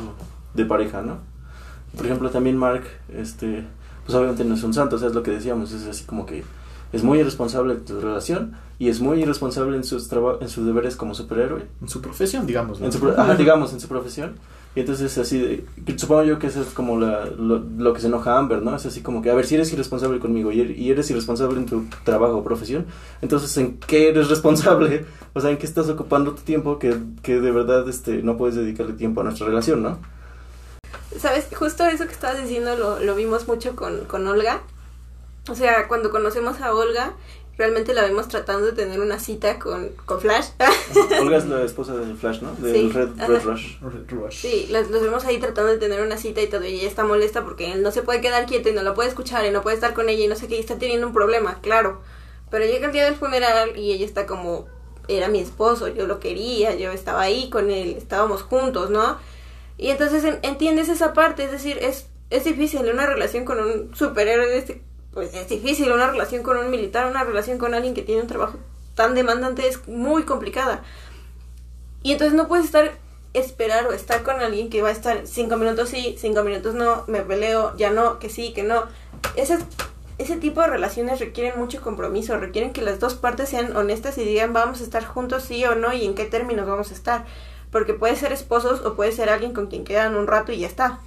[0.54, 1.18] de pareja, ¿no?
[1.96, 3.64] Por ejemplo, también Mark, este,
[4.04, 6.24] pues obviamente no es un santo, o sea, es lo que decíamos, es así como
[6.24, 6.44] que
[6.96, 10.10] es muy irresponsable en su relación y es muy irresponsable en sus,
[10.40, 11.66] en sus deberes como superhéroe.
[11.80, 12.80] En su profesión, digamos.
[12.80, 12.98] En su,
[13.38, 14.34] digamos, en su profesión.
[14.74, 18.36] Y entonces así, de, supongo yo que eso es como la, lo, que se enoja
[18.36, 18.76] Amber, ¿no?
[18.76, 21.64] Es así como que, a ver, si eres irresponsable conmigo y, er, eres irresponsable en
[21.64, 22.84] tu trabajo o profesión,
[23.22, 25.06] entonces ¿en qué eres responsable?
[25.32, 28.56] O sea, ¿en qué estás ocupando tu tiempo que, que de verdad este, no puedes
[28.56, 29.98] dedicarle tiempo a nuestra relación, ¿no?
[31.18, 34.62] Sabes, justo eso que estabas diciendo lo, lo vimos mucho con, con Olga.
[35.48, 37.14] O sea, cuando conocemos a Olga,
[37.56, 40.48] realmente la vemos tratando de tener una cita con, con Flash.
[41.20, 42.52] Olga es la esposa de Flash, ¿no?
[42.54, 43.76] De Red, Red, Rush.
[44.30, 47.44] Sí, los, vemos ahí tratando de tener una cita y todo, y ella está molesta
[47.44, 49.76] porque él no se puede quedar quieto y no la puede escuchar y no puede
[49.76, 52.02] estar con ella y no sé qué, y está teniendo un problema, claro.
[52.50, 54.66] Pero llega el día del funeral y ella está como,
[55.08, 59.18] era mi esposo, yo lo quería, yo estaba ahí con él, estábamos juntos, ¿no?
[59.78, 64.46] Y entonces entiendes esa parte, es decir, es, es difícil una relación con un superhéroe
[64.46, 64.85] de este
[65.16, 68.26] pues es difícil una relación con un militar, una relación con alguien que tiene un
[68.26, 68.58] trabajo
[68.94, 70.82] tan demandante es muy complicada.
[72.02, 72.92] Y entonces no puedes estar
[73.32, 77.04] esperar o estar con alguien que va a estar cinco minutos sí, cinco minutos no,
[77.06, 78.84] me peleo, ya no, que sí, que no.
[79.36, 79.56] Ese,
[80.18, 84.24] ese tipo de relaciones requieren mucho compromiso, requieren que las dos partes sean honestas y
[84.26, 87.24] digan vamos a estar juntos sí o no y en qué términos vamos a estar.
[87.72, 90.66] Porque puede ser esposos o puede ser alguien con quien quedan un rato y ya
[90.66, 91.00] está.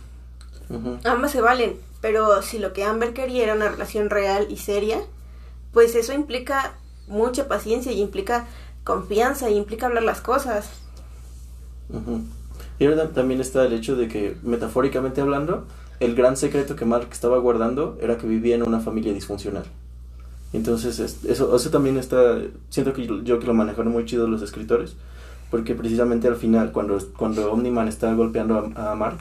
[1.04, 5.02] Ambas se valen, pero si lo que Amber quería era una relación real y seria,
[5.74, 6.74] pues eso implica
[7.08, 8.48] mucha paciencia y implica
[8.84, 10.70] confianza y implica hablar las cosas.
[12.80, 15.66] Y ahora también está el hecho de que, metafóricamente hablando,
[16.00, 19.66] el gran secreto que Mark estaba guardando era que vivía en una familia disfuncional.
[20.54, 22.40] Entonces, eso, eso también está,
[22.70, 24.96] siento que yo que lo manejaron muy chido los escritores,
[25.52, 29.20] porque precisamente al final, cuando, cuando Omniman está golpeando a Mark,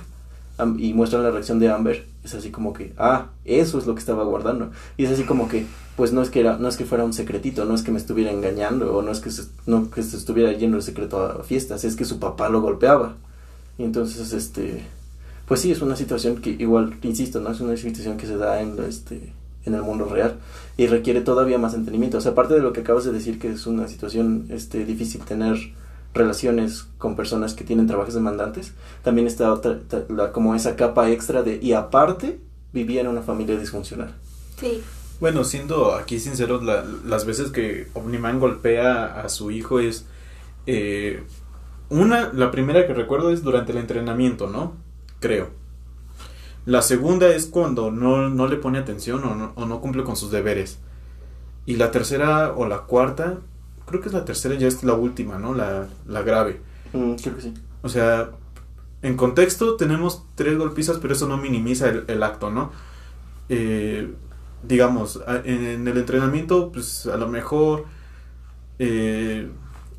[0.79, 4.01] y muestran la reacción de Amber, es así como que, ah, eso es lo que
[4.01, 4.71] estaba guardando.
[4.97, 5.67] Y es así como que,
[5.97, 7.99] pues no es que, era, no es que fuera un secretito, no es que me
[7.99, 11.85] estuviera engañando, o no es que se, no, que estuviera yendo el secreto a fiestas,
[11.85, 13.15] es que su papá lo golpeaba.
[13.79, 14.83] Y entonces, este,
[15.47, 18.61] pues sí, es una situación que igual, insisto, no es una situación que se da
[18.61, 19.33] en este
[19.65, 20.37] en el mundo real
[20.77, 22.19] y requiere todavía más entendimiento.
[22.19, 25.21] O sea, aparte de lo que acabas de decir que es una situación este difícil
[25.23, 25.57] tener
[26.15, 28.73] relaciones con personas que tienen trabajos demandantes,
[29.03, 29.79] también está otra,
[30.09, 32.41] la, como esa capa extra de y aparte
[32.73, 34.15] vivía en una familia disfuncional.
[34.61, 34.83] Sí.
[35.21, 40.07] Bueno, siendo aquí sinceros, la, las veces que Omniman golpea a su hijo es
[40.67, 41.23] eh,
[41.89, 44.75] una, la primera que recuerdo es durante el entrenamiento, ¿no?
[45.21, 45.49] Creo.
[46.67, 50.17] La segunda es cuando no, no le pone atención o no, o no, cumple con
[50.17, 50.79] sus deberes.
[51.65, 53.39] Y la tercera o la cuarta,
[53.89, 55.55] creo que es la tercera, ya es la última, ¿no?
[55.55, 56.61] La, la grave.
[56.93, 57.55] Mm, creo que sí.
[57.83, 58.31] O sea,
[59.03, 62.73] en contexto tenemos tres golpizas, pero eso no minimiza el, el acto, ¿no?
[63.49, 64.13] Eh,
[64.63, 67.87] digamos, en, en, el entrenamiento, pues a lo mejor...
[68.79, 69.51] Eh,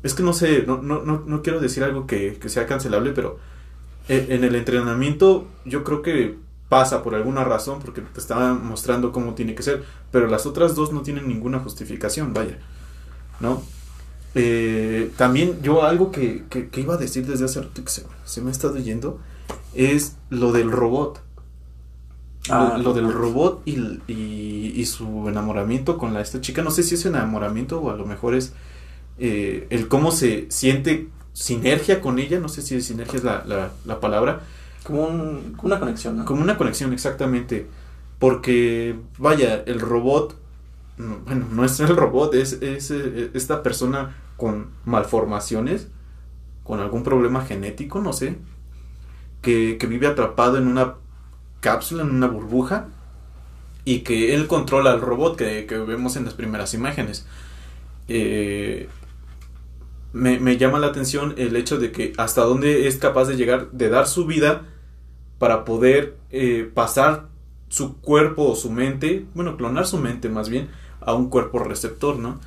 [0.02, 3.12] es que no sé, no, no, no, no quiero decir algo que, que sea cancelable,
[3.12, 3.38] pero
[4.08, 6.38] en, en el entrenamiento yo creo que
[6.70, 10.74] pasa por alguna razón porque te estaba mostrando cómo tiene que ser, pero las otras
[10.74, 12.58] dos no tienen ninguna justificación, vaya,
[13.40, 13.62] ¿no?
[14.34, 18.04] Eh, también yo algo que, que, que, iba a decir desde hace rato que se,
[18.24, 19.18] se, me ha estado yendo
[19.74, 21.22] es lo del robot.
[22.48, 23.76] Ah, lo, lo, del robot y,
[24.06, 26.62] y, y, su enamoramiento con la, esta chica.
[26.62, 28.54] No sé si es enamoramiento o a lo mejor es
[29.18, 32.38] eh, el cómo se siente sinergia con ella.
[32.40, 34.42] No sé si sinergia es la, la, la palabra
[34.82, 36.24] como, un, una conexión, ¿no?
[36.24, 37.66] Como una conexión, exactamente.
[38.18, 40.36] Porque, vaya, el robot,
[41.24, 45.88] bueno, no es el robot, es, es, es esta persona con malformaciones,
[46.64, 48.38] con algún problema genético, no sé,
[49.42, 50.94] que, que vive atrapado en una
[51.60, 52.88] cápsula, en una burbuja,
[53.84, 57.26] y que él controla al robot que, que vemos en las primeras imágenes.
[58.08, 58.88] Eh,
[60.12, 63.70] me, me, llama la atención el hecho de que hasta dónde es capaz de llegar,
[63.70, 64.62] de dar su vida
[65.38, 67.28] para poder eh, pasar
[67.68, 70.68] su cuerpo o su mente, bueno, clonar su mente más bien,
[71.00, 72.40] a un cuerpo receptor, ¿no?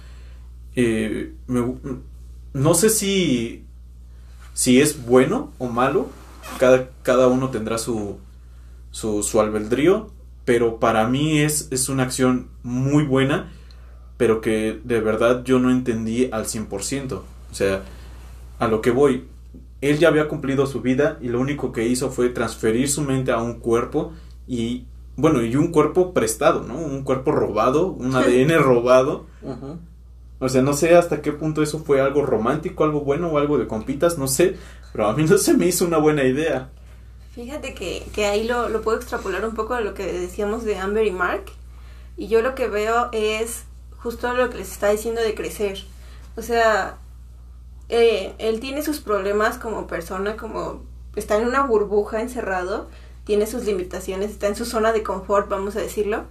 [0.76, 1.34] Eh,
[2.54, 3.66] no sé si,
[4.54, 6.10] si es bueno o malo,
[6.60, 8.18] cada, cada uno tendrá su,
[8.92, 10.12] su, su albedrío,
[10.46, 13.52] pero para mí es, es una acción muy buena,
[14.18, 17.14] pero que de verdad yo no entendí al 100%.
[17.14, 17.84] O sea,
[18.60, 19.26] a lo que voy,
[19.82, 23.32] él ya había cumplido su vida y lo único que hizo fue transferir su mente
[23.32, 24.14] a un cuerpo
[24.48, 24.86] y,
[25.16, 26.76] bueno, y un cuerpo prestado, ¿no?
[26.76, 29.26] Un cuerpo robado, un ADN robado.
[30.40, 33.58] O sea, no sé hasta qué punto eso fue algo romántico, algo bueno o algo
[33.58, 34.58] de compitas, no sé,
[34.92, 36.70] pero a mí no se me hizo una buena idea.
[37.34, 40.78] Fíjate que, que ahí lo, lo puedo extrapolar un poco a lo que decíamos de
[40.78, 41.46] Amber y Mark.
[42.18, 43.64] Y yo lo que veo es
[43.98, 45.80] justo lo que les está diciendo de crecer.
[46.36, 46.98] O sea,
[47.90, 50.84] eh, él tiene sus problemas como persona, como
[51.16, 52.90] está en una burbuja encerrado,
[53.24, 56.26] tiene sus limitaciones, está en su zona de confort, vamos a decirlo.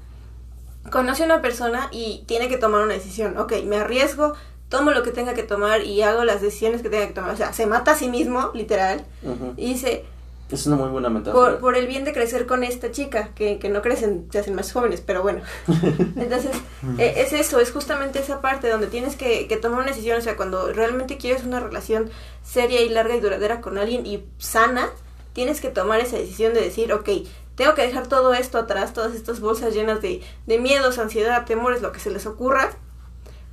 [0.90, 3.38] Conoce a una persona y tiene que tomar una decisión.
[3.38, 4.34] Ok, me arriesgo,
[4.68, 7.32] tomo lo que tenga que tomar y hago las decisiones que tenga que tomar.
[7.32, 9.54] O sea, se mata a sí mismo, literal, uh -huh.
[9.56, 10.04] y dice...
[10.50, 11.52] Es una muy buena metáfora.
[11.52, 14.54] Por, por, el bien de crecer con esta chica, que, que no crecen, se hacen
[14.54, 15.40] más jóvenes, pero bueno.
[16.16, 16.54] Entonces,
[16.98, 20.18] eh, es eso, es justamente esa parte donde tienes que, que, tomar una decisión.
[20.18, 22.10] O sea, cuando realmente quieres una relación
[22.42, 24.90] seria y larga y duradera con alguien y sana,
[25.32, 27.08] tienes que tomar esa decisión de decir, ok,
[27.54, 31.82] tengo que dejar todo esto atrás, todas estas bolsas llenas de, de miedos, ansiedad, temores,
[31.82, 32.70] lo que se les ocurra,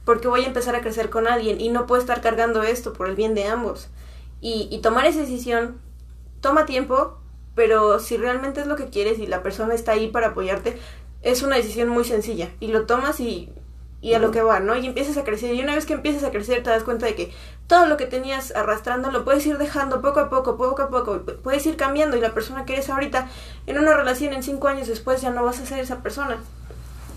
[0.06, 3.10] porque voy a empezar a crecer con alguien y no puedo estar cargando esto por
[3.10, 3.90] el bien de ambos.
[4.42, 5.80] Y, y tomar esa decisión
[6.42, 7.18] toma tiempo,
[7.56, 10.80] pero si realmente es lo que quieres y la persona está ahí para apoyarte,
[11.22, 13.52] es una decisión muy sencilla y lo tomas y,
[14.02, 14.78] y a lo que va, ¿no?
[14.78, 17.16] Y empiezas a crecer y una vez que empiezas a crecer te das cuenta de
[17.16, 17.34] que
[17.68, 21.22] todo lo que tenías arrastrando lo puedes ir dejando poco a poco, poco a poco,
[21.44, 23.28] puedes ir cambiando y la persona que eres ahorita
[23.68, 26.38] en una relación en cinco años después ya no vas a ser esa persona,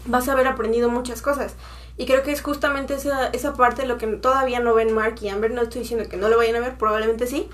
[0.06, 1.54] vas a haber aprendido muchas cosas.
[1.98, 5.28] Y creo que es justamente esa, esa parte lo que todavía no ven Mark y
[5.28, 7.48] Amber, no estoy diciendo que no lo vayan a ver, probablemente sí,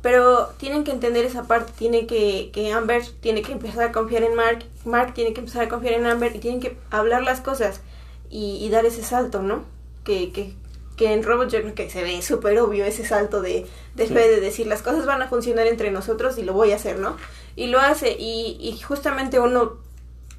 [0.00, 4.24] pero tienen que entender esa parte, tiene que, que Amber tiene que empezar a confiar
[4.24, 7.40] en Mark, Mark tiene que empezar a confiar en Amber y tienen que hablar las
[7.40, 7.82] cosas
[8.32, 9.64] y, y dar ese salto, ¿no?
[10.04, 10.54] Que, que,
[10.96, 14.28] que en Robot yo creo que se ve súper obvio ese salto de, de fe,
[14.28, 17.16] de decir las cosas van a funcionar entre nosotros y lo voy a hacer, ¿no?
[17.54, 19.78] Y lo hace y, y justamente uno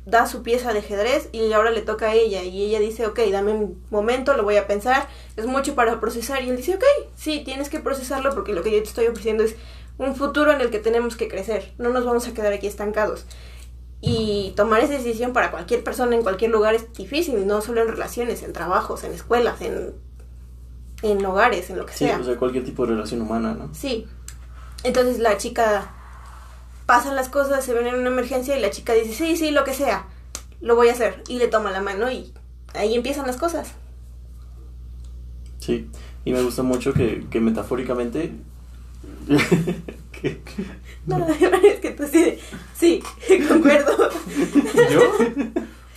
[0.05, 3.19] da su pieza de ajedrez y ahora le toca a ella y ella dice, ok,
[3.31, 5.07] dame un momento, lo voy a pensar,
[5.37, 6.83] es mucho para procesar y él dice, ok,
[7.15, 9.55] sí, tienes que procesarlo porque lo que yo te estoy ofreciendo es
[9.97, 13.25] un futuro en el que tenemos que crecer, no nos vamos a quedar aquí estancados.
[14.05, 17.87] Y tomar esa decisión para cualquier persona en cualquier lugar es difícil, no solo en
[17.87, 19.93] relaciones, en trabajos, en escuelas, en,
[21.03, 22.19] en hogares, en lo que sí, sea.
[22.19, 23.73] o sea, cualquier tipo de relación humana, ¿no?
[23.73, 24.05] Sí.
[24.83, 25.93] Entonces la chica
[26.85, 29.63] pasan las cosas, se ven en una emergencia y la chica dice, sí, sí, lo
[29.63, 30.07] que sea,
[30.59, 31.23] lo voy a hacer.
[31.29, 32.33] Y le toma la mano y
[32.73, 33.71] ahí empiezan las cosas.
[35.59, 35.89] Sí,
[36.25, 38.33] y me gusta mucho que, que metafóricamente...
[40.11, 40.41] que-
[41.05, 41.27] No,
[41.63, 42.35] es que tú sí,
[42.79, 43.01] sí,
[43.47, 44.09] concuerdo.
[44.91, 45.01] ¿Yo?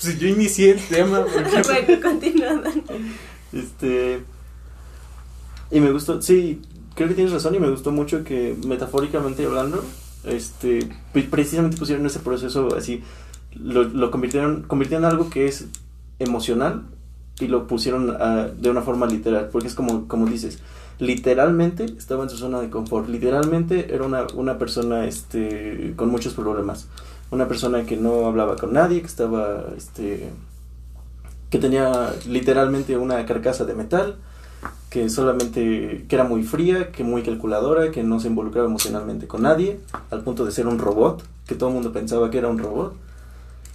[0.01, 1.25] Pues yo inicié el tema.
[1.25, 1.97] porque-
[2.39, 2.63] bueno.
[3.53, 4.21] Este.
[5.71, 6.61] Y me gustó, sí,
[6.95, 9.85] creo que tienes razón y me gustó mucho que metafóricamente hablando,
[10.25, 13.03] este, pre- precisamente pusieron ese proceso así,
[13.55, 15.67] lo, lo convirtieron, convirtieron en algo que es
[16.21, 16.85] emocional
[17.41, 20.61] y lo pusieron ah, de una forma literal, porque es como, como dices,
[20.99, 26.35] literalmente estaba en su zona de confort, literalmente era una, una persona este, con muchos
[26.35, 26.89] problemas,
[27.31, 30.31] una persona que no hablaba con nadie, que estaba, este,
[31.51, 34.17] que tenía literalmente una carcasa de metal,
[34.91, 39.43] que solamente, que era muy fría, que muy calculadora, que no se involucraba emocionalmente con
[39.43, 42.59] nadie, al punto de ser un robot, que todo el mundo pensaba que era un
[42.59, 42.95] robot.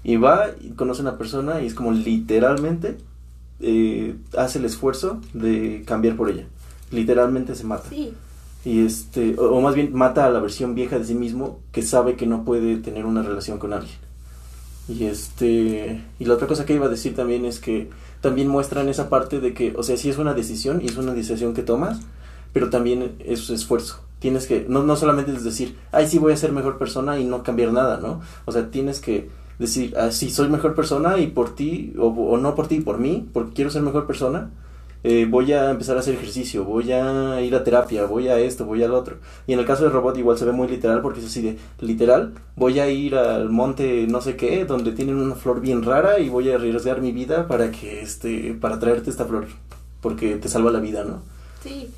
[0.03, 2.97] Y va y conoce a una persona y es como literalmente
[3.59, 6.47] eh, hace el esfuerzo de cambiar por ella.
[6.91, 7.89] Literalmente se mata.
[7.89, 8.13] Sí,
[8.63, 11.81] Y este, o, o más bien mata a la versión vieja de sí mismo que
[11.83, 13.97] sabe que no puede tener una relación con alguien.
[14.87, 17.89] Y este, y la otra cosa que iba a decir también es que
[18.21, 21.13] también muestran esa parte de que, o sea, sí es una decisión y es una
[21.13, 22.01] decisión que tomas,
[22.53, 24.01] pero también es esfuerzo.
[24.19, 27.25] Tienes que, no, no solamente es decir, ay, sí voy a ser mejor persona y
[27.25, 28.21] no cambiar nada, ¿no?
[28.45, 32.37] O sea, tienes que decir, ah, sí soy mejor persona y por ti, o, o
[32.37, 34.51] no por ti, por mí, porque quiero ser mejor persona,
[35.03, 38.65] eh, voy a empezar a hacer ejercicio, voy a ir a terapia, voy a esto,
[38.65, 39.17] voy al otro.
[39.47, 41.57] Y en el caso del robot igual se ve muy literal porque es así de,
[41.79, 46.19] literal, voy a ir al monte no sé qué, donde tienen una flor bien rara
[46.19, 49.47] y voy a arriesgar mi vida para que, este, para traerte esta flor,
[50.01, 51.21] porque te salva la vida, ¿no?
[51.63, 51.89] sí.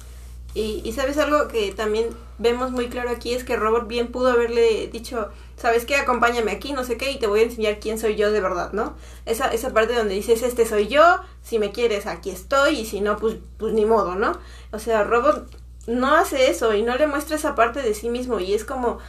[0.53, 4.31] Y, y sabes algo que también vemos muy claro aquí es que Robert bien pudo
[4.31, 5.95] haberle dicho, ¿sabes qué?
[5.95, 8.73] Acompáñame aquí, no sé qué, y te voy a enseñar quién soy yo de verdad,
[8.73, 8.95] ¿no?
[9.25, 13.01] Esa, esa parte donde dices, este soy yo, si me quieres, aquí estoy, y si
[13.01, 14.37] no, pues, pues ni modo, ¿no?
[14.71, 15.47] O sea, Robert
[15.87, 18.99] no hace eso y no le muestra esa parte de sí mismo, y es como,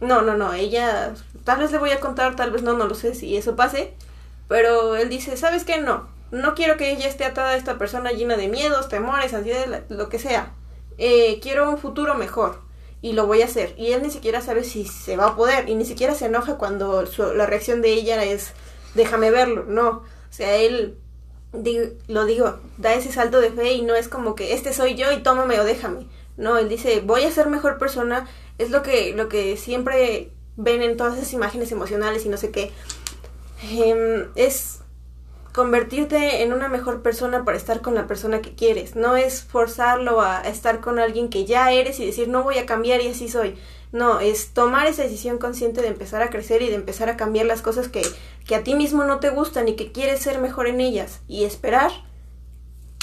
[0.00, 1.14] no, no, no, ella,
[1.44, 3.94] tal vez le voy a contar, tal vez no, no lo sé si eso pase,
[4.48, 5.80] pero él dice, ¿sabes qué?
[5.80, 9.82] No, no quiero que ella esté atada a esta persona llena de miedos, temores, ansiedades,
[9.88, 10.52] lo que sea.
[11.02, 12.60] Eh, quiero un futuro mejor
[13.02, 13.74] y lo voy a hacer.
[13.78, 16.56] Y él ni siquiera sabe si se va a poder y ni siquiera se enoja
[16.58, 18.52] cuando su- la reacción de ella es
[18.94, 19.64] déjame verlo.
[19.66, 20.96] No, o sea, él
[22.06, 25.10] lo digo, da ese salto de fe y no es como que este soy yo
[25.12, 26.06] y tómame o déjame.
[26.36, 28.28] No, él dice voy a ser mejor persona.
[28.58, 32.50] Es lo que lo que siempre ven en todas esas imágenes emocionales y no sé
[32.50, 32.70] qué.
[33.70, 34.79] Em, es
[35.52, 38.96] convertirte en una mejor persona para estar con la persona que quieres.
[38.96, 42.58] No es forzarlo a, a estar con alguien que ya eres y decir no voy
[42.58, 43.56] a cambiar y así soy.
[43.92, 47.46] No, es tomar esa decisión consciente de empezar a crecer y de empezar a cambiar
[47.46, 48.02] las cosas que,
[48.46, 51.20] que a ti mismo no te gustan y que quieres ser mejor en ellas.
[51.26, 51.90] Y esperar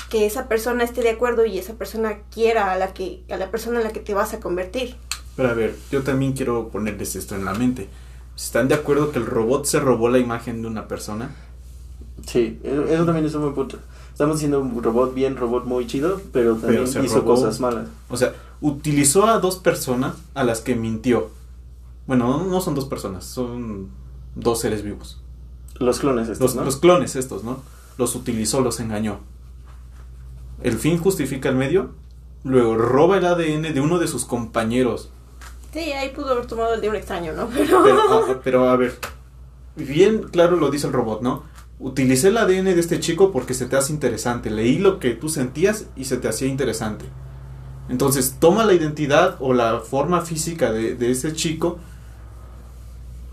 [0.09, 3.51] que esa persona esté de acuerdo y esa persona quiera a la que, a la
[3.51, 4.95] persona en la que te vas a convertir.
[5.35, 7.89] Pero a ver, yo también quiero ponerles esto en la mente.
[8.35, 11.35] ¿Están de acuerdo que el robot se robó la imagen de una persona?
[12.26, 13.77] Sí, eso también es un buen punto.
[14.11, 17.35] Estamos haciendo un robot bien, robot muy chido, pero también Pero hizo robó.
[17.35, 17.88] cosas malas.
[18.10, 21.30] O sea, utilizó a dos personas a las que mintió.
[22.07, 23.89] Bueno, no, no son dos personas, son
[24.35, 25.22] dos seres vivos.
[25.80, 26.64] Los clones estos, Los, ¿no?
[26.65, 27.60] los clones estos, ¿no?
[27.98, 29.19] Los utilizó, los engañó.
[30.64, 31.91] El fin justifica el medio.
[32.44, 35.10] Luego roba el ADN de uno de sus compañeros.
[35.73, 37.48] Sí, ahí pudo haber tomado el de un extraño, ¿no?
[37.53, 37.84] Pero...
[37.84, 38.98] Pero, a, pero, a ver,
[39.76, 41.44] bien claro lo dice el robot, ¿no?
[41.79, 44.49] Utilicé el ADN de este chico porque se te hace interesante.
[44.49, 47.05] Leí lo que tú sentías y se te hacía interesante.
[47.89, 51.77] Entonces toma la identidad o la forma física de, de ese chico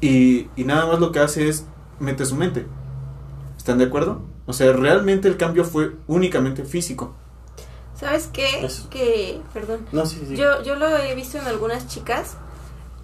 [0.00, 1.64] y, y nada más lo que hace es
[1.98, 2.66] mete su mente.
[3.56, 4.22] ¿Están de acuerdo?
[4.46, 7.14] O sea, realmente el cambio fue únicamente físico.
[7.98, 8.64] ¿Sabes qué?
[8.64, 8.90] Eso.
[8.90, 9.86] Que, perdón.
[9.92, 10.36] No, sí, sí.
[10.36, 12.36] Yo, yo lo he visto en algunas chicas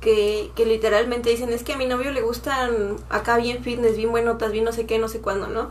[0.00, 4.10] que, que literalmente dicen, es que a mi novio le gustan acá bien fitness, bien
[4.10, 5.70] buenotas, bien no sé qué, no sé cuándo, ¿no?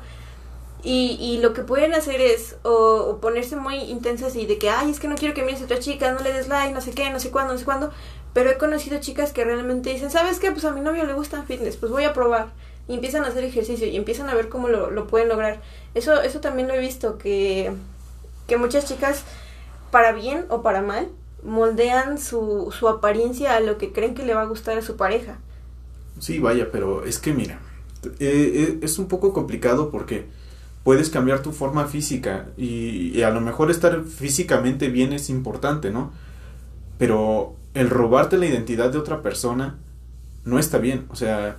[0.81, 4.91] Y, y lo que pueden hacer es o, ponerse muy intensas y de que, ay,
[4.91, 6.91] es que no quiero que mires a otra chica, no le des like, no sé
[6.91, 7.91] qué, no sé cuándo, no sé cuándo.
[8.33, 10.51] Pero he conocido chicas que realmente dicen, ¿sabes qué?
[10.51, 12.53] Pues a mi novio le gustan fitness, pues voy a probar.
[12.87, 15.61] Y empiezan a hacer ejercicio y empiezan a ver cómo lo, lo pueden lograr.
[15.95, 17.71] Eso, eso también lo he visto, que,
[18.47, 19.23] que muchas chicas,
[19.91, 21.09] para bien o para mal,
[21.43, 24.95] moldean su, su apariencia a lo que creen que le va a gustar a su
[24.95, 25.39] pareja.
[26.19, 27.59] Sí, vaya, pero es que mira,
[28.03, 30.27] eh, eh, es un poco complicado porque
[30.83, 35.91] puedes cambiar tu forma física y, y a lo mejor estar físicamente bien es importante,
[35.91, 36.11] ¿no?
[36.97, 39.77] Pero el robarte la identidad de otra persona
[40.45, 41.05] no está bien.
[41.09, 41.57] O sea,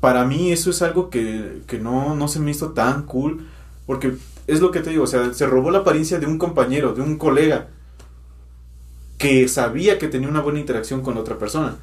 [0.00, 3.46] para mí eso es algo que, que no, no se me hizo tan cool.
[3.86, 4.14] Porque
[4.46, 7.00] es lo que te digo, o sea, se robó la apariencia de un compañero, de
[7.00, 7.68] un colega,
[9.18, 11.76] que sabía que tenía una buena interacción con otra persona.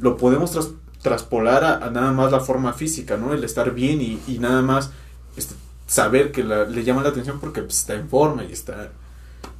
[0.00, 0.70] Lo podemos tras,
[1.02, 3.34] traspolar a, nada más la forma física, ¿no?
[3.34, 4.90] El estar bien y, y nada más
[5.36, 5.54] este,
[5.86, 8.90] saber que le llama la atención porque pues, está en forma y está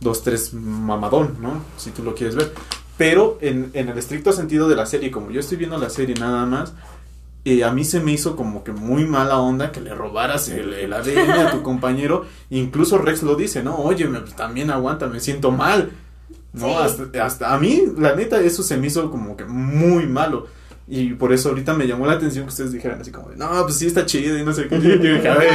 [0.00, 1.62] dos, tres mamadón, ¿no?
[1.76, 2.52] Si tú lo quieres ver.
[2.96, 6.14] Pero en, en el estricto sentido de la serie, como yo estoy viendo la serie
[6.16, 6.72] nada más,
[7.44, 10.74] eh, a mí se me hizo como que muy mala onda que le robaras el,
[10.74, 12.26] el ADN a tu compañero.
[12.50, 13.76] Incluso Rex lo dice, ¿no?
[13.76, 15.92] Oye, me, también aguanta, me siento mal.
[16.52, 16.78] ¿No?
[16.78, 20.46] Hasta, hasta a mí, la neta, eso se me hizo como que muy malo.
[20.86, 23.76] Y por eso ahorita me llamó la atención que ustedes dijeran así como, no, pues
[23.76, 24.76] sí está chido y no sé qué.
[24.76, 25.50] Y yo dije, a ver,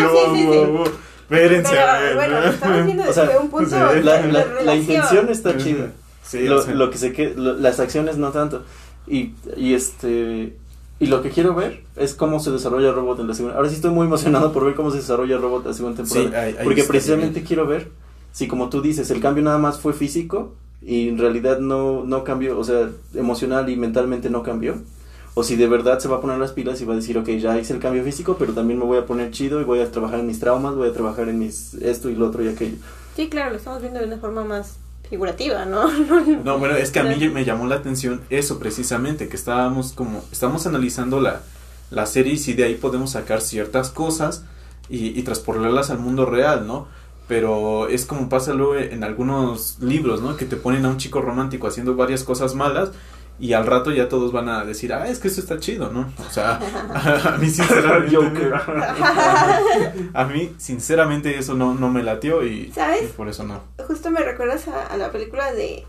[1.22, 2.16] espérense, a ver.
[2.16, 3.70] Bueno, estamos viendo o sea, un punto.
[3.70, 5.92] Sí, la, la, la, intención está chida.
[6.24, 8.64] Sí, lo, lo que se que, las acciones no tanto.
[9.08, 10.56] Y, y este
[11.00, 13.58] y lo que quiero ver es cómo se desarrolla el robot en la segunda.
[13.58, 16.04] Ahora sí estoy muy emocionado por ver cómo se desarrolla el robot en la segunda
[16.04, 16.50] temporada.
[16.50, 17.92] Sí, porque precisamente quiero ver
[18.32, 20.54] si, como tú dices, el cambio nada más fue físico
[20.86, 24.82] y en realidad no, no cambió, o sea, emocional y mentalmente no cambió.
[25.36, 27.28] O si de verdad se va a poner las pilas y va a decir, ok,
[27.30, 29.92] ya hice el cambio físico, pero también me voy a poner chido y voy a
[29.92, 32.76] trabajar en mis traumas, voy a trabajar en mis esto y lo otro y aquello.
[33.16, 34.78] Sí, claro, lo estamos viendo de una forma más
[35.10, 35.92] figurativa, ¿no?
[36.44, 40.24] no, bueno, es que a mí me llamó la atención eso precisamente, que estábamos como,
[40.32, 41.42] estamos analizando la,
[41.90, 44.46] la serie y si de ahí podemos sacar ciertas cosas
[44.90, 46.88] y, y transportarlas al mundo real, ¿no?
[47.28, 50.36] Pero es como pasa luego en algunos libros, ¿no?
[50.36, 52.92] Que te ponen a un chico romántico haciendo varias cosas malas
[53.40, 56.12] y al rato ya todos van a decir, ah, es que eso está chido, ¿no?
[56.20, 56.60] O sea,
[57.34, 58.52] a, mí sinceramente...
[60.14, 63.12] a mí sinceramente eso no, no me latió y, ¿Sabes?
[63.12, 63.62] por eso no.
[63.88, 65.86] Justo me recuerdas a, la película de...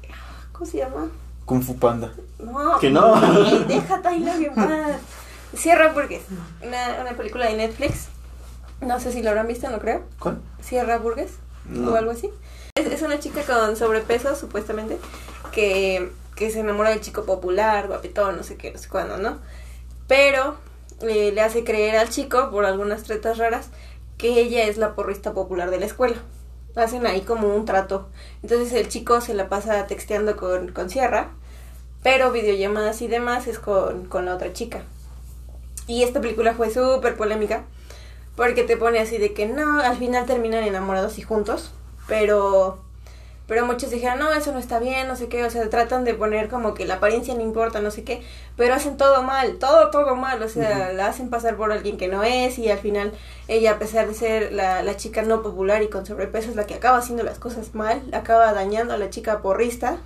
[0.52, 1.08] ¿Cómo se llama?
[1.44, 2.12] Kung Fu Panda.
[2.38, 2.78] No.
[2.78, 3.20] Que no.
[3.66, 4.96] Deja Tyler en paz.
[5.54, 6.22] Cierra Burgues.
[6.62, 8.08] Una, una película de Netflix.
[8.86, 10.04] No sé si lo habrán visto, no creo.
[10.18, 10.40] ¿Cuál?
[10.62, 11.32] Cierra Burgues.
[11.86, 12.30] O algo así.
[12.74, 14.98] Es, es una chica con sobrepeso, supuestamente,
[15.52, 19.38] que que se enamora del chico popular, guapetón, no sé qué, no sé cuándo, ¿no?
[20.08, 20.56] Pero
[21.00, 23.70] eh, le hace creer al chico, por algunas tretas raras,
[24.18, 26.16] que ella es la porrista popular de la escuela.
[26.76, 28.08] Hacen ahí como un trato.
[28.42, 31.30] Entonces el chico se la pasa texteando con, con Sierra,
[32.02, 34.82] pero videollamadas y demás es con, con la otra chica.
[35.86, 37.64] Y esta película fue súper polémica,
[38.36, 41.72] porque te pone así de que no, al final terminan enamorados y juntos,
[42.08, 42.84] pero
[43.46, 46.14] pero muchos dijeron, no, eso no está bien, no sé qué, o sea, tratan de
[46.14, 48.22] poner como que la apariencia no importa, no sé qué,
[48.56, 52.08] pero hacen todo mal, todo, todo mal, o sea, la hacen pasar por alguien que
[52.08, 53.12] no es y al final
[53.46, 56.64] ella, a pesar de ser la, la chica no popular y con sobrepeso, es la
[56.64, 59.98] que acaba haciendo las cosas mal, acaba dañando a la chica porrista.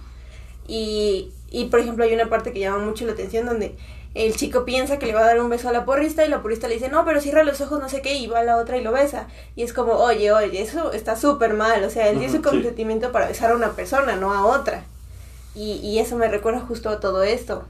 [0.66, 3.74] Y, y por ejemplo hay una parte que llama mucho la atención donde
[4.14, 6.42] el chico piensa que le va a dar un beso a la porrista y la
[6.42, 8.56] porrista le dice, no, pero cierra los ojos, no sé qué, y va a la
[8.56, 9.28] otra y lo besa.
[9.54, 11.84] Y es como, oye, oye, eso está súper mal.
[11.84, 14.84] O sea, él dio su consentimiento para besar a una persona, no a otra.
[15.54, 17.64] Y, y, eso me recuerda justo a todo esto.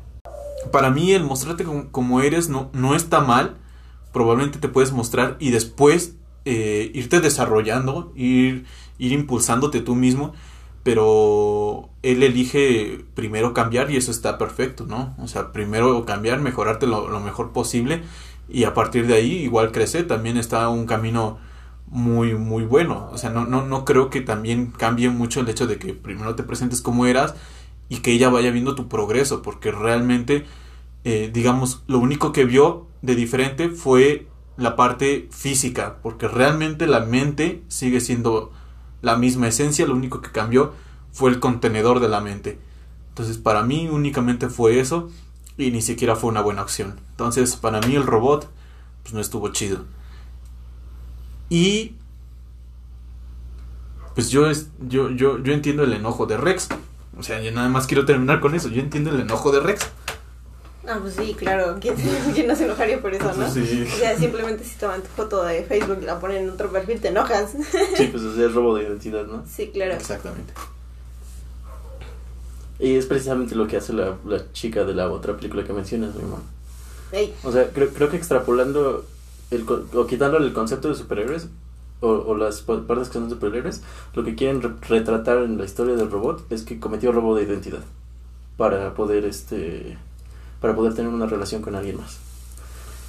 [0.70, 3.56] Para mí el mostrarte como, eres no, no está mal.
[4.12, 8.66] Probablemente te puedes mostrar y después eh, irte desarrollando, ir,
[8.98, 10.32] ir impulsándote tú mismo
[10.88, 15.14] pero él elige primero cambiar y eso está perfecto, ¿no?
[15.18, 18.00] O sea, primero cambiar, mejorarte lo, mejor posible
[18.48, 21.36] y a partir de ahí igual crecer, también está un camino
[21.88, 23.10] muy, muy bueno.
[23.12, 26.34] O sea, no, no, no creo que también cambie mucho el hecho de que primero
[26.36, 27.34] te presentes como eras
[27.90, 30.46] y que ella vaya viendo tu progreso, porque realmente,
[31.04, 37.00] eh, digamos, lo único que vio de diferente fue la parte física, porque realmente la
[37.00, 38.52] mente sigue siendo
[39.02, 40.72] la misma esencia, lo único que cambió
[41.12, 42.58] fue el contenedor de la mente.
[43.10, 45.10] Entonces para mí únicamente fue eso
[45.56, 47.00] y ni siquiera fue una buena opción.
[47.10, 48.48] Entonces para mí el robot
[49.02, 49.84] pues no estuvo chido.
[51.48, 51.94] Y
[54.14, 54.50] pues yo,
[54.80, 56.68] yo, yo, yo entiendo el enojo de Rex.
[57.16, 58.68] O sea, yo nada más quiero terminar con eso.
[58.68, 59.88] Yo entiendo el enojo de Rex.
[60.88, 61.78] Ah, pues sí, claro.
[61.80, 63.34] ¿Quién, no se enojaría por eso, no?
[63.34, 63.86] Pues sí.
[63.92, 67.00] O sea, simplemente si toman tu foto de Facebook y la ponen en otro perfil,
[67.00, 67.50] te enojas.
[67.94, 69.44] Sí, pues es robo de identidad, ¿no?
[69.46, 69.94] Sí, claro.
[69.94, 70.54] Exactamente.
[72.78, 76.14] Y es precisamente lo que hace la, la chica de la otra película que mencionas,
[76.14, 76.42] mi mamá.
[77.42, 79.04] O sea, creo, creo que extrapolando
[79.50, 81.48] el, o quitándole el concepto de superhéroes
[82.00, 83.82] o, o las partes que son superhéroes,
[84.14, 87.82] lo que quieren retratar en la historia del robot es que cometió robo de identidad
[88.56, 89.98] para poder este
[90.60, 92.18] para poder tener una relación con alguien más.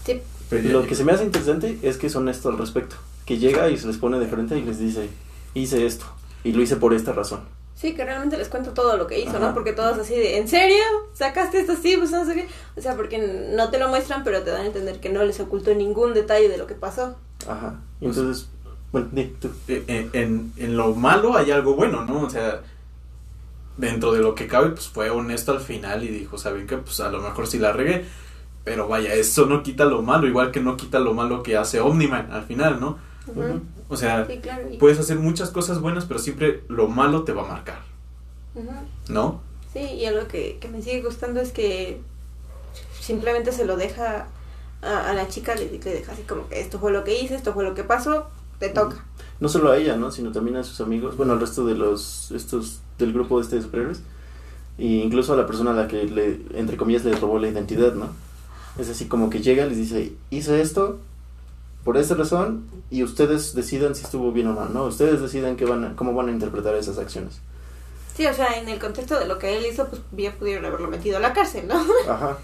[0.06, 0.22] Sí.
[0.52, 2.96] Lo que se me hace interesante es que es honesto al respecto.
[3.26, 5.10] Que llega y se les pone de frente y les dice,
[5.54, 6.06] hice esto
[6.44, 7.42] y lo hice por esta razón.
[7.76, 9.40] Sí, que realmente les cuento todo lo que hizo, Ajá.
[9.40, 9.54] ¿no?
[9.54, 10.84] Porque todos así de, ¿en serio?
[11.14, 11.96] ¿Sacaste esto así?
[11.98, 12.48] Pues no sé qué.
[12.76, 13.20] O sea, porque
[13.56, 16.50] no te lo muestran, pero te dan a entender que no les ocultó ningún detalle
[16.50, 17.16] de lo que pasó.
[17.48, 17.80] Ajá.
[18.02, 18.50] Y entonces,
[18.92, 19.50] bueno, di tú.
[19.70, 22.24] Eh, En, en, en lo malo hay algo bueno, ¿no?
[22.24, 22.62] O sea,
[23.80, 26.78] dentro de lo que cabe, pues fue honesto al final y dijo, ¿saben qué?
[26.78, 28.06] Pues a lo mejor sí la regué.
[28.66, 31.80] Pero vaya, eso no quita lo malo, igual que no quita lo malo que hace
[31.80, 32.98] Omniman al final, ¿no?
[33.88, 34.68] O sea, Sí, claro.
[34.70, 37.80] y- puedes hacer muchas cosas buenas, pero siempre lo malo te va a marcar.
[39.08, 39.42] ¿no?
[39.74, 42.02] Sí, y algo que, que me sigue gustando es que
[43.00, 44.28] simplemente se lo deja
[44.82, 47.36] a, a la chica, le, le deja así como que esto fue lo que hice,
[47.36, 48.28] esto fue lo que pasó,
[48.60, 49.06] te toca.
[49.40, 50.12] No solo a ella, ¿no?
[50.12, 53.62] Sino también a sus amigos, bueno, al resto de los, estos, del grupo este de
[53.64, 54.02] superhéroes.
[54.78, 57.94] E incluso a la persona a la que le, entre comillas, le robó la identidad,
[57.96, 58.10] ¿no?
[58.78, 61.00] Es así como que llega, les dice, hice esto
[61.84, 64.84] por esta razón y ustedes decidan si estuvo bien o mal, ¿no?
[64.86, 67.40] Ustedes decidan qué van a- cómo van a interpretar esas acciones.
[68.16, 70.88] Sí, o sea, en el contexto de lo que él hizo, pues ya pudieron haberlo
[70.90, 71.76] metido a la cárcel, ¿no?
[72.10, 72.38] Ajá.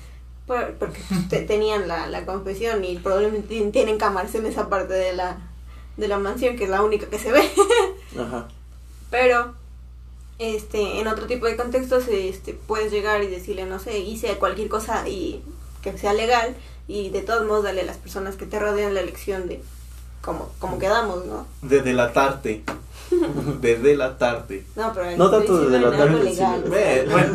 [0.47, 4.93] Por- porque te- tenían la, la confesión y probablemente tien- tienen cámaras en esa parte
[4.93, 5.37] de la,
[5.97, 7.43] de la mansión, que es la única que se ve.
[8.19, 8.47] Ajá.
[9.09, 9.53] Pero
[10.39, 14.67] este en otro tipo de contextos este puedes llegar y decirle no sé hice cualquier
[14.69, 15.41] cosa y
[15.81, 16.55] que sea legal
[16.87, 19.61] y de todos modos darle a las personas que te rodean la elección de
[20.21, 22.63] cómo, cómo quedamos no De delatarte.
[23.61, 24.65] De delatarte.
[24.75, 26.69] no pero No tanto de delatarte, legal, sí,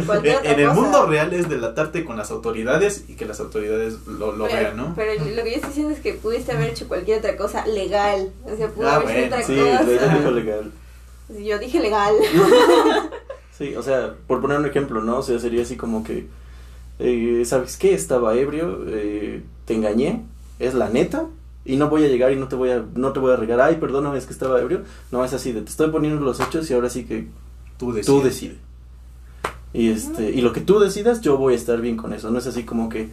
[0.04, 0.80] bueno, en, el cosa.
[0.80, 4.76] mundo real es delatarte con las autoridades y que las autoridades lo, lo pero, vean,
[4.76, 4.92] ¿no?
[4.96, 8.30] pero lo que yo estoy diciendo es que pudiste haber hecho cualquier otra cosa legal
[8.44, 9.08] o sea pudo Ah, haber
[9.46, 10.72] sido bueno, otra Sí, cosa dijo legal.
[11.44, 12.14] Yo dije legal
[13.58, 15.18] Sí, o sea, por poner un ejemplo, ¿no?
[15.18, 16.26] O sea, sería así como que,
[16.98, 17.92] eh, ¿sabes qué?
[17.94, 20.22] Estaba ebrio, eh, te engañé,
[20.58, 21.26] es la neta,
[21.66, 23.60] y no voy a llegar y no te voy a, no te voy a regar,
[23.60, 24.82] ay, perdóname, es que estaba ebrio.
[25.12, 27.28] No, es así, de, te estoy poniendo los hechos y ahora sí que
[27.78, 28.06] Tú decides.
[28.06, 28.56] tú decides.
[29.74, 32.38] Y, este, y lo que tú decidas, yo voy a estar bien con eso, no
[32.38, 33.08] es así como que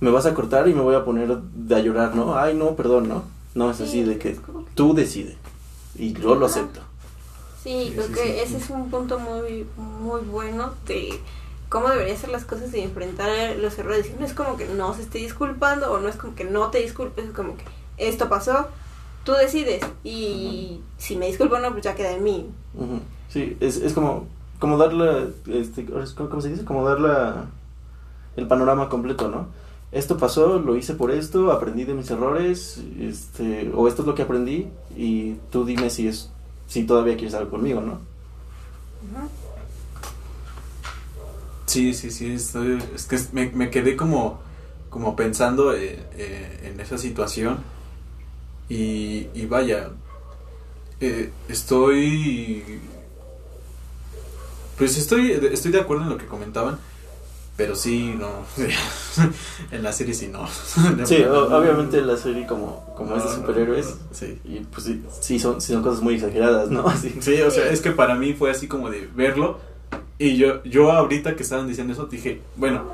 [0.00, 2.36] me vas a cortar y me voy a poner de a llorar, ¿no?
[2.36, 3.22] Ay, no, perdón, ¿no?
[3.54, 5.36] No, es así Sí, de que es como que- tú decides,
[5.96, 6.80] y yo lo acepto.
[7.62, 11.20] Sí, Sí, creo sí, que ese es un punto muy, muy bueno de
[11.68, 13.28] cómo deberían ser las cosas de enfrentar
[13.58, 14.10] los errores.
[14.18, 16.78] No es como que no se esté disculpando o no es como que no te
[16.82, 17.64] disculpes, es como que
[17.96, 18.66] esto pasó,
[19.24, 19.82] tú decides.
[20.04, 22.46] Y si me disculpo o no, pues ya queda en mí.
[23.28, 24.26] Sí, es, es como,
[24.58, 26.64] como darle, este, ¿cómo, cómo se dice?
[26.64, 27.10] Como darle
[28.36, 29.46] el panorama completo, ¿no?
[29.92, 34.14] Esto pasó, lo hice por esto, aprendí de mis errores, este, o esto es lo
[34.14, 36.30] que aprendí, y tú dime si es,
[36.72, 38.00] si todavía quieres algo conmigo, ¿no?
[41.66, 44.40] Sí, sí, sí, es que me, me quedé como,
[44.88, 47.58] como pensando eh, eh, en esa situación
[48.70, 49.90] y, y vaya,
[51.00, 52.80] eh, estoy,
[54.78, 56.78] pues estoy, estoy de acuerdo en lo que comentaban,
[57.56, 58.28] pero sí, no,
[59.70, 60.46] en la serie sí no.
[61.06, 64.38] Sí, o- obviamente la serie como, como es de No, no, superhéroes, no, sí.
[64.44, 66.86] y pues sí, sí son, sí son cosas muy exageradas, ¿no?
[66.88, 67.14] Así.
[67.20, 67.74] Sí, o sea, Sí.
[67.74, 69.58] es que para mí fue así como de verlo.
[70.18, 72.84] Y yo, yo ahorita que estaban diciendo eso, dije, bueno,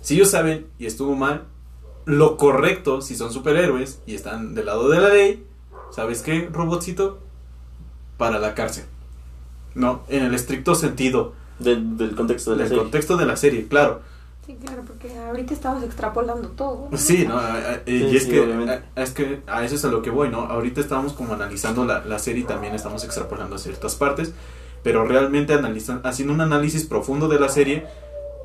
[0.00, 1.44] si ellos saben y estuvo mal,
[2.04, 5.46] lo correcto, si son superhéroes y están del lado de la ley,
[5.92, 7.20] ¿sabes qué, robotcito?
[8.18, 8.84] Para la cárcel.
[9.74, 11.32] No, en el estricto sentido
[11.62, 12.82] Del, del contexto de la del serie.
[12.82, 14.00] contexto de la serie, claro.
[14.46, 16.88] Sí, claro, porque ahorita estamos extrapolando todo.
[16.90, 16.98] ¿no?
[16.98, 18.72] Sí, no, a- a- Sí, y es sí, que obviamente.
[18.96, 20.40] a, es que a eso es a lo que voy, ¿no?
[20.40, 24.32] Ahorita estamos como analizando la, la serie y también estamos extrapolando ciertas partes,
[24.82, 27.86] pero realmente analizan, haciendo un análisis profundo de la serie,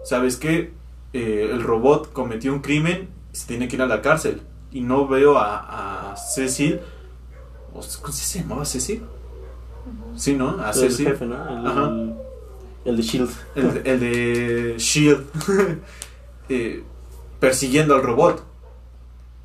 [0.04, 0.72] ¿sabes qué?
[1.14, 4.42] Eh, el robot cometió un crimen y se tiene que ir a la cárcel.
[4.72, 6.80] Y no veo a, a Cecil,
[7.74, 9.02] ¿o ¿cómo se llamaba Cecil?
[10.16, 10.60] Sí, ¿no?
[10.62, 11.08] A el Cecil.
[11.08, 11.36] jefe, ¿no?
[11.60, 11.88] El, Ajá.
[11.90, 12.14] el-
[12.88, 13.30] el de Shield.
[13.56, 15.26] El, de- el de Shield
[16.50, 16.84] eh,
[17.40, 18.44] persiguiendo al robot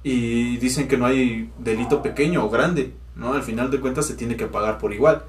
[0.03, 4.15] y dicen que no hay delito pequeño o grande no al final de cuentas se
[4.15, 5.23] tiene que pagar por igual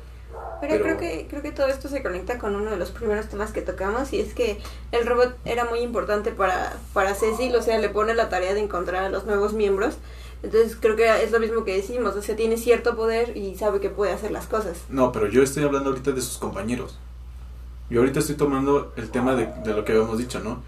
[0.61, 3.27] Pero, Pero- creo que creo que todo esto se conecta con uno de los primeros
[3.27, 4.59] temas que tocamos y es que
[4.91, 8.61] el robot era muy importante para para Cecil, o sea, le pone la tarea de
[8.61, 9.95] encontrar a los nuevos miembros.
[10.41, 13.79] Entonces creo que es lo mismo que decimos, o sea, tiene cierto poder y sabe
[13.79, 14.77] que puede hacer las cosas.
[14.89, 16.97] no pero yo estoy hablando ahorita de sus compañeros
[17.93, 20.61] yo ahorita estoy tomando el tema de, de lo que habíamos dicho no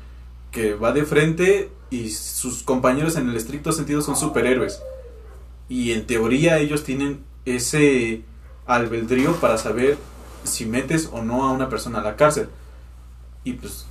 [0.52, 4.82] que va de frente y sus compañeros en el estricto sentido son superhéroes
[5.68, 8.24] y en teoría ellos tienen ese
[8.66, 9.98] albedrío para saber
[10.44, 12.50] si metes o no a una persona a la cárcel.
[13.44, 13.86] Y pues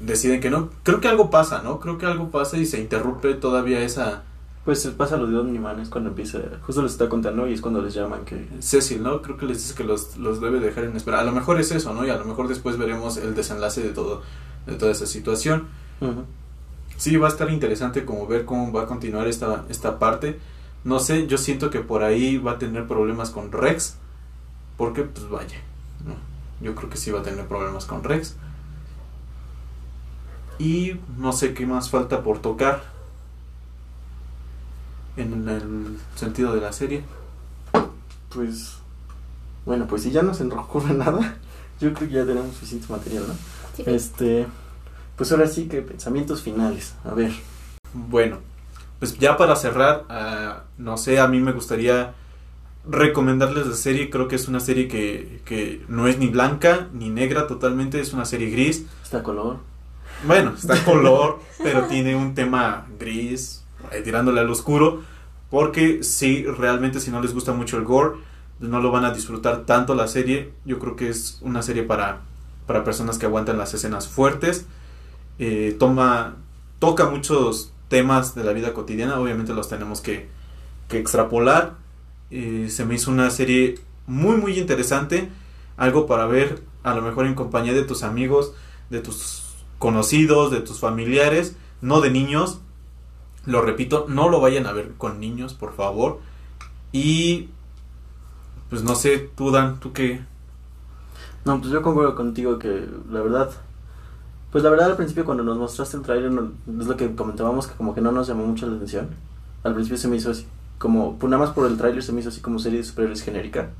[0.00, 0.70] deciden que no.
[0.82, 1.80] Creo que algo pasa, ¿no?
[1.80, 4.24] Creo que algo pasa y se interrumpe todavía esa
[4.68, 7.80] Pues pasa lo de Omniman, es cuando empieza, justo les está contando y es cuando
[7.80, 8.46] les llaman que...
[8.60, 9.22] Cecil, ¿no?
[9.22, 11.20] Creo que les dice que los, los debe dejar en espera.
[11.20, 12.04] A lo mejor es eso, ¿no?
[12.04, 14.20] Y a lo mejor después veremos el desenlace de todo,
[14.66, 15.68] de toda esa situación.
[16.98, 20.38] Sí, va a estar interesante como ver cómo va a continuar esta, esta parte.
[20.84, 23.96] No sé, yo siento que por ahí va a tener problemas con Rex.
[24.76, 25.56] Porque, pues vaya,
[26.04, 26.12] ¿no?
[26.62, 28.36] yo creo que sí va a tener problemas con Rex.
[30.58, 32.97] Y no sé qué más falta por tocar
[35.18, 37.02] en el sentido de la serie.
[38.30, 38.76] Pues,
[39.66, 41.36] bueno, pues si ya no se nos ocurre nada,
[41.80, 43.34] yo creo que ya tenemos suficiente material, ¿no?
[43.76, 43.84] Sí.
[43.86, 44.46] Este,
[45.16, 47.32] pues ahora sí que pensamientos finales, a ver.
[47.92, 48.38] Bueno,
[48.98, 52.14] pues ya para cerrar, ah, no sé, a mí me gustaría
[52.88, 54.10] recomendarles la serie.
[54.10, 58.12] Creo que es una serie que, que no es ni blanca ni negra totalmente, es
[58.12, 58.86] una serie gris.
[59.02, 59.58] Está color.
[60.26, 65.02] Bueno, está color, pero tiene un tema gris, eh, tirándole al oscuro.
[65.50, 68.18] Porque sí, realmente si no les gusta mucho el gore,
[68.60, 70.52] no lo van a disfrutar tanto la serie.
[70.64, 72.20] Yo creo que es una serie para,
[72.66, 74.66] para personas que aguantan las escenas fuertes.
[75.38, 76.36] Eh, toma,
[76.78, 80.28] toca muchos temas de la vida cotidiana, obviamente los tenemos que,
[80.88, 81.76] que extrapolar.
[82.30, 85.28] Eh, se me hizo una serie muy, muy interesante.
[85.76, 88.52] Algo para ver, a lo mejor en compañía de tus amigos,
[88.90, 89.44] de tus
[89.78, 92.60] conocidos, de tus familiares, no de niños.
[93.46, 96.20] Lo repito, no lo vayan a ver con niños, por favor.
[96.92, 97.48] Y
[98.70, 100.20] pues no sé, tú Dan, tú qué.
[101.44, 103.50] No, pues yo concuerdo contigo que la verdad,
[104.52, 106.32] pues la verdad al principio cuando nos mostraste el trailer
[106.80, 109.08] es lo que comentábamos que como que no nos llamó mucho la atención.
[109.62, 110.46] Al principio se me hizo así,
[110.78, 113.22] como, pues nada más por el tráiler se me hizo así como serie de superhéroes
[113.22, 113.70] genérica.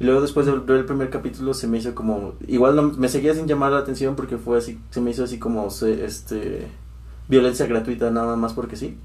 [0.00, 3.08] Y luego después de ver el primer capítulo se me hizo como, igual no- me
[3.08, 6.68] seguía sin llamar la atención porque fue así, se me hizo así como, este,
[7.28, 8.96] violencia gratuita nada más porque sí.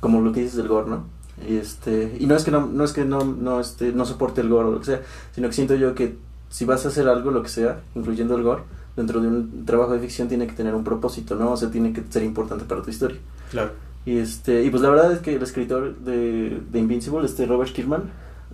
[0.00, 1.04] como lo que dices del gore, ¿no?
[1.48, 4.40] Y este, y no es que no, no es que no, no este, no soporte
[4.40, 5.02] el gore o lo que sea,
[5.34, 6.16] sino que siento yo que
[6.48, 8.62] si vas a hacer algo, lo que sea, incluyendo el gore,
[8.96, 11.52] dentro de un trabajo de ficción tiene que tener un propósito, ¿no?
[11.52, 13.18] O sea, tiene que ser importante para tu historia.
[13.50, 13.72] Claro.
[14.06, 17.72] Y este, y pues la verdad es que el escritor de, de Invincible, este Robert
[17.72, 18.04] Kirkman,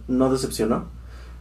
[0.08, 0.86] no decepcionó,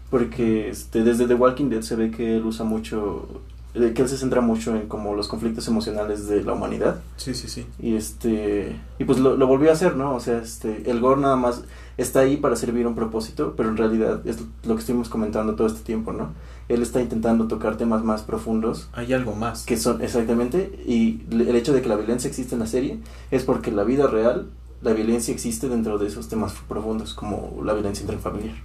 [0.10, 3.42] porque este, desde The Walking Dead se ve que él usa mucho,
[3.74, 7.02] eh, que él se centra mucho en como los conflictos emocionales de la humanidad.
[7.18, 7.66] Sí, sí, sí.
[7.80, 10.16] Y este y pues lo, lo volvió a hacer, ¿no?
[10.16, 11.64] O sea, este el gore nada más
[11.98, 15.68] está ahí para servir un propósito, pero en realidad es lo que estuvimos comentando todo
[15.68, 16.30] este tiempo, ¿no?
[16.70, 19.66] Él está intentando tocar temas más profundos Hay algo más.
[19.66, 23.00] que son exactamente y el hecho de que la violencia existe en la serie
[23.30, 24.48] es porque en la vida real
[24.82, 28.56] la violencia existe dentro de esos temas profundos como la violencia intrafamiliar.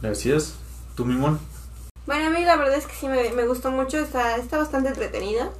[0.00, 0.54] Gracias.
[0.94, 1.38] ¿Tú, Mimón?
[2.06, 4.88] Bueno, a mí la verdad es que sí me, me gustó mucho, está, está bastante
[4.88, 5.50] entretenida.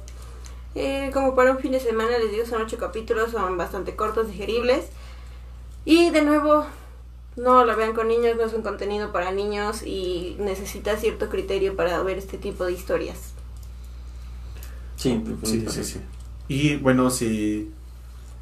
[0.75, 4.27] Eh, como para un fin de semana, les digo, son ocho capítulos, son bastante cortos,
[4.27, 4.85] digeribles.
[5.85, 6.65] Y de nuevo,
[7.37, 11.75] no la vean con niños, no es un contenido para niños y necesita cierto criterio
[11.75, 13.33] para ver este tipo de historias.
[14.95, 15.99] Sí, Sí, sí, sí.
[16.47, 17.71] Y bueno, si,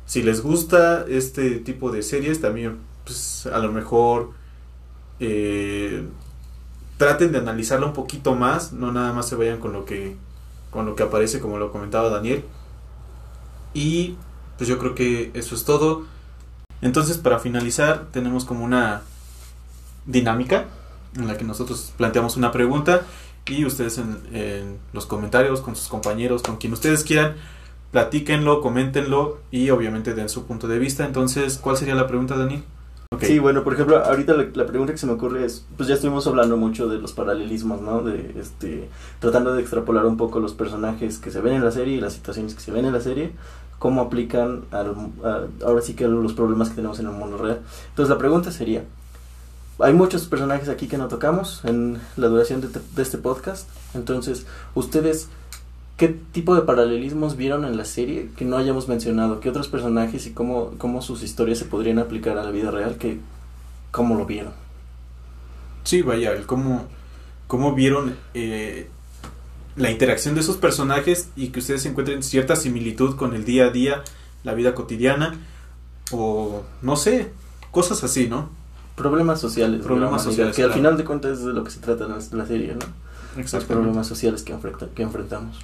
[0.06, 4.32] si les gusta este tipo de series, también, pues a lo mejor
[5.19, 6.07] eh,
[7.02, 10.15] traten de analizarlo un poquito más, no nada más se vayan con lo que
[10.69, 12.45] con lo que aparece, como lo comentaba Daniel.
[13.73, 14.18] Y
[14.57, 16.03] pues yo creo que eso es todo.
[16.80, 19.02] Entonces, para finalizar, tenemos como una
[20.06, 20.65] dinámica
[21.15, 23.02] en la que nosotros planteamos una pregunta
[23.48, 27.34] y ustedes en, los comentarios con sus compañeros, con quien ustedes quieran,
[27.90, 31.03] platíquenlo, coméntenlo y obviamente den su punto de vista.
[31.03, 32.64] Entonces, ¿cuál sería la pregunta, Dani?
[33.14, 33.24] Ok.
[33.26, 35.96] Sí, bueno, por ejemplo, ahorita la, la pregunta que se me ocurre es, pues ya
[35.96, 38.02] estuvimos hablando mucho de los paralelismos, ¿no?
[38.04, 38.88] De, este,
[39.20, 42.14] tratando de extrapolar un poco los personajes que se ven en la serie y las
[42.14, 43.34] situaciones que se ven en la serie,
[43.80, 47.60] cómo aplican al, a- ahora sí que los problemas que tenemos en el mundo real.
[47.90, 48.86] Entonces la pregunta sería,
[49.80, 54.46] hay muchos personajes aquí que no tocamos en la duración de, de este podcast, entonces,
[54.74, 55.28] ustedes...
[56.02, 59.40] ¿Qué tipo de paralelismos vieron en la serie que no hayamos mencionado?
[59.40, 62.95] ¿Qué otros personajes y cómo, cómo sus historias se podrían aplicar a la vida real?
[62.98, 63.19] que
[63.91, 64.52] ¿Cómo lo vieron?
[65.84, 66.88] Sí, vaya, el cómo,
[67.45, 68.90] cómo vieron eh,
[69.76, 73.69] la interacción de esos personajes y que ustedes encuentren cierta similitud con el día a
[73.69, 74.02] día,
[74.44, 75.36] la vida cotidiana,
[76.11, 77.32] o no sé,
[77.69, 78.49] cosas así, ¿no?
[78.95, 79.82] Problemas sociales.
[79.84, 82.45] Problemas sociales, Que al final de cuentas es de lo que se trata la, la
[82.48, 82.80] serie, ¿no?
[83.36, 83.73] Los Exactamente.
[83.76, 85.60] problemas sociales que, enfrenta- que enfrentamos.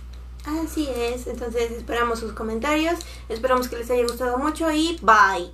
[0.48, 5.52] Así es, entonces esperamos sus comentarios, esperamos que les haya gustado mucho y bye.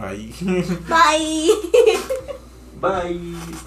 [0.00, 0.34] Ahí.
[0.88, 1.50] Bye.
[2.80, 3.36] Bye.